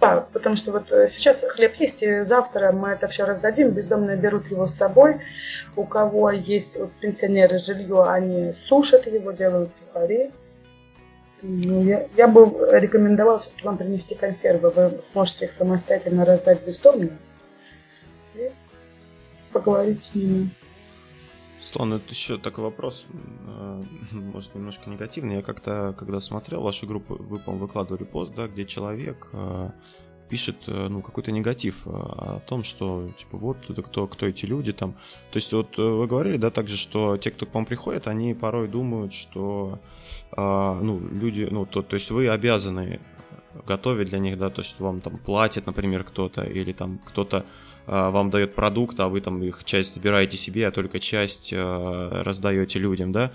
Да, 0.00 0.28
потому 0.32 0.56
что 0.56 0.72
вот 0.72 0.92
э, 0.92 1.08
сейчас 1.08 1.42
хлеб 1.48 1.74
есть, 1.76 2.02
и 2.02 2.22
завтра 2.22 2.70
мы 2.70 2.90
это 2.90 3.08
все 3.08 3.24
раздадим, 3.24 3.70
бездомные 3.70 4.16
берут 4.16 4.48
его 4.50 4.66
с 4.66 4.74
собой. 4.74 5.20
У 5.74 5.84
кого 5.84 6.30
есть 6.30 6.78
вот, 6.78 6.92
пенсионеры 7.00 7.58
жилье, 7.58 8.04
они 8.04 8.52
сушат 8.52 9.06
его, 9.06 9.32
делают 9.32 9.72
сухари. 9.74 10.30
Ну, 11.40 11.84
я, 11.84 12.06
я 12.16 12.28
бы 12.28 12.44
рекомендовала 12.72 13.40
вам 13.62 13.78
принести 13.78 14.14
консервы. 14.14 14.70
Вы 14.70 15.00
сможете 15.00 15.46
их 15.46 15.52
самостоятельно 15.52 16.24
раздать 16.24 16.64
бездомным 16.66 17.18
и 18.34 18.50
поговорить 19.52 20.04
с 20.04 20.14
ними. 20.14 20.50
Слон, 21.66 21.94
это 21.94 22.10
еще 22.10 22.38
такой 22.38 22.62
вопрос, 22.62 23.06
э, 23.48 23.82
может, 24.12 24.54
немножко 24.54 24.88
негативный. 24.88 25.36
Я 25.36 25.42
как-то, 25.42 25.96
когда 25.98 26.20
смотрел 26.20 26.62
вашу 26.62 26.86
группу, 26.86 27.16
вы, 27.16 27.40
по-моему, 27.40 27.66
выкладывали 27.66 28.04
пост, 28.04 28.32
да, 28.36 28.46
где 28.46 28.64
человек 28.64 29.30
э, 29.32 29.70
пишет, 30.28 30.58
э, 30.68 30.86
ну, 30.88 31.02
какой-то 31.02 31.32
негатив 31.32 31.84
о 31.88 32.40
том, 32.46 32.62
что, 32.62 33.10
типа, 33.18 33.36
вот, 33.36 33.56
это 33.68 33.82
кто, 33.82 34.06
кто 34.06 34.26
эти 34.26 34.46
люди 34.46 34.72
там. 34.72 34.92
То 35.32 35.38
есть, 35.38 35.52
вот 35.52 35.76
вы 35.76 36.06
говорили, 36.06 36.36
да, 36.36 36.52
также, 36.52 36.76
что 36.76 37.16
те, 37.16 37.32
кто 37.32 37.46
к 37.46 37.54
вам 37.54 37.66
приходит, 37.66 38.06
они 38.06 38.32
порой 38.32 38.68
думают, 38.68 39.12
что, 39.12 39.80
ну, 40.36 41.00
люди, 41.00 41.48
ну, 41.50 41.66
то, 41.66 41.82
то 41.82 41.94
есть 41.94 42.12
вы 42.12 42.28
обязаны 42.28 43.00
готовить 43.66 44.10
для 44.10 44.20
них, 44.20 44.38
да, 44.38 44.50
то 44.50 44.62
есть 44.62 44.78
вам 44.78 45.00
там 45.00 45.18
платит, 45.18 45.66
например, 45.66 46.04
кто-то, 46.04 46.44
или 46.44 46.72
там 46.72 47.00
кто-то 47.04 47.44
вам 47.86 48.30
дает 48.30 48.54
продукт, 48.54 48.98
а 49.00 49.08
вы 49.08 49.20
там 49.20 49.42
их 49.42 49.62
часть 49.64 49.94
забираете 49.94 50.36
себе, 50.36 50.66
а 50.66 50.72
только 50.72 50.98
часть 50.98 51.52
а, 51.54 52.22
раздаете 52.24 52.78
людям, 52.78 53.12
да? 53.12 53.32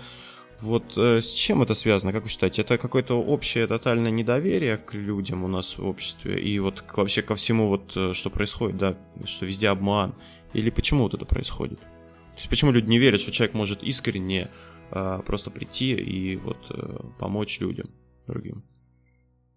Вот 0.62 0.96
э, 0.96 1.20
с 1.20 1.32
чем 1.32 1.60
это 1.62 1.74
связано, 1.74 2.12
как 2.12 2.22
вы 2.22 2.28
считаете? 2.28 2.62
Это 2.62 2.78
какое-то 2.78 3.20
общее 3.20 3.66
тотальное 3.66 4.12
недоверие 4.12 4.76
к 4.76 4.94
людям 4.94 5.42
у 5.42 5.48
нас 5.48 5.76
в 5.76 5.84
обществе 5.84 6.40
и 6.40 6.60
вот 6.60 6.84
вообще 6.94 7.20
ко 7.22 7.34
всему 7.34 7.66
вот, 7.66 7.92
э, 7.96 8.12
что 8.14 8.30
происходит, 8.30 8.78
да, 8.78 8.96
что 9.24 9.44
везде 9.44 9.68
обман? 9.68 10.14
Или 10.54 10.70
почему 10.70 11.02
вот 11.02 11.14
это 11.14 11.24
происходит? 11.24 11.80
То 11.80 12.36
есть 12.36 12.48
почему 12.48 12.70
люди 12.70 12.88
не 12.88 12.98
верят, 12.98 13.20
что 13.20 13.32
человек 13.32 13.54
может 13.54 13.82
искренне 13.82 14.50
э, 14.92 15.20
просто 15.26 15.50
прийти 15.50 15.94
и 15.94 16.36
вот 16.36 16.58
э, 16.70 16.96
помочь 17.18 17.58
людям 17.58 17.90
другим? 18.28 18.62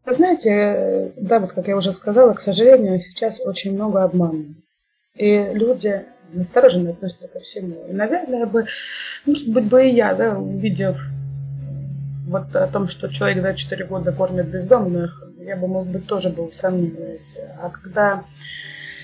Вы 0.06 0.14
знаете, 0.14 0.50
э, 0.50 1.12
да, 1.18 1.40
вот 1.40 1.54
как 1.54 1.68
я 1.68 1.78
уже 1.78 1.94
сказала, 1.94 2.34
к 2.34 2.42
сожалению, 2.42 3.00
сейчас 3.00 3.40
очень 3.40 3.74
много 3.74 4.04
обмана. 4.04 4.56
И 5.16 5.50
люди 5.54 6.06
настороженно 6.32 6.92
относятся 6.92 7.28
ко 7.28 7.40
всему. 7.40 7.86
И, 7.88 7.94
наверное, 7.94 8.46
бы, 8.46 8.68
может 9.26 9.48
быть, 9.50 9.66
бы 9.66 9.88
и 9.88 9.96
я, 9.96 10.14
да, 10.14 10.38
увидев 10.38 10.98
вот 12.28 12.56
о 12.56 12.68
том, 12.68 12.88
что 12.88 13.08
человек 13.08 13.42
за 13.42 13.54
4 13.54 13.86
года 13.86 14.12
кормит 14.12 14.48
бездомных, 14.48 15.24
я 15.40 15.56
бы, 15.56 15.68
может 15.68 15.92
быть, 15.92 16.08
тоже 16.08 16.30
бы 16.30 16.44
усомнилась. 16.44 17.38
А 17.62 17.70
когда 17.70 18.26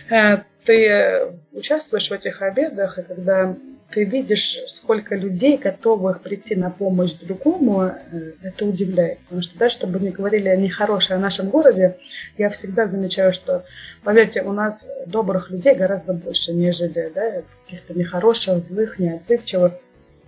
э, 0.09 0.39
ты 0.65 1.33
участвуешь 1.51 2.09
в 2.09 2.13
этих 2.13 2.41
обедах, 2.41 2.97
и 2.97 3.03
когда 3.03 3.55
ты 3.91 4.05
видишь, 4.05 4.57
сколько 4.67 5.15
людей 5.15 5.57
готовых 5.57 6.21
прийти 6.21 6.55
на 6.55 6.69
помощь 6.69 7.11
другому, 7.13 7.83
э, 7.83 8.31
это 8.41 8.65
удивляет. 8.65 9.19
Потому 9.19 9.41
что, 9.41 9.59
да, 9.59 9.69
чтобы 9.69 9.99
не 9.99 10.09
говорили 10.09 10.47
они 10.47 10.69
хорошие 10.69 11.17
о 11.17 11.19
нашем 11.19 11.49
городе, 11.49 11.97
я 12.37 12.49
всегда 12.49 12.87
замечаю, 12.87 13.33
что, 13.33 13.65
поверьте, 14.03 14.41
у 14.43 14.53
нас 14.53 14.87
добрых 15.05 15.51
людей 15.51 15.75
гораздо 15.75 16.13
больше, 16.13 16.53
нежели 16.53 17.11
да, 17.13 17.43
каких-то 17.65 17.93
нехороших, 17.93 18.59
злых, 18.59 18.99
неотзывчивых. 18.99 19.73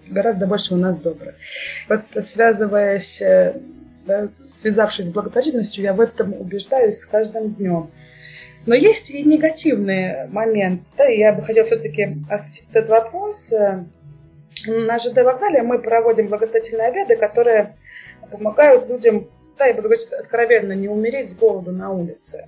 Гораздо 0.10 0.48
больше 0.48 0.74
у 0.74 0.78
нас 0.78 1.00
добрых. 1.00 1.36
Вот 1.88 2.02
связываясь, 2.24 3.22
э, 3.22 3.56
да, 4.06 4.28
связавшись 4.46 5.06
с 5.06 5.10
благотворительностью, 5.10 5.84
я 5.84 5.94
в 5.94 6.02
этом 6.02 6.34
убеждаюсь 6.34 6.98
с 6.98 7.06
каждым 7.06 7.54
днем– 7.54 7.90
но 8.66 8.76
есть 8.76 9.12
и 9.12 9.24
негативный 9.24 10.28
момент. 10.28 10.82
Да, 10.98 11.06
я 11.06 11.34
бы 11.34 11.42
хотела 11.42 11.66
все-таки 11.66 12.18
осветить 12.30 12.70
этот 12.72 12.90
вопрос. 12.90 13.54
На 14.66 15.00
ЖД 15.00 15.18
вокзале 15.18 15.64
мы 15.64 15.80
проводим 15.80 16.28
благотворительные 16.28 16.88
обеды, 16.88 17.18
которые 17.18 17.76
помогают 18.32 18.88
людям, 18.88 19.28
да, 19.58 19.66
я 19.66 19.74
буду 19.74 19.90
говорить 19.90 20.08
откровенно, 20.12 20.74
не 20.74 20.88
умереть 20.88 21.30
с 21.30 21.36
голоду 21.36 21.72
на 21.72 21.92
улице. 21.92 22.48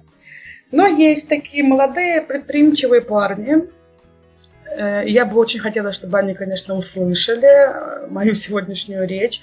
Но 0.71 0.87
есть 0.87 1.29
такие 1.29 1.63
молодые 1.63 2.21
предприимчивые 2.21 3.01
парни, 3.01 3.69
э, 4.67 5.03
я 5.07 5.25
бы 5.25 5.37
очень 5.37 5.59
хотела, 5.59 5.91
чтобы 5.91 6.17
они, 6.17 6.33
конечно, 6.33 6.75
услышали 6.75 7.47
э, 7.47 8.07
мою 8.07 8.33
сегодняшнюю 8.35 9.07
речь, 9.07 9.41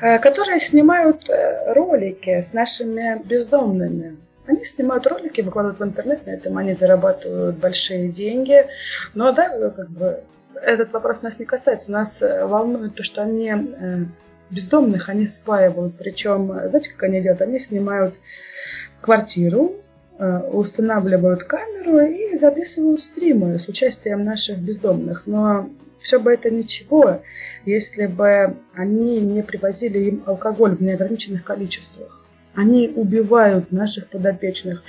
э, 0.00 0.18
которые 0.18 0.60
снимают 0.60 1.28
ролики 1.66 2.40
с 2.40 2.52
нашими 2.52 3.20
бездомными. 3.24 4.16
Они 4.46 4.64
снимают 4.64 5.06
ролики, 5.06 5.40
выкладывают 5.40 5.78
в 5.78 5.84
интернет, 5.84 6.26
на 6.26 6.30
этом 6.30 6.58
они 6.58 6.72
зарабатывают 6.72 7.56
большие 7.56 8.08
деньги. 8.08 8.66
Но 9.14 9.32
да, 9.32 9.70
как 9.70 9.88
бы 9.90 10.20
этот 10.54 10.92
вопрос 10.92 11.22
нас 11.22 11.38
не 11.38 11.44
касается. 11.44 11.92
Нас 11.92 12.22
э, 12.22 12.44
волнует 12.44 12.94
то, 12.94 13.04
что 13.04 13.22
они 13.22 13.50
э, 13.50 14.04
бездомных, 14.50 15.08
они 15.08 15.26
спаивают. 15.26 15.96
Причем, 15.96 16.52
знаете, 16.66 16.90
как 16.90 17.04
они 17.04 17.20
делают? 17.20 17.42
Они 17.42 17.60
снимают 17.60 18.14
квартиру, 19.00 19.76
э, 20.18 20.38
устанавливают 20.50 21.44
камеру 21.44 22.00
и 22.00 22.36
записывают 22.36 23.00
стримы 23.00 23.58
с 23.60 23.68
участием 23.68 24.24
наших 24.24 24.58
бездомных. 24.58 25.22
Но 25.26 25.70
все 26.00 26.18
бы 26.18 26.32
это 26.32 26.50
ничего, 26.50 27.22
если 27.64 28.06
бы 28.06 28.56
они 28.74 29.20
не 29.20 29.42
привозили 29.42 29.98
им 30.00 30.22
алкоголь 30.26 30.74
в 30.74 30.82
неограниченных 30.82 31.44
количествах 31.44 32.21
они 32.54 32.88
убивают 32.88 33.72
наших 33.72 34.08
подопечных. 34.08 34.82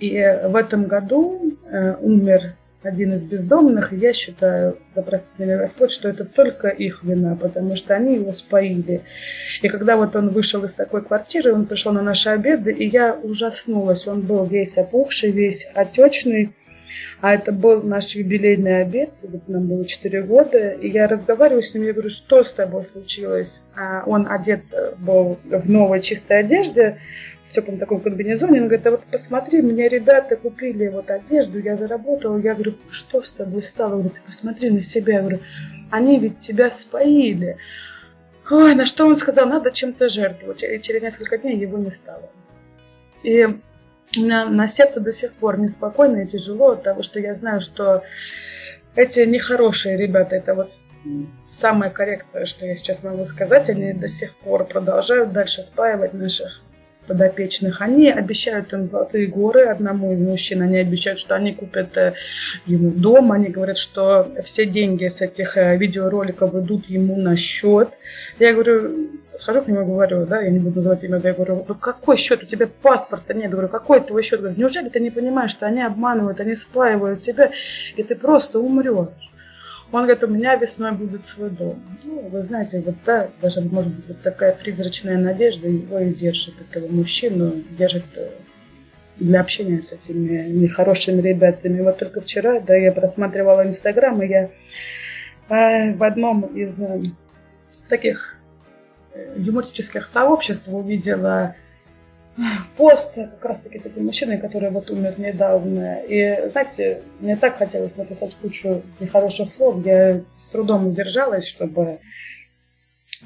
И 0.00 0.12
в 0.44 0.56
этом 0.56 0.84
году 0.84 1.54
э, 1.70 1.94
умер 2.00 2.54
один 2.86 3.12
из 3.12 3.24
бездомных, 3.24 3.92
я 3.92 4.12
считаю, 4.12 4.78
да 4.94 5.02
простит 5.02 5.38
меня 5.38 5.58
Господь, 5.58 5.90
что 5.90 6.08
это 6.08 6.24
только 6.24 6.68
их 6.68 7.02
вина, 7.02 7.36
потому 7.36 7.76
что 7.76 7.94
они 7.94 8.14
его 8.14 8.32
споили. 8.32 9.02
И 9.62 9.68
когда 9.68 9.96
вот 9.96 10.14
он 10.14 10.28
вышел 10.28 10.62
из 10.64 10.74
такой 10.74 11.02
квартиры, 11.02 11.52
он 11.52 11.66
пришел 11.66 11.92
на 11.92 12.02
наши 12.02 12.28
обеды, 12.28 12.72
и 12.72 12.88
я 12.88 13.14
ужаснулась. 13.14 14.06
Он 14.06 14.20
был 14.20 14.44
весь 14.46 14.78
опухший, 14.78 15.32
весь 15.32 15.66
отечный, 15.74 16.54
а 17.20 17.34
это 17.34 17.52
был 17.52 17.82
наш 17.82 18.14
юбилейный 18.14 18.82
обед, 18.82 19.10
вот 19.22 19.48
нам 19.48 19.66
было 19.66 19.84
4 19.84 20.22
года, 20.22 20.70
и 20.70 20.88
я 20.88 21.06
разговариваю 21.06 21.62
с 21.62 21.74
ним, 21.74 21.84
я 21.84 21.92
говорю, 21.92 22.10
что 22.10 22.44
с 22.44 22.52
тобой 22.52 22.84
случилось? 22.84 23.66
А 23.76 24.02
он 24.06 24.26
одет 24.28 24.62
был 24.98 25.38
в 25.44 25.70
новой 25.70 26.00
чистой 26.00 26.40
одежде, 26.40 26.98
в 27.44 27.52
теплом 27.52 27.78
таком 27.78 28.00
комбинезоне, 28.00 28.60
он 28.60 28.66
говорит, 28.66 28.86
а 28.86 28.90
вот 28.92 29.02
посмотри, 29.10 29.62
мне 29.62 29.88
ребята 29.88 30.36
купили 30.36 30.88
вот 30.88 31.10
одежду, 31.10 31.60
я 31.60 31.76
заработала, 31.76 32.38
я 32.38 32.54
говорю, 32.54 32.74
что 32.90 33.22
с 33.22 33.34
тобой 33.34 33.62
стало? 33.62 33.94
Он 33.94 34.00
говорит, 34.02 34.22
посмотри 34.26 34.70
на 34.70 34.82
себя, 34.82 35.14
я 35.14 35.20
говорю, 35.20 35.40
они 35.90 36.18
ведь 36.18 36.40
тебя 36.40 36.70
споили. 36.70 37.56
Ой, 38.50 38.74
на 38.74 38.86
что 38.86 39.06
он 39.06 39.16
сказал, 39.16 39.46
надо 39.46 39.70
чем-то 39.70 40.08
жертвовать. 40.08 40.62
И 40.62 40.80
через 40.80 41.02
несколько 41.02 41.38
дней 41.38 41.56
его 41.56 41.78
не 41.78 41.90
стало. 41.90 42.30
И 43.22 43.46
у 44.16 44.20
на 44.20 44.68
сердце 44.68 45.00
до 45.00 45.12
сих 45.12 45.32
пор 45.32 45.58
неспокойно 45.58 46.22
и 46.22 46.26
тяжело 46.26 46.70
от 46.70 46.82
того, 46.82 47.02
что 47.02 47.20
я 47.20 47.34
знаю, 47.34 47.60
что 47.60 48.02
эти 48.94 49.20
нехорошие 49.20 49.96
ребята, 49.96 50.36
это 50.36 50.54
вот 50.54 50.68
самое 51.46 51.90
корректное, 51.90 52.46
что 52.46 52.66
я 52.66 52.74
сейчас 52.76 53.04
могу 53.04 53.24
сказать, 53.24 53.68
они 53.70 53.92
до 53.92 54.08
сих 54.08 54.34
пор 54.36 54.64
продолжают 54.64 55.32
дальше 55.32 55.62
спаивать 55.62 56.14
наших 56.14 56.62
подопечных, 57.06 57.80
они 57.82 58.10
обещают 58.10 58.72
им 58.72 58.86
золотые 58.86 59.26
горы. 59.26 59.62
Одному 59.66 60.12
из 60.12 60.20
мужчин, 60.20 60.62
они 60.62 60.78
обещают, 60.78 61.18
что 61.18 61.34
они 61.34 61.54
купят 61.54 61.96
э, 61.96 62.14
ему 62.66 62.90
дом, 62.90 63.32
они 63.32 63.46
говорят, 63.46 63.78
что 63.78 64.28
все 64.42 64.66
деньги 64.66 65.06
с 65.06 65.22
этих 65.22 65.56
э, 65.56 65.76
видеороликов 65.76 66.54
идут 66.54 66.86
ему 66.86 67.16
на 67.16 67.36
счет. 67.36 67.90
Я 68.38 68.52
говорю, 68.52 69.10
хожу 69.46 69.62
к 69.62 69.68
нему 69.68 69.82
и 69.82 69.84
говорю, 69.84 70.26
да, 70.26 70.42
я 70.42 70.50
не 70.50 70.58
буду 70.58 70.76
называть 70.76 71.04
имя, 71.04 71.20
я 71.22 71.32
говорю, 71.32 71.64
ну 71.68 71.74
какой 71.76 72.16
счет, 72.16 72.42
у 72.42 72.46
тебя 72.46 72.66
паспорта 72.66 73.32
нет, 73.32 73.52
говорю, 73.52 73.68
какой 73.68 74.00
твой 74.00 74.24
счет? 74.24 74.40
Говорю, 74.40 74.58
Неужели 74.58 74.88
ты 74.88 74.98
не 74.98 75.10
понимаешь, 75.10 75.52
что 75.52 75.66
они 75.66 75.82
обманывают, 75.82 76.40
они 76.40 76.56
спаивают 76.56 77.22
тебя, 77.22 77.52
и 77.94 78.02
ты 78.02 78.16
просто 78.16 78.58
умрешь? 78.58 79.08
Он 79.92 80.02
говорит, 80.02 80.24
у 80.24 80.26
меня 80.26 80.56
весной 80.56 80.90
будет 80.90 81.28
свой 81.28 81.48
дом. 81.50 81.80
Ну, 82.02 82.28
вы 82.28 82.42
знаете, 82.42 82.82
вот 82.84 82.96
да, 83.06 83.28
даже, 83.40 83.60
может 83.60 83.94
быть, 83.94 84.08
вот 84.08 84.20
такая 84.20 84.52
призрачная 84.52 85.16
надежда 85.16 85.68
его 85.68 86.00
и 86.00 86.12
держит, 86.12 86.54
этого 86.60 86.90
мужчину, 86.90 87.62
держит 87.78 88.04
э, 88.16 88.28
для 89.20 89.40
общения 89.40 89.80
с 89.80 89.92
этими 89.92 90.48
нехорошими 90.48 91.22
ребятами. 91.22 91.80
Вот 91.82 91.98
только 91.98 92.20
вчера, 92.20 92.58
да, 92.58 92.74
я 92.74 92.90
просматривала 92.90 93.64
Инстаграм, 93.64 94.20
и 94.20 94.26
я 94.26 94.50
э, 95.50 95.94
в 95.94 96.02
одном 96.02 96.42
из 96.46 96.80
э, 96.80 97.00
таких 97.88 98.35
юмористических 99.36 100.06
сообществ 100.06 100.68
увидела 100.68 101.54
пост 102.76 103.14
как 103.14 103.44
раз-таки 103.44 103.78
с 103.78 103.86
этим 103.86 104.06
мужчиной, 104.06 104.38
который 104.38 104.70
вот 104.70 104.90
умер 104.90 105.14
недавно. 105.18 106.00
И, 106.06 106.48
знаете, 106.48 107.00
мне 107.20 107.36
так 107.36 107.56
хотелось 107.56 107.96
написать 107.96 108.34
кучу 108.42 108.82
нехороших 109.00 109.50
слов. 109.50 109.84
Я 109.84 110.20
с 110.36 110.48
трудом 110.48 110.88
сдержалась, 110.90 111.46
чтобы 111.46 111.98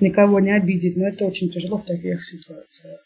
никого 0.00 0.40
не 0.40 0.52
обидеть, 0.52 0.96
но 0.96 1.08
это 1.08 1.24
очень 1.24 1.50
тяжело 1.50 1.78
в 1.78 1.86
таких 1.86 2.24
ситуациях. 2.24 3.00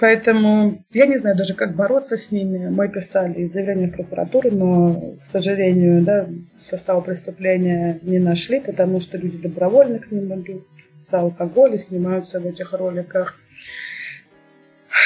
Поэтому 0.00 0.78
я 0.92 1.06
не 1.06 1.16
знаю 1.16 1.36
даже, 1.36 1.54
как 1.54 1.74
бороться 1.74 2.16
с 2.16 2.30
ними. 2.30 2.68
Мы 2.68 2.88
писали 2.88 3.42
заявление 3.42 3.88
в 3.88 3.96
прокуратуру, 3.96 4.50
но, 4.52 5.16
к 5.20 5.26
сожалению, 5.26 6.02
да, 6.02 6.28
состава 6.56 7.00
преступления 7.00 7.98
не 8.02 8.20
нашли, 8.20 8.60
потому 8.60 9.00
что 9.00 9.18
люди 9.18 9.38
добровольно 9.38 9.98
к 9.98 10.12
ним 10.12 10.32
идут 10.32 10.64
за 11.00 11.20
алкоголь 11.20 11.74
и 11.74 11.78
снимаются 11.78 12.40
в 12.40 12.46
этих 12.46 12.72
роликах. 12.72 13.38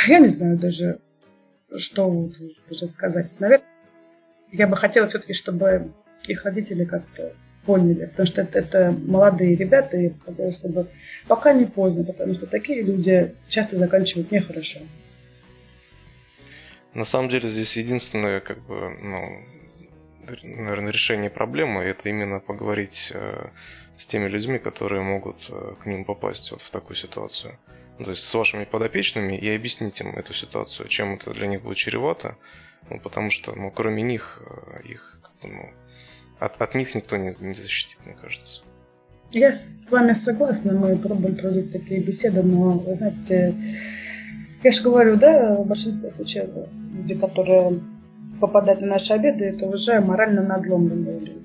Я 0.07 0.19
не 0.19 0.29
знаю 0.29 0.59
даже, 0.59 1.01
что 1.77 2.09
вот 2.09 2.35
даже 2.69 2.87
сказать. 2.87 3.35
Наверное, 3.39 3.67
я 4.51 4.67
бы 4.67 4.77
хотела 4.77 5.07
все-таки, 5.09 5.33
чтобы 5.33 5.93
их 6.25 6.45
родители 6.45 6.85
как-то 6.85 7.33
поняли, 7.65 8.07
потому 8.07 8.27
что 8.27 8.43
это, 8.43 8.59
это 8.59 8.93
молодые 8.93 9.55
ребята, 9.55 9.97
и 9.97 10.13
хотела, 10.25 10.53
чтобы 10.53 10.89
пока 11.29 11.53
не 11.53 11.65
поздно, 11.65 12.05
потому 12.05 12.35
что 12.35 12.47
такие 12.47 12.83
люди 12.83 13.35
часто 13.49 13.77
заканчивают 13.77 14.33
нехорошо. 14.33 14.81
На 16.95 17.05
самом 17.05 17.31
деле 17.31 17.49
здесь 17.49 17.77
единственное, 17.77 18.41
как 18.41 18.61
бы, 18.67 18.91
ну, 19.01 19.45
наверное, 20.43 20.93
решение 20.93 21.31
проблемы 21.31 21.83
это 21.83 22.09
именно 22.09 22.41
поговорить 22.41 23.11
э, 23.15 23.47
с 23.97 24.07
теми 24.07 24.29
людьми, 24.29 24.59
которые 24.59 25.03
могут 25.03 25.49
э, 25.51 25.75
к 25.83 25.87
ним 25.87 26.05
попасть 26.05 26.51
вот 26.51 26.63
в 26.63 26.71
такую 26.71 26.97
ситуацию. 26.97 27.59
То 27.99 28.11
есть 28.11 28.25
с 28.25 28.35
вашими 28.35 28.65
подопечными, 28.65 29.37
и 29.37 29.55
объяснить 29.55 30.01
им 30.01 30.17
эту 30.17 30.33
ситуацию, 30.33 30.89
чем 30.89 31.15
это 31.15 31.33
для 31.33 31.47
них 31.47 31.63
будет 31.63 31.77
чревато, 31.77 32.37
ну, 32.91 32.99
потому 33.01 33.31
что, 33.31 33.55
ну, 33.55 33.71
кроме 33.71 34.03
них, 34.03 34.43
э, 34.45 34.89
их, 34.89 35.19
ну, 35.43 35.71
от, 36.39 36.61
от 36.61 36.75
них 36.75 36.95
никто 36.95 37.17
не, 37.17 37.35
не 37.41 37.55
защитит, 37.55 37.99
мне 38.05 38.17
кажется. 38.21 38.63
Я 39.31 39.53
с 39.55 39.91
вами 39.91 40.13
согласна, 40.13 40.73
мы 40.73 40.97
пробовали 40.97 41.35
проводить 41.35 41.73
такие 41.73 42.01
беседы, 42.01 42.43
но, 42.43 42.79
вы 42.79 42.95
знаете, 42.95 43.55
я 44.63 44.73
же 44.73 44.83
говорю, 44.83 45.17
да, 45.17 45.57
в 45.57 45.67
большинстве 45.67 46.11
случаев 46.11 46.51
люди, 46.95 47.15
которые 47.15 47.81
попадают 48.41 48.81
на 48.81 48.89
наши 48.89 49.13
обеды, 49.13 49.45
это 49.45 49.67
уже 49.67 50.01
морально 50.01 50.43
надломленные 50.43 51.21
люди 51.21 51.42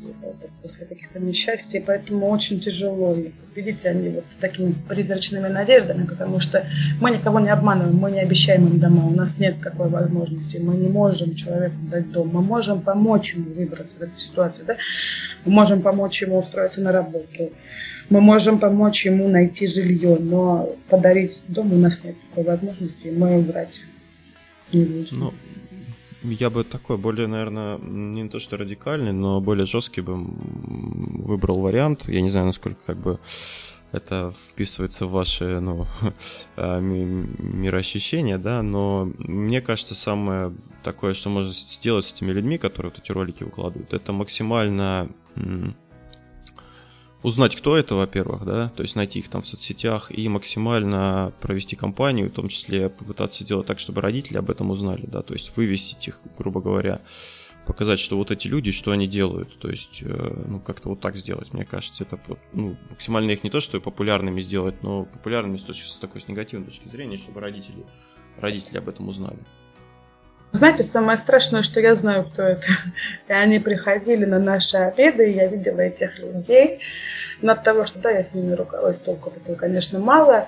после 0.62 0.86
каких-то 0.86 1.20
несчастий, 1.20 1.82
поэтому 1.86 2.28
очень 2.28 2.60
тяжело. 2.60 3.16
И, 3.16 3.32
видите, 3.56 3.90
они 3.90 4.10
вот 4.10 4.26
такими 4.40 4.74
призрачными 4.88 5.48
надеждами, 5.48 6.06
потому 6.06 6.40
что 6.40 6.66
мы 7.00 7.12
никого 7.12 7.40
не 7.40 7.50
обманываем, 7.50 7.96
мы 7.96 8.12
не 8.12 8.20
обещаем 8.20 8.68
им 8.68 8.80
дома, 8.80 9.06
у 9.06 9.12
нас 9.12 9.40
нет 9.40 9.62
такой 9.62 9.90
возможности, 9.90 10.58
мы 10.58 10.76
не 10.76 10.90
можем 10.90 11.36
человеку 11.36 11.76
дать 11.92 12.12
дом, 12.12 12.30
мы 12.34 12.42
можем 12.42 12.82
помочь 12.82 13.34
ему 13.34 13.54
выбраться 13.54 13.98
из 13.98 14.02
этой 14.02 14.18
ситуации, 14.18 14.64
да? 14.64 14.78
мы 15.46 15.52
можем 15.52 15.82
помочь 15.82 16.22
ему 16.22 16.40
устроиться 16.40 16.82
на 16.82 16.92
работу, 16.92 17.52
мы 18.10 18.22
можем 18.22 18.60
помочь 18.60 19.06
ему 19.06 19.28
найти 19.28 19.68
жилье, 19.68 20.18
но 20.20 20.76
подарить 20.90 21.42
дом 21.48 21.74
у 21.74 21.78
нас 21.78 22.04
нет 22.04 22.16
такой 22.30 22.44
возможности, 22.44 23.08
мы 23.08 23.38
убрать 23.38 23.84
не 24.74 24.84
будем. 24.84 25.20
Ну, 25.20 25.34
я 26.24 26.50
бы 26.50 26.64
такой, 26.64 26.98
более, 26.98 27.28
наверное, 27.28 27.78
не 27.78 28.28
то 28.30 28.40
что 28.40 28.58
радикальный, 28.58 29.14
но 29.14 29.42
более 29.42 29.66
жесткий 29.66 30.02
бы 30.02 30.16
выбрал 30.18 31.60
вариант. 31.60 32.08
Я 32.08 32.22
не 32.22 32.30
знаю, 32.30 32.48
насколько 32.48 32.80
как 32.86 32.98
бы 32.98 33.20
это 33.92 34.34
вписывается 34.50 35.06
в 35.06 35.12
ваши 35.12 35.60
ну, 35.60 35.88
а, 36.56 36.80
мироощущения, 36.80 38.38
да, 38.38 38.62
но 38.62 39.12
мне 39.18 39.62
кажется, 39.62 39.96
самое 39.96 40.54
такое, 40.84 41.14
что 41.14 41.30
можно 41.30 41.54
сделать 41.54 42.06
с 42.06 42.14
этими 42.14 42.32
людьми, 42.32 42.58
которые 42.58 42.92
вот 42.92 43.02
эти 43.02 43.12
ролики 43.12 43.44
выкладывают, 43.44 43.94
это 43.94 44.12
максимально 44.14 45.10
узнать, 47.24 47.56
кто 47.56 47.76
это, 47.76 47.96
во-первых, 47.96 48.46
да, 48.46 48.70
то 48.70 48.84
есть 48.84 48.96
найти 48.96 49.20
их 49.20 49.30
там 49.30 49.42
в 49.42 49.48
соцсетях 49.48 50.12
и 50.12 50.28
максимально 50.30 51.34
провести 51.42 51.76
кампанию, 51.76 52.30
в 52.30 52.34
том 52.34 52.50
числе 52.50 52.90
попытаться 52.90 53.44
сделать 53.44 53.68
так, 53.68 53.80
чтобы 53.80 54.02
родители 54.02 54.38
об 54.38 54.50
этом 54.50 54.70
узнали, 54.70 55.06
да, 55.06 55.22
то 55.22 55.34
есть 55.34 55.56
вывесить 55.56 56.08
их, 56.08 56.20
грубо 56.38 56.62
говоря, 56.62 57.02
показать, 57.66 58.00
что 58.00 58.18
вот 58.18 58.32
эти 58.32 58.48
люди, 58.48 58.72
что 58.72 58.92
они 58.92 59.08
делают, 59.08 59.60
то 59.60 59.70
есть, 59.70 60.02
э, 60.02 60.44
ну, 60.48 60.60
как-то 60.60 60.90
вот 60.90 61.02
так 61.02 61.18
сделать, 61.18 61.54
мне 61.54 61.66
кажется, 61.66 62.04
это, 62.06 62.20
ну, 62.54 62.78
максимально 62.90 63.32
их 63.32 63.44
не 63.44 63.50
то, 63.50 63.60
что 63.60 63.82
популярными 63.82 64.40
сделать, 64.40 64.82
но 64.84 65.04
популярными 65.04 65.58
с, 65.58 65.64
точки, 65.64 65.88
с 65.90 65.98
такой 65.98 66.22
с 66.22 66.28
негативной 66.28 66.68
точки 66.68 66.88
зрения, 66.88 67.18
чтобы 67.18 67.42
родители, 67.42 67.86
родители 68.40 68.78
об 68.78 68.88
этом 68.88 69.10
узнали. 69.10 69.40
Знаете, 70.58 70.82
самое 70.82 71.18
страшное, 71.18 71.62
что 71.62 71.80
я 71.80 71.94
знаю, 71.94 72.24
кто 72.24 72.42
это. 72.42 72.66
И 73.28 73.32
они 73.32 73.60
приходили 73.60 74.26
на 74.26 74.40
наши 74.40 74.76
обеды, 74.78 75.30
и 75.30 75.36
я 75.36 75.46
видела 75.46 75.82
этих 75.82 76.18
людей. 76.18 76.80
Над 77.44 77.62
того, 77.62 77.86
что 77.86 78.00
да, 78.00 78.10
я 78.10 78.24
с 78.24 78.34
ними 78.34 78.56
ругалась, 78.56 79.00
толку 79.00 79.30
такой, 79.30 79.56
конечно, 79.56 80.00
мало. 80.00 80.48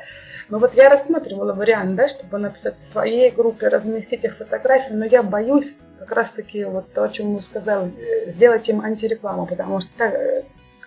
Но 0.50 0.58
вот 0.58 0.74
я 0.74 0.90
рассматривала 0.90 1.54
вариант, 1.54 1.94
да, 1.94 2.08
чтобы 2.08 2.40
написать 2.40 2.76
в 2.76 2.82
своей 2.82 3.30
группе, 3.30 3.68
разместить 3.68 4.24
их 4.24 4.36
фотографии, 4.36 4.94
но 4.94 5.06
я 5.06 5.22
боюсь 5.22 5.76
как 6.00 6.12
раз-таки 6.14 6.64
вот 6.64 6.92
то, 6.92 7.04
о 7.04 7.10
чем 7.10 7.28
мы 7.28 7.42
сказали, 7.44 7.92
сделать 8.26 8.68
им 8.68 8.82
антирекламу, 8.82 9.46
потому 9.46 9.80
что 9.80 9.92
так, 9.96 10.16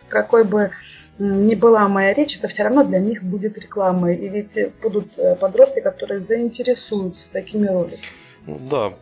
какой 0.08 0.42
бы 0.42 0.72
ни 1.20 1.54
была 1.54 1.86
моя 1.86 2.12
речь, 2.12 2.38
это 2.38 2.48
все 2.48 2.64
равно 2.64 2.82
для 2.82 2.98
них 2.98 3.22
будет 3.22 3.56
рекламой. 3.56 4.16
И 4.16 4.28
ведь 4.28 4.58
будут 4.82 5.16
э, 5.16 5.36
подростки, 5.36 5.78
которые 5.78 6.18
заинтересуются 6.18 7.28
такими 7.30 7.68
роликами. 7.68 8.02
Ну 8.46 8.58
да, 8.58 8.92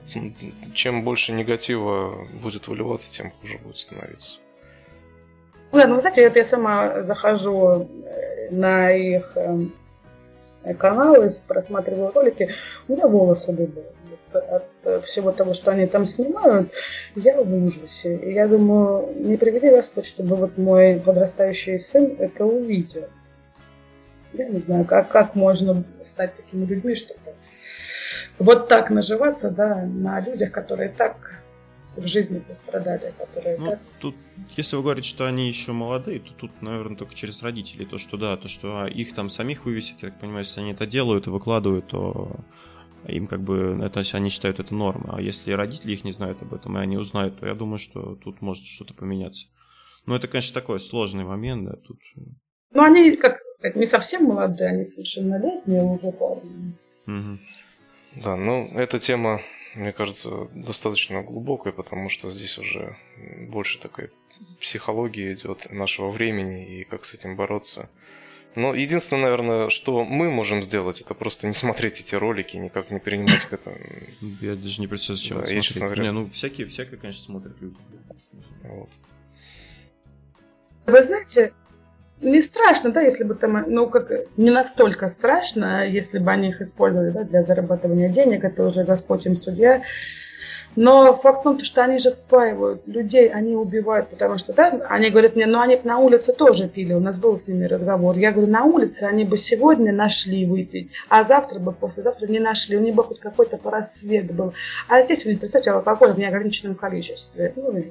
чем 0.75 1.03
больше 1.03 1.33
негатива 1.33 2.27
будет 2.43 2.69
выливаться, 2.69 3.11
тем 3.11 3.31
хуже 3.31 3.59
будет 3.59 3.79
становиться. 3.79 4.39
Да, 5.73 5.87
ну, 5.87 6.01
знаете, 6.01 6.29
вот 6.29 6.37
я 6.37 6.45
сама 6.45 7.03
захожу 7.03 7.89
э, 8.05 8.51
на 8.51 8.91
их 8.91 9.33
э, 9.37 10.75
каналы, 10.75 11.31
просматриваю 11.47 12.13
ролики, 12.13 12.51
у 12.89 12.93
меня 12.93 13.07
волосы 13.07 13.53
дыбают. 13.53 13.95
От 14.33 15.05
всего 15.05 15.33
того, 15.33 15.55
что 15.55 15.73
они 15.73 15.87
там 15.87 16.07
снимают, 16.07 16.73
я 17.17 17.43
в 17.43 17.53
ужасе. 17.53 18.17
Я 18.33 18.47
думаю, 18.47 19.13
не 19.17 19.37
приведи 19.37 19.71
Господь, 19.71 20.07
чтобы 20.07 20.37
вот 20.37 20.57
мой 20.57 21.03
подрастающий 21.05 21.81
сын 21.81 22.15
это 22.17 22.45
увидел. 22.45 23.09
Я 24.33 24.49
не 24.49 24.61
знаю, 24.61 24.85
как, 24.85 25.09
как 25.09 25.35
можно 25.35 25.83
стать 26.03 26.37
такими 26.37 26.65
людьми, 26.65 26.95
чтобы 26.95 27.19
вот 28.41 28.69
так 28.69 28.91
наживаться, 28.91 29.51
да, 29.51 29.85
на 29.85 30.21
людях, 30.21 30.51
которые 30.51 30.89
так 30.89 31.43
в 31.97 32.07
жизни 32.07 32.39
пострадали, 32.39 33.13
которые 33.19 33.59
ну, 33.59 33.67
так... 33.67 33.81
Тут, 34.01 34.15
если 34.57 34.77
вы 34.77 34.83
говорите, 34.83 35.09
что 35.09 35.27
они 35.27 35.49
еще 35.49 35.73
молодые, 35.73 36.21
то 36.21 36.33
тут, 36.33 36.63
наверное, 36.63 36.97
только 36.97 37.15
через 37.15 37.43
родителей. 37.43 37.85
То, 37.85 37.99
что 37.99 38.17
да, 38.17 38.37
то, 38.37 38.49
что 38.49 38.87
их 38.87 39.15
там 39.15 39.29
самих 39.29 39.67
вывесить, 39.67 40.03
я 40.03 40.09
так 40.09 40.21
понимаю, 40.21 40.45
если 40.45 40.61
они 40.61 40.73
это 40.73 40.87
делают 40.87 41.27
и 41.27 41.31
выкладывают, 41.31 41.89
то 41.89 42.41
им 43.07 43.27
как 43.27 43.43
бы 43.43 43.79
это 43.83 44.03
они 44.13 44.31
считают 44.31 44.59
это 44.59 44.75
нормой. 44.75 45.11
А 45.13 45.21
если 45.21 45.53
родители 45.53 45.93
их 45.93 46.05
не 46.05 46.13
знают 46.13 46.41
об 46.43 46.55
этом, 46.55 46.79
и 46.79 46.81
они 46.81 46.97
узнают, 46.97 47.41
то 47.41 47.47
я 47.47 47.55
думаю, 47.55 47.79
что 47.79 48.17
тут 48.17 48.41
может 48.41 48.65
что-то 48.65 48.95
поменяться. 48.95 49.47
Но 50.07 50.17
это, 50.17 50.29
конечно, 50.29 50.55
такой 50.59 50.81
сложный 50.81 51.25
момент, 51.25 51.67
да, 51.69 51.77
тут... 51.77 51.99
Ну, 52.73 52.83
они, 52.83 53.17
как 53.17 53.39
сказать, 53.53 53.77
не 53.77 53.87
совсем 53.87 54.25
молодые, 54.25 54.71
они 54.71 54.85
совершеннолетние 54.85 55.83
уже 55.83 56.13
парни. 56.13 56.75
Угу. 57.07 57.39
Да, 58.17 58.37
ну, 58.37 58.71
эта 58.75 58.99
тема, 58.99 59.41
мне 59.75 59.93
кажется, 59.93 60.49
достаточно 60.55 61.23
глубокая, 61.23 61.73
потому 61.73 62.09
что 62.09 62.31
здесь 62.31 62.59
уже 62.59 62.97
больше 63.49 63.79
такая 63.79 64.11
психология 64.61 65.33
идет 65.33 65.71
нашего 65.71 66.11
времени 66.11 66.81
и 66.81 66.85
как 66.85 67.05
с 67.05 67.15
этим 67.15 67.37
бороться. 67.37 67.89
Но 68.57 68.75
единственное, 68.75 69.23
наверное, 69.23 69.71
что 69.71 70.05
мы 70.05 70.29
можем 70.29 70.61
сделать, 70.63 71.01
это 71.01 71.15
просто 71.15 71.47
не 71.47 71.53
смотреть 71.53 72.01
эти 72.01 72.17
ролики, 72.17 72.57
никак 72.57 72.91
не 72.91 72.99
перенимать 72.99 73.45
к 73.45 73.53
этому. 73.53 73.77
Я 74.41 74.57
даже 74.57 74.81
не 74.81 74.89
представляю, 74.89 75.19
зачем 75.21 75.41
да, 75.41 75.55
я, 75.55 75.61
честно 75.61 75.87
говоря... 75.87 76.03
Не, 76.03 76.13
ну 76.13 76.29
всякие, 76.29 76.67
всякие, 76.67 76.99
конечно, 76.99 77.23
смотрят 77.23 77.61
люди. 77.61 77.77
Вот. 78.65 78.91
Вы 80.87 81.03
знаете, 81.03 81.53
не 82.21 82.41
страшно, 82.41 82.91
да, 82.91 83.01
если 83.01 83.25
бы 83.25 83.35
там, 83.35 83.65
ну, 83.67 83.89
как, 83.89 84.11
не 84.37 84.51
настолько 84.51 85.09
страшно, 85.09 85.87
если 85.87 86.19
бы 86.19 86.31
они 86.31 86.49
их 86.49 86.61
использовали, 86.61 87.11
да, 87.11 87.25
для 87.25 87.43
зарабатывания 87.43 88.09
денег, 88.09 88.45
это 88.45 88.65
уже 88.65 88.85
Господь 88.85 89.27
им 89.27 89.37
судья. 89.37 89.83
Но 90.77 91.15
факт 91.15 91.41
в 91.41 91.43
том, 91.43 91.65
что 91.65 91.83
они 91.83 91.99
же 91.99 92.13
спаивают 92.13 92.87
людей, 92.87 93.29
они 93.29 93.57
убивают, 93.57 94.09
потому 94.09 94.39
что, 94.39 94.53
да, 94.53 94.81
они 94.89 95.11
говорят 95.11 95.35
мне, 95.35 95.47
ну, 95.47 95.61
они 95.61 95.81
на 95.83 95.99
улице 95.99 96.33
тоже 96.33 96.69
пили, 96.69 96.93
у 96.93 97.01
нас 97.01 97.19
был 97.19 97.37
с 97.37 97.49
ними 97.49 97.65
разговор. 97.65 98.17
Я 98.17 98.31
говорю, 98.31 98.51
на 98.51 98.65
улице 98.65 99.05
они 99.05 99.25
бы 99.25 99.37
сегодня 99.37 99.93
нашли 99.93 100.47
выпить, 100.47 100.91
а 101.09 101.25
завтра 101.25 101.59
бы, 101.59 101.73
послезавтра 101.73 102.29
не 102.29 102.39
нашли, 102.39 102.77
у 102.77 102.81
них 102.81 102.95
бы 102.95 103.03
хоть 103.03 103.19
какой-то 103.19 103.57
просвет 103.57 104.33
был. 104.33 104.53
А 104.89 105.03
здесь 105.03 105.27
у 105.27 105.29
них, 105.29 105.41
представьте, 105.41 105.73
алкоголь 105.73 106.13
в 106.13 106.19
неограниченном 106.19 106.77
количестве. 106.77 107.53
Ну, 107.57 107.85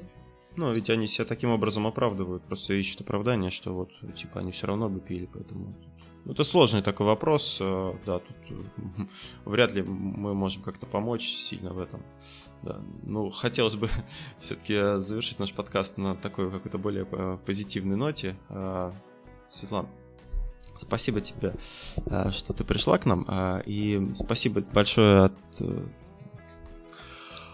ну, 0.59 0.73
ведь 0.73 0.89
они 0.89 1.07
себя 1.07 1.23
таким 1.23 1.51
образом 1.51 1.87
оправдывают, 1.87 2.43
просто 2.43 2.73
ищут 2.73 2.99
оправдание, 2.99 3.49
что 3.49 3.73
вот, 3.73 3.91
типа, 4.13 4.41
они 4.41 4.51
все 4.51 4.67
равно 4.67 4.89
бы 4.89 4.99
пили, 4.99 5.25
поэтому... 5.33 5.73
Ну, 6.25 6.33
это 6.33 6.43
сложный 6.43 6.81
такой 6.81 7.05
вопрос, 7.05 7.59
э, 7.61 7.93
да, 8.05 8.19
тут 8.19 8.35
э, 8.49 9.05
вряд 9.45 9.73
ли 9.73 9.81
мы 9.81 10.33
можем 10.33 10.61
как-то 10.61 10.85
помочь 10.85 11.37
сильно 11.37 11.71
в 11.71 11.79
этом. 11.79 12.03
Да. 12.61 12.81
Ну, 13.03 13.29
хотелось 13.29 13.75
бы 13.75 13.87
все-таки 14.39 14.99
завершить 14.99 15.39
наш 15.39 15.53
подкаст 15.53 15.97
на 15.97 16.13
такой 16.15 16.51
какой-то 16.51 16.77
более 16.77 17.07
э, 17.09 17.37
позитивной 17.45 17.95
ноте. 17.95 18.35
Светлана, 19.47 19.87
спасибо 20.77 21.21
тебе, 21.21 21.55
что 22.31 22.53
ты 22.53 22.65
пришла 22.65 22.97
к 22.97 23.05
нам, 23.05 23.25
и 23.65 24.11
спасибо 24.13 24.61
большое 24.61 25.23
от 25.23 25.33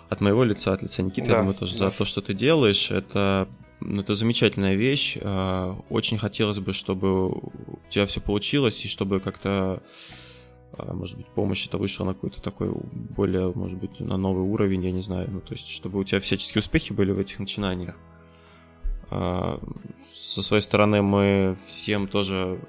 от 0.09 0.21
моего 0.21 0.43
лица, 0.43 0.73
от 0.73 0.81
лица 0.81 1.01
Никиты, 1.01 1.27
да, 1.27 1.33
я 1.33 1.39
думаю, 1.39 1.55
тоже 1.55 1.73
да. 1.73 1.89
за 1.89 1.91
то, 1.91 2.05
что 2.05 2.21
ты 2.21 2.33
делаешь. 2.33 2.91
Это, 2.91 3.47
ну, 3.79 4.01
это 4.01 4.15
замечательная 4.15 4.75
вещь. 4.75 5.17
А, 5.21 5.77
очень 5.89 6.17
хотелось 6.17 6.59
бы, 6.59 6.73
чтобы 6.73 7.29
у 7.29 7.79
тебя 7.89 8.05
все 8.05 8.21
получилось, 8.21 8.83
и 8.85 8.87
чтобы 8.87 9.19
как-то, 9.19 9.81
а, 10.77 10.93
может 10.93 11.17
быть, 11.17 11.27
помощь 11.27 11.65
это 11.65 11.77
вышла 11.77 12.05
на 12.05 12.13
какой-то 12.13 12.41
такой 12.41 12.69
более, 12.71 13.51
может 13.53 13.79
быть, 13.79 13.99
на 13.99 14.17
новый 14.17 14.43
уровень, 14.43 14.85
я 14.85 14.91
не 14.91 15.01
знаю. 15.01 15.29
Ну, 15.31 15.41
то 15.41 15.53
есть, 15.53 15.69
чтобы 15.69 15.99
у 15.99 16.03
тебя 16.03 16.19
всяческие 16.19 16.59
успехи 16.59 16.93
были 16.93 17.11
в 17.11 17.19
этих 17.19 17.39
начинаниях. 17.39 17.95
А, 19.09 19.59
со 20.13 20.41
своей 20.41 20.61
стороны 20.61 21.01
мы 21.01 21.57
всем 21.65 22.07
тоже 22.07 22.59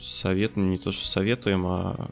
советуем, 0.00 0.70
не 0.70 0.78
то 0.78 0.92
что 0.92 1.06
советуем, 1.06 1.66
а 1.66 2.10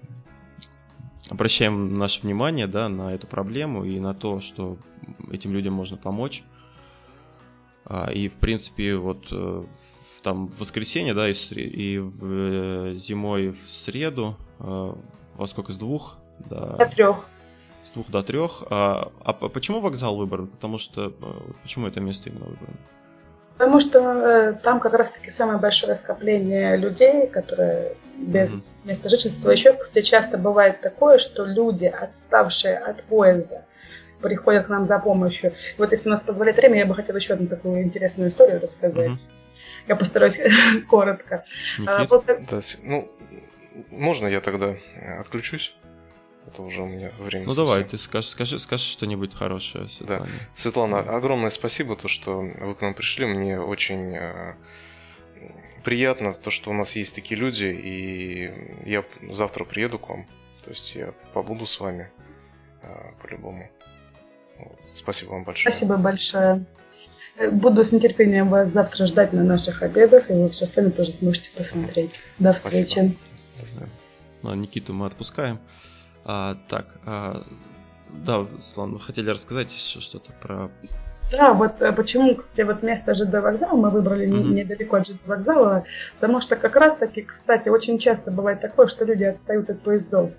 обращаем 1.29 1.95
наше 1.95 2.22
внимание 2.22 2.66
да, 2.66 2.89
на 2.89 3.14
эту 3.14 3.26
проблему 3.26 3.85
и 3.85 3.99
на 4.01 4.14
то, 4.14 4.41
что 4.41 4.79
этим 5.31 5.53
людям 5.53 5.74
можно 5.74 5.97
помочь. 5.97 6.43
А, 7.85 8.11
и, 8.12 8.29
в 8.29 8.35
принципе, 8.35 8.97
вот 8.97 9.29
э, 9.31 9.64
там 10.22 10.49
в 10.49 10.61
воскресенье, 10.61 11.14
да, 11.14 11.29
и, 11.29 11.33
и 11.33 11.99
в, 11.99 12.24
э, 12.24 12.95
зимой 12.97 13.51
в 13.51 13.68
среду, 13.68 14.37
э, 14.59 14.95
во 15.37 15.47
сколько, 15.47 15.72
с 15.72 15.76
двух 15.76 16.18
до... 16.51 16.76
До 16.76 16.87
трех. 16.87 17.26
С 17.87 17.91
двух 17.93 18.11
до 18.11 18.22
трех. 18.22 18.64
А, 18.68 19.11
а 19.24 19.33
почему 19.33 19.81
вокзал 19.81 20.16
выбран? 20.16 20.49
Потому 20.49 20.79
что... 20.79 21.11
Почему 21.62 21.87
это 21.87 22.01
место 22.01 22.29
именно 22.29 22.45
выбрано? 22.45 22.76
Потому 23.59 23.80
что 23.80 23.98
э, 23.98 24.52
там 24.62 24.78
как 24.78 24.94
раз-таки 24.94 25.30
самое 25.30 25.59
большое 25.59 25.96
скопление 25.96 26.76
людей, 26.76 27.26
которые 27.26 27.96
без 28.16 28.50
mm-hmm. 28.50 28.72
места 28.84 29.09
жительства. 29.09 29.50
Еще, 29.50 29.72
кстати, 29.72 30.04
часто 30.04 30.38
бывает 30.38 30.80
такое, 30.80 31.18
что 31.18 31.44
люди, 31.44 31.86
отставшие 31.86 32.78
от 32.78 33.02
поезда, 33.02 33.64
приходят 34.22 34.66
к 34.66 34.68
нам 34.68 34.86
за 34.86 35.00
помощью. 35.00 35.54
Вот 35.76 35.90
если 35.90 36.09
у 36.09 36.12
нас 36.12 36.22
позволяет 36.22 36.56
время, 36.56 36.78
я 36.78 36.86
бы 36.86 36.94
хотела 36.94 37.16
еще 37.16 37.34
одну 37.34 37.48
такую 37.48 37.82
интересную 37.82 38.28
историю 38.28 38.61
рассказать. 38.61 39.11
Mm-hmm. 39.11 39.59
Я 39.88 39.96
постараюсь 39.96 40.40
коротко. 40.88 41.44
Никит, 41.78 41.88
а, 41.88 42.06
вот... 42.09 42.26
да, 42.26 42.61
ну, 42.82 43.11
можно 43.90 44.28
я 44.28 44.40
тогда 44.40 44.76
отключусь? 45.18 45.74
Это 46.47 46.62
уже 46.62 46.82
у 46.82 46.86
меня 46.86 47.12
время. 47.18 47.45
Ну 47.45 47.51
совсем. 47.51 47.66
давай, 47.66 47.84
ты 47.84 47.99
скажи, 47.99 48.28
скажи, 48.28 48.59
скажи 48.59 48.84
что-нибудь 48.84 49.34
хорошее. 49.34 49.89
Светлане. 49.89 50.26
Да. 50.26 50.30
Светлана, 50.57 51.01
огромное 51.01 51.51
спасибо, 51.51 51.95
то, 51.97 52.09
что 52.09 52.39
вы 52.41 52.74
к 52.74 52.80
нам 52.80 52.95
пришли. 52.95 53.26
Мне 53.26 53.61
очень 53.61 54.14
э, 54.16 54.55
приятно, 55.84 56.32
то, 56.32 56.51
что 56.51 56.70
у 56.70 56.74
нас 56.74 56.97
есть 56.97 57.14
такие 57.14 57.39
люди, 57.39 57.66
и 57.66 58.53
я 58.86 59.05
завтра 59.30 59.64
приеду 59.64 59.99
к 59.99 60.09
вам. 60.09 60.26
То 60.64 60.70
есть 60.70 60.95
я 60.95 61.12
побуду 61.34 61.66
с 61.66 61.80
вами 61.80 62.11
э, 62.82 62.89
по-любому. 63.22 63.70
Вот. 64.59 64.78
Спасибо 64.93 65.30
вам 65.30 65.45
большое. 65.45 65.70
Спасибо 65.70 65.97
большое. 65.97 66.64
Буду 67.53 67.84
с 67.84 67.93
нетерпением 67.93 68.49
вас 68.49 68.70
завтра 68.70 69.07
ждать 69.07 69.32
на 69.32 69.45
наших 69.45 69.82
обедах, 69.82 70.28
и 70.30 70.32
вы 70.32 70.49
все 70.49 70.66
сами 70.66 70.91
тоже 70.91 71.12
сможете 71.12 71.51
посмотреть. 71.53 72.20
До 72.39 72.53
встречи. 72.53 73.16
Спасибо. 73.57 73.89
Ну, 74.43 74.51
а 74.51 74.57
Никиту 74.57 74.93
мы 74.93 75.07
отпускаем. 75.07 75.61
А, 76.31 76.59
так, 76.68 76.85
а, 77.07 77.43
да, 78.11 78.47
Слан, 78.61 78.93
вы 78.93 79.01
хотели 79.01 79.31
рассказать 79.31 79.74
еще 79.74 80.01
что-то 80.01 80.31
про... 80.43 80.70
Да, 81.33 81.55
вот 81.55 81.81
э, 81.81 81.91
почему, 81.93 82.35
кстати, 82.35 82.66
вот 82.66 82.83
место 82.83 83.14
ЖД 83.14 83.33
вокзала 83.41 83.74
мы 83.79 83.89
выбрали 83.89 84.29
mm-hmm. 84.29 84.53
недалеко 84.53 84.97
от 84.97 85.07
ЖД 85.07 85.26
вокзала, 85.26 85.85
потому 86.20 86.43
что 86.43 86.57
как 86.57 86.76
раз-таки, 86.76 87.22
кстати, 87.22 87.70
очень 87.70 87.99
часто 87.99 88.31
бывает 88.31 88.61
такое, 88.61 88.89
что 88.89 89.07
люди 89.07 89.24
отстают 89.24 89.70
от 89.70 89.81
поездов. 89.81 90.33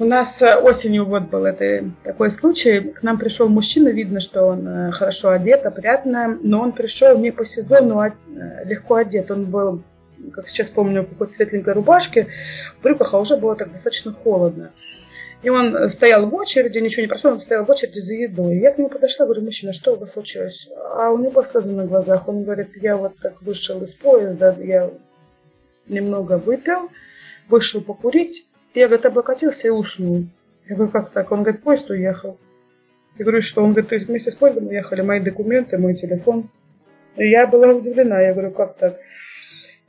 У 0.00 0.04
нас 0.04 0.42
э, 0.42 0.56
осенью 0.56 1.04
вот 1.04 1.30
был 1.30 1.44
это, 1.44 1.88
такой 2.02 2.32
случай. 2.32 2.80
К 2.80 3.04
нам 3.04 3.16
пришел 3.16 3.48
мужчина, 3.48 3.90
видно, 3.90 4.18
что 4.18 4.46
он 4.46 4.66
э, 4.66 4.90
хорошо 4.90 5.30
одет, 5.30 5.64
опрятно, 5.64 6.40
но 6.42 6.60
он 6.60 6.72
пришел 6.72 7.16
не 7.16 7.30
по 7.30 7.44
сезону, 7.44 8.00
а 8.00 8.12
легко 8.64 8.96
одет. 8.96 9.30
Он 9.30 9.44
был, 9.44 9.84
как 10.32 10.48
сейчас 10.48 10.70
помню, 10.70 11.02
в 11.02 11.10
какой-то 11.10 11.32
светленькой 11.32 11.74
рубашке, 11.74 12.26
в 12.80 12.82
брюках, 12.82 13.14
а 13.14 13.20
уже 13.20 13.36
было 13.36 13.54
так 13.54 13.70
достаточно 13.70 14.12
холодно. 14.12 14.72
И 15.44 15.50
он 15.50 15.90
стоял 15.90 16.26
в 16.26 16.34
очереди, 16.34 16.78
ничего 16.78 17.02
не 17.02 17.06
просил, 17.06 17.32
он 17.32 17.40
стоял 17.42 17.66
в 17.66 17.70
очереди 17.70 17.98
за 17.98 18.14
едой. 18.14 18.56
Я 18.56 18.72
к 18.72 18.78
нему 18.78 18.88
подошла, 18.88 19.26
говорю, 19.26 19.42
мужчина, 19.42 19.74
что 19.74 19.92
у 19.92 19.96
вас 19.96 20.12
случилось? 20.12 20.70
А 20.96 21.10
у 21.10 21.18
него 21.18 21.42
слезы 21.42 21.70
на 21.70 21.84
глазах. 21.84 22.28
Он 22.28 22.44
говорит, 22.44 22.70
я 22.80 22.96
вот 22.96 23.18
так 23.20 23.42
вышел 23.42 23.82
из 23.82 23.94
поезда, 23.94 24.56
я 24.58 24.90
немного 25.86 26.38
выпил, 26.38 26.88
вышел 27.50 27.82
покурить. 27.82 28.46
Я, 28.74 28.86
говорит, 28.86 29.04
облокотился 29.04 29.68
и 29.68 29.70
уснул. 29.70 30.24
Я 30.66 30.76
говорю, 30.76 30.90
как 30.90 31.10
так? 31.10 31.30
Он 31.30 31.42
говорит, 31.42 31.62
поезд 31.62 31.90
уехал. 31.90 32.38
Я 33.18 33.26
говорю, 33.26 33.42
что? 33.42 33.62
Он 33.62 33.72
говорит, 33.72 33.90
то 33.90 33.96
есть 33.96 34.08
вместе 34.08 34.30
с 34.30 34.34
поездом 34.36 34.68
уехали 34.68 35.02
мои 35.02 35.20
документы, 35.20 35.76
мой 35.76 35.92
телефон. 35.92 36.48
И 37.16 37.28
я 37.28 37.46
была 37.46 37.68
удивлена. 37.68 38.18
Я 38.22 38.32
говорю, 38.32 38.50
как 38.50 38.78
так? 38.78 38.98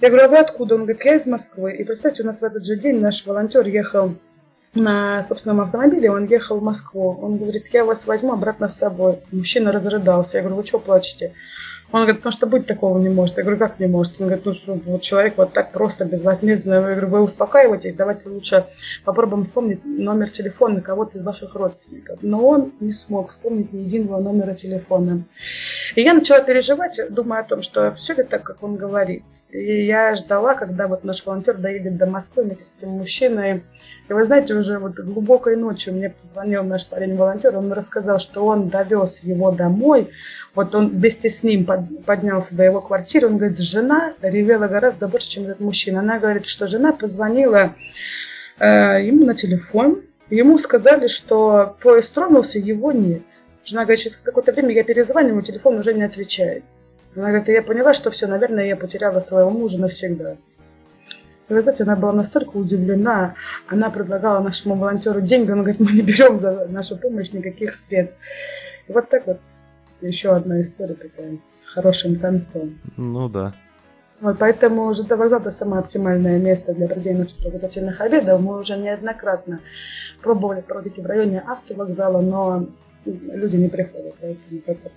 Я 0.01 0.10
говорю, 0.10 0.26
а 0.26 0.28
вы 0.28 0.38
откуда? 0.38 0.76
Он 0.76 0.82
говорит, 0.82 1.06
я 1.06 1.16
из 1.16 1.26
Москвы. 1.26 1.78
И 1.78 1.86
представьте, 1.86 2.24
у 2.24 2.26
нас 2.26 2.41
в 2.41 2.43
этот 2.43 2.66
же 2.66 2.76
день 2.76 2.99
наш 2.99 3.26
волонтер 3.26 3.66
ехал 3.68 4.16
на 4.76 5.22
собственном 5.22 5.62
автомобиле, 5.62 6.12
он 6.12 6.26
ехал 6.26 6.60
в 6.60 6.64
Москву. 6.64 7.18
Он 7.22 7.38
говорит, 7.38 7.68
я 7.74 7.86
вас 7.86 8.06
возьму 8.08 8.34
обратно 8.34 8.68
с 8.68 8.78
собой. 8.78 9.20
Мужчина 9.32 9.72
разрыдался. 9.72 10.38
Я 10.38 10.44
говорю, 10.44 10.58
вы 10.58 10.66
что 10.66 10.80
плачете? 10.80 11.34
Он 11.92 12.02
говорит, 12.02 12.18
потому 12.18 12.34
что 12.34 12.48
быть 12.48 12.66
такого 12.66 13.00
не 13.00 13.10
может. 13.10 13.38
Я 13.38 13.44
говорю, 13.44 13.60
как 13.60 13.80
не 13.80 13.88
может? 13.88 14.20
Он 14.20 14.28
говорит, 14.28 14.46
ну 14.46 14.54
что, 14.54 14.74
вот 14.74 15.02
человек 15.02 15.36
вот 15.38 15.54
так 15.54 15.72
просто, 15.72 16.04
безвозмездно. 16.04 16.74
Я 16.74 16.82
говорю, 16.82 17.08
вы 17.08 17.22
успокаиваетесь, 17.22 17.94
давайте 17.94 18.28
лучше 18.30 18.66
попробуем 19.06 19.44
вспомнить 19.44 19.86
номер 19.86 20.30
телефона 20.30 20.82
кого-то 20.82 21.18
из 21.18 21.24
ваших 21.24 21.56
родственников. 21.56 22.20
Но 22.22 22.46
он 22.46 22.74
не 22.80 22.92
смог 22.92 23.32
вспомнить 23.32 23.72
ни 23.72 23.84
единого 23.84 24.20
номера 24.20 24.54
телефона. 24.54 25.24
И 25.96 26.02
я 26.02 26.14
начала 26.14 26.42
переживать, 26.42 27.00
думая 27.10 27.42
о 27.42 27.46
том, 27.46 27.62
что 27.62 27.94
все 27.94 28.14
ли 28.14 28.24
так, 28.24 28.44
как 28.44 28.64
он 28.64 28.76
говорит. 28.76 29.24
И 29.56 29.86
я 29.86 30.14
ждала, 30.16 30.53
когда 30.53 30.88
вот 30.88 31.06
наш 31.06 31.26
волонтер 31.26 31.56
доедет 31.56 31.95
до 31.95 32.06
Москвы 32.06 32.43
вместе 32.43 32.66
с 32.66 32.76
этим 32.76 32.89
мужчиной. 32.89 33.64
И 34.10 34.14
вы 34.14 34.26
знаете, 34.26 34.53
уже 34.53 34.80
вот 34.80 34.99
глубокой 34.99 35.56
ночью 35.56 35.93
мне 35.93 36.10
позвонил 36.10 36.64
наш 36.64 36.86
парень-волонтер, 36.86 37.58
он 37.58 37.72
рассказал, 37.72 38.20
что 38.20 38.45
он 38.45 38.68
довез 38.68 39.24
его 39.24 39.51
домой. 39.51 40.10
Вот 40.56 40.76
он 40.76 40.89
вместе 40.89 41.30
с 41.30 41.41
ним 41.43 41.66
поднялся 42.06 42.53
до 42.53 42.64
его 42.64 42.82
квартиры. 42.82 43.28
Он 43.28 43.38
говорит, 43.38 43.58
жена 43.60 44.14
ревела 44.22 44.68
гораздо 44.68 45.08
больше, 45.08 45.30
чем 45.30 45.45
этот 45.45 45.62
мужчина. 45.62 46.01
Она 46.01 46.20
говорит, 46.20 46.47
что 46.47 46.68
жена 46.68 46.91
позвонила 46.91 47.76
э, 48.60 49.06
ему 49.06 49.26
на 49.26 49.36
телефон. 49.36 50.01
Ему 50.30 50.58
сказали, 50.58 51.08
что 51.08 51.78
поезд 51.82 52.14
тронулся, 52.14 52.60
его 52.60 52.91
нет. 52.91 53.22
Жена 53.64 53.84
говорит, 53.84 54.01
через 54.03 54.18
какое-то 54.18 54.51
время 54.51 54.74
я 54.74 54.84
перезвоню, 54.84 55.41
телефон 55.41 55.78
уже 55.78 55.93
не 55.93 56.03
отвечает. 56.03 56.66
Она 57.16 57.30
говорит, 57.30 57.47
я 57.47 57.61
поняла, 57.61 57.93
что 57.93 58.09
все, 58.11 58.28
наверное, 58.28 58.66
я 58.66 58.76
потеряла 58.76 59.20
своего 59.20 59.49
мужа 59.49 59.80
навсегда. 59.80 60.36
И 61.47 61.53
вы 61.53 61.61
знаете, 61.61 61.84
она 61.84 61.95
была 61.95 62.11
настолько 62.11 62.57
удивлена, 62.57 63.36
она 63.68 63.89
предлагала 63.89 64.43
нашему 64.43 64.76
волонтеру 64.76 65.22
деньги, 65.22 65.51
он 65.51 65.59
говорит, 65.59 65.80
мы 65.80 65.91
не 65.91 66.01
берем 66.01 66.38
за 66.38 66.68
нашу 66.68 66.97
помощь 66.97 67.32
никаких 67.32 67.76
средств. 67.76 68.20
И 68.88 68.91
вот 68.91 69.09
так 69.09 69.28
вот 69.28 69.39
еще 70.01 70.36
одна 70.36 70.59
история 70.59 70.95
такая 70.95 71.36
с 71.36 71.66
хорошим 71.68 72.20
концом. 72.20 72.78
Ну 72.97 73.30
да. 73.30 73.53
Вот, 74.22 74.38
поэтому 74.39 74.93
ЖД 74.93 75.11
вокзал 75.11 75.41
это 75.41 75.51
самое 75.51 75.82
оптимальное 75.82 76.39
место 76.39 76.74
для 76.74 76.88
проведения 76.88 77.26
подготовительных 77.43 78.01
обедов. 78.01 78.41
Мы 78.41 78.59
уже 78.59 78.78
неоднократно 78.78 79.59
пробовали 80.22 80.61
проводить 80.61 80.99
в 80.99 81.05
районе 81.05 81.41
автовокзала, 81.45 82.22
но 82.22 82.68
люди 83.05 83.57
не 83.57 83.70
приходят. 83.70 84.16
Поэтому 84.20 84.61
это 84.66 84.91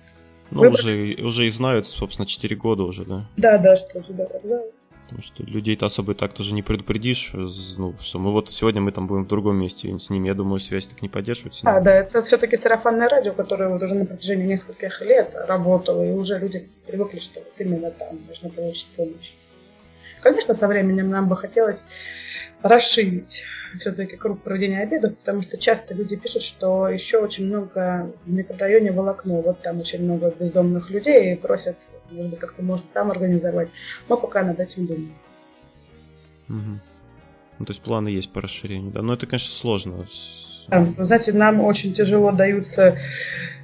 ну, 0.51 0.69
уже, 0.69 1.15
уже 1.21 1.47
и 1.47 1.49
знают, 1.49 1.87
собственно, 1.87 2.25
4 2.25 2.55
года 2.55 2.83
уже, 2.83 3.05
да? 3.05 3.25
Да, 3.37 3.57
да, 3.57 3.75
что 3.75 4.01
ЖД 4.01 4.31
вокзал. 4.31 4.65
Потому 5.09 5.23
что 5.23 5.41
людей-то 5.41 5.87
особо 5.87 6.13
так 6.13 6.33
тоже 6.33 6.53
не 6.53 6.61
предупредишь, 6.61 7.31
ну, 7.33 7.95
что 7.99 8.19
мы 8.19 8.31
вот 8.31 8.51
сегодня 8.51 8.79
мы 8.79 8.91
там 8.91 9.07
будем 9.07 9.25
в 9.25 9.27
другом 9.27 9.55
месте 9.55 9.97
с 9.97 10.11
ними, 10.11 10.27
я 10.27 10.35
думаю, 10.35 10.59
связь 10.59 10.87
так 10.87 11.01
не 11.01 11.09
поддерживается. 11.09 11.67
А, 11.67 11.81
да, 11.81 11.95
это 11.95 12.21
все-таки 12.21 12.55
сарафанное 12.55 13.09
радио, 13.09 13.33
которое 13.33 13.69
вот 13.69 13.81
уже 13.81 13.95
на 13.95 14.05
протяжении 14.05 14.45
нескольких 14.45 15.01
лет 15.01 15.33
работало, 15.47 16.03
и 16.03 16.11
уже 16.11 16.37
люди 16.37 16.69
привыкли, 16.85 17.17
что 17.19 17.39
вот 17.39 17.53
именно 17.57 17.89
там 17.89 18.19
можно 18.27 18.49
получить 18.51 18.87
помощь. 18.95 19.31
Конечно, 20.21 20.53
со 20.53 20.67
временем 20.67 21.09
нам 21.09 21.27
бы 21.27 21.37
хотелось 21.37 21.87
расширить 22.61 23.45
все-таки 23.77 24.17
круг 24.17 24.41
проведения 24.41 24.81
обедов, 24.81 25.17
потому 25.17 25.41
что 25.41 25.57
часто 25.57 25.93
люди 25.93 26.15
пишут, 26.15 26.41
что 26.41 26.89
еще 26.89 27.19
очень 27.19 27.45
много 27.45 28.11
в 28.25 28.29
микрорайоне 28.29 28.91
волокно, 28.91 29.41
вот 29.41 29.61
там 29.61 29.79
очень 29.79 30.03
много 30.03 30.33
бездомных 30.37 30.89
людей 30.89 31.33
и 31.33 31.35
просят 31.35 31.77
может 32.11 32.31
быть, 32.31 32.39
как-то 32.39 32.63
можно 32.63 32.85
там 32.93 33.11
организовать. 33.11 33.69
Но 34.07 34.17
пока 34.17 34.43
над 34.43 34.59
этим 34.59 34.87
думаю. 34.87 35.11
Угу. 36.49 36.79
Ну, 37.59 37.65
то 37.65 37.71
есть 37.71 37.81
планы 37.81 38.09
есть 38.09 38.31
по 38.31 38.41
расширению, 38.41 38.91
да? 38.91 39.01
Но 39.01 39.13
это, 39.13 39.27
конечно, 39.27 39.51
сложно. 39.53 40.07
Да, 40.69 40.85
знаете, 40.97 41.33
нам 41.33 41.61
очень 41.61 41.93
тяжело 41.93 42.31
даются 42.31 42.97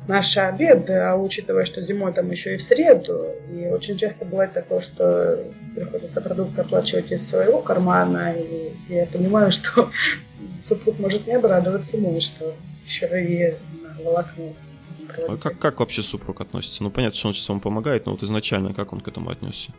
наши 0.07 0.39
обеды, 0.39 0.93
а 0.93 1.15
учитывая, 1.15 1.65
что 1.65 1.81
зимой 1.81 2.13
там 2.13 2.29
еще 2.29 2.53
и 2.53 2.57
в 2.57 2.61
среду, 2.61 3.27
и 3.51 3.67
очень 3.67 3.97
часто 3.97 4.25
бывает 4.25 4.53
такое, 4.53 4.81
что 4.81 5.39
приходится 5.75 6.21
продукты 6.21 6.61
оплачивать 6.61 7.11
из 7.11 7.27
своего 7.27 7.59
кармана, 7.59 8.33
и 8.33 8.71
я 8.93 9.05
понимаю, 9.07 9.51
что 9.51 9.89
супруг 10.61 10.99
может 10.99 11.27
не 11.27 11.33
обрадоваться 11.33 11.97
мой, 11.97 12.19
что 12.19 12.53
еще 12.85 13.07
и 13.23 13.55
на 13.81 14.03
волокно 14.03 14.53
а 15.27 15.37
как, 15.37 15.57
как 15.59 15.79
вообще 15.79 16.03
супруг 16.03 16.41
относится? 16.41 16.83
Ну, 16.83 16.89
понятно, 16.89 17.17
что 17.17 17.29
он 17.29 17.33
сейчас 17.33 17.47
вам 17.47 17.61
помогает, 17.61 18.05
но 18.05 18.13
вот 18.13 18.23
изначально 18.23 18.73
как 18.73 18.91
он 18.91 18.99
к 18.99 19.07
этому 19.07 19.29
отнесся? 19.29 19.71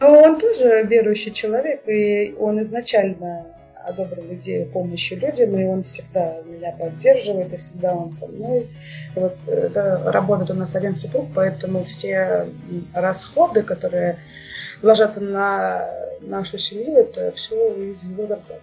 Ну, 0.00 0.08
он 0.08 0.38
тоже 0.38 0.82
верующий 0.82 1.32
человек, 1.32 1.88
и 1.88 2.34
он 2.38 2.60
изначально 2.60 3.46
одобрил 3.84 4.34
идею 4.34 4.66
помощи 4.70 5.14
людям, 5.14 5.58
и 5.58 5.64
он 5.64 5.82
всегда 5.82 6.40
меня 6.42 6.72
поддерживает, 6.72 7.52
и 7.52 7.56
всегда 7.56 7.94
он 7.94 8.10
со 8.10 8.26
мной. 8.28 8.68
Вот, 9.14 9.36
да, 9.46 10.10
работает 10.12 10.50
у 10.50 10.54
нас 10.54 10.74
один 10.74 10.96
супруг, 10.96 11.28
поэтому 11.34 11.84
все 11.84 12.48
расходы, 12.94 13.62
которые 13.62 14.18
ложатся 14.82 15.20
на 15.20 15.88
нашу 16.20 16.58
семью, 16.58 16.96
это 16.98 17.32
все 17.32 17.90
из 17.90 18.04
его 18.04 18.24
зарплаты. 18.24 18.62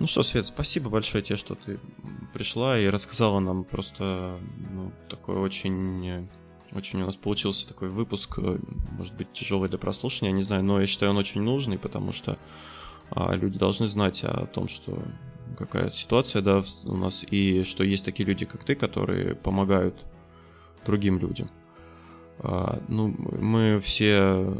Ну 0.00 0.06
что, 0.06 0.22
Свет, 0.22 0.46
спасибо 0.46 0.90
большое 0.90 1.22
тебе, 1.22 1.36
что 1.36 1.54
ты 1.54 1.78
пришла 2.32 2.78
и 2.78 2.88
рассказала 2.88 3.38
нам 3.40 3.64
просто 3.64 4.38
ну, 4.72 4.90
такой 5.08 5.36
очень... 5.36 6.28
Очень 6.72 7.02
у 7.02 7.06
нас 7.06 7.14
получился 7.14 7.68
такой 7.68 7.88
выпуск, 7.88 8.36
может 8.90 9.14
быть, 9.14 9.32
тяжелый 9.32 9.68
для 9.68 9.78
прослушивания, 9.78 10.32
не 10.32 10.42
знаю, 10.42 10.64
но 10.64 10.80
я 10.80 10.88
считаю, 10.88 11.12
он 11.12 11.18
очень 11.18 11.40
нужный, 11.40 11.78
потому 11.78 12.12
что 12.12 12.36
а, 13.10 13.34
люди 13.34 13.58
должны 13.58 13.88
знать 13.88 14.22
о 14.24 14.46
том, 14.46 14.68
что 14.68 15.02
какая 15.58 15.90
ситуация 15.90 16.42
да, 16.42 16.62
у 16.84 16.96
нас, 16.96 17.24
и 17.30 17.62
что 17.64 17.84
есть 17.84 18.04
такие 18.04 18.26
люди, 18.26 18.44
как 18.44 18.64
ты, 18.64 18.74
которые 18.74 19.34
помогают 19.34 19.94
другим 20.84 21.18
людям. 21.18 21.48
А, 22.40 22.80
ну, 22.88 23.14
мы 23.38 23.80
все 23.80 24.56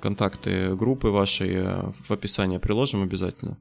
контакты 0.00 0.74
группы 0.74 1.08
вашей 1.08 1.54
э, 1.54 1.92
в 2.06 2.10
описании 2.10 2.58
приложим 2.58 3.02
обязательно. 3.02 3.58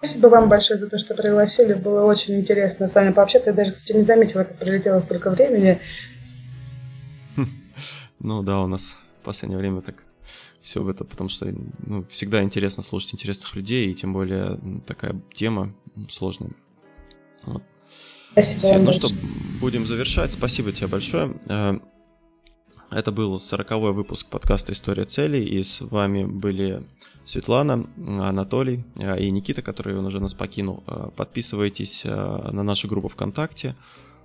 Спасибо 0.00 0.28
вам 0.28 0.48
большое 0.48 0.78
за 0.78 0.88
то, 0.88 0.98
что 0.98 1.14
пригласили. 1.14 1.74
Было 1.74 2.04
очень 2.04 2.38
интересно 2.38 2.86
с 2.86 2.94
вами 2.94 3.12
пообщаться. 3.12 3.50
Я 3.50 3.56
даже, 3.56 3.72
кстати, 3.72 3.96
не 3.96 4.02
заметила, 4.02 4.44
как 4.44 4.58
прилетело 4.58 5.00
столько 5.00 5.30
времени. 5.30 5.80
Ну 8.18 8.42
да, 8.42 8.62
у 8.62 8.66
нас 8.66 8.96
в 9.20 9.24
последнее 9.24 9.58
время 9.58 9.82
так 9.82 10.05
все 10.66 10.82
в 10.82 10.88
это, 10.88 11.04
потому 11.04 11.30
что 11.30 11.54
ну, 11.86 12.04
всегда 12.10 12.42
интересно 12.42 12.82
слушать 12.82 13.14
интересных 13.14 13.54
людей, 13.54 13.88
и 13.88 13.94
тем 13.94 14.12
более 14.12 14.58
такая 14.84 15.14
тема 15.32 15.72
сложная. 16.10 16.50
Вот. 17.44 17.62
Спасибо 18.32 18.58
Все, 18.58 18.78
ну 18.78 18.92
что, 18.92 19.08
будем 19.60 19.86
завершать. 19.86 20.32
Спасибо 20.32 20.72
тебе 20.72 20.88
большое. 20.88 21.38
Э, 21.48 21.78
это 22.90 23.12
был 23.12 23.38
сороковой 23.38 23.92
выпуск 23.92 24.26
подкаста 24.26 24.72
«История 24.72 25.04
целей», 25.04 25.44
и 25.44 25.62
с 25.62 25.80
вами 25.82 26.24
были 26.24 26.82
Светлана, 27.22 27.88
Анатолий 28.04 28.84
э, 28.96 29.20
и 29.20 29.30
Никита, 29.30 29.62
который 29.62 29.96
он 29.96 30.06
уже 30.06 30.18
нас 30.18 30.34
покинул. 30.34 30.82
Э, 30.88 31.10
подписывайтесь 31.14 32.02
на 32.02 32.64
нашу 32.64 32.88
группу 32.88 33.06
ВКонтакте, 33.06 33.76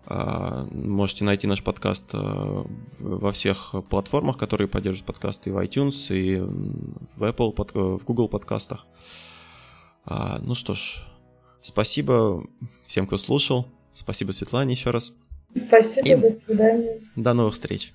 можете 0.06 1.24
найти 1.24 1.48
наш 1.48 1.64
подкаст 1.64 2.14
во 2.14 3.32
всех 3.32 3.74
платформах, 3.90 4.38
которые 4.38 4.68
поддерживают 4.68 5.06
подкасты, 5.06 5.50
и 5.50 5.54
в 5.54 5.58
iTunes, 5.58 6.16
и 6.16 6.38
в 6.38 7.24
Apple, 7.24 8.00
в 8.00 8.04
Google 8.04 8.28
подкастах. 8.28 8.88
Ну 10.06 10.56
что 10.56 10.74
ж, 10.74 11.06
спасибо 11.62 12.44
всем, 12.86 13.06
кто 13.08 13.18
слушал. 13.18 13.68
Спасибо 13.94 14.32
Светлане 14.32 14.74
еще 14.74 14.90
раз. 14.92 15.14
Спасибо, 15.68 16.08
и 16.08 16.16
до 16.16 16.30
свидания. 16.32 17.02
До 17.16 17.34
новых 17.34 17.54
встреч. 17.54 17.94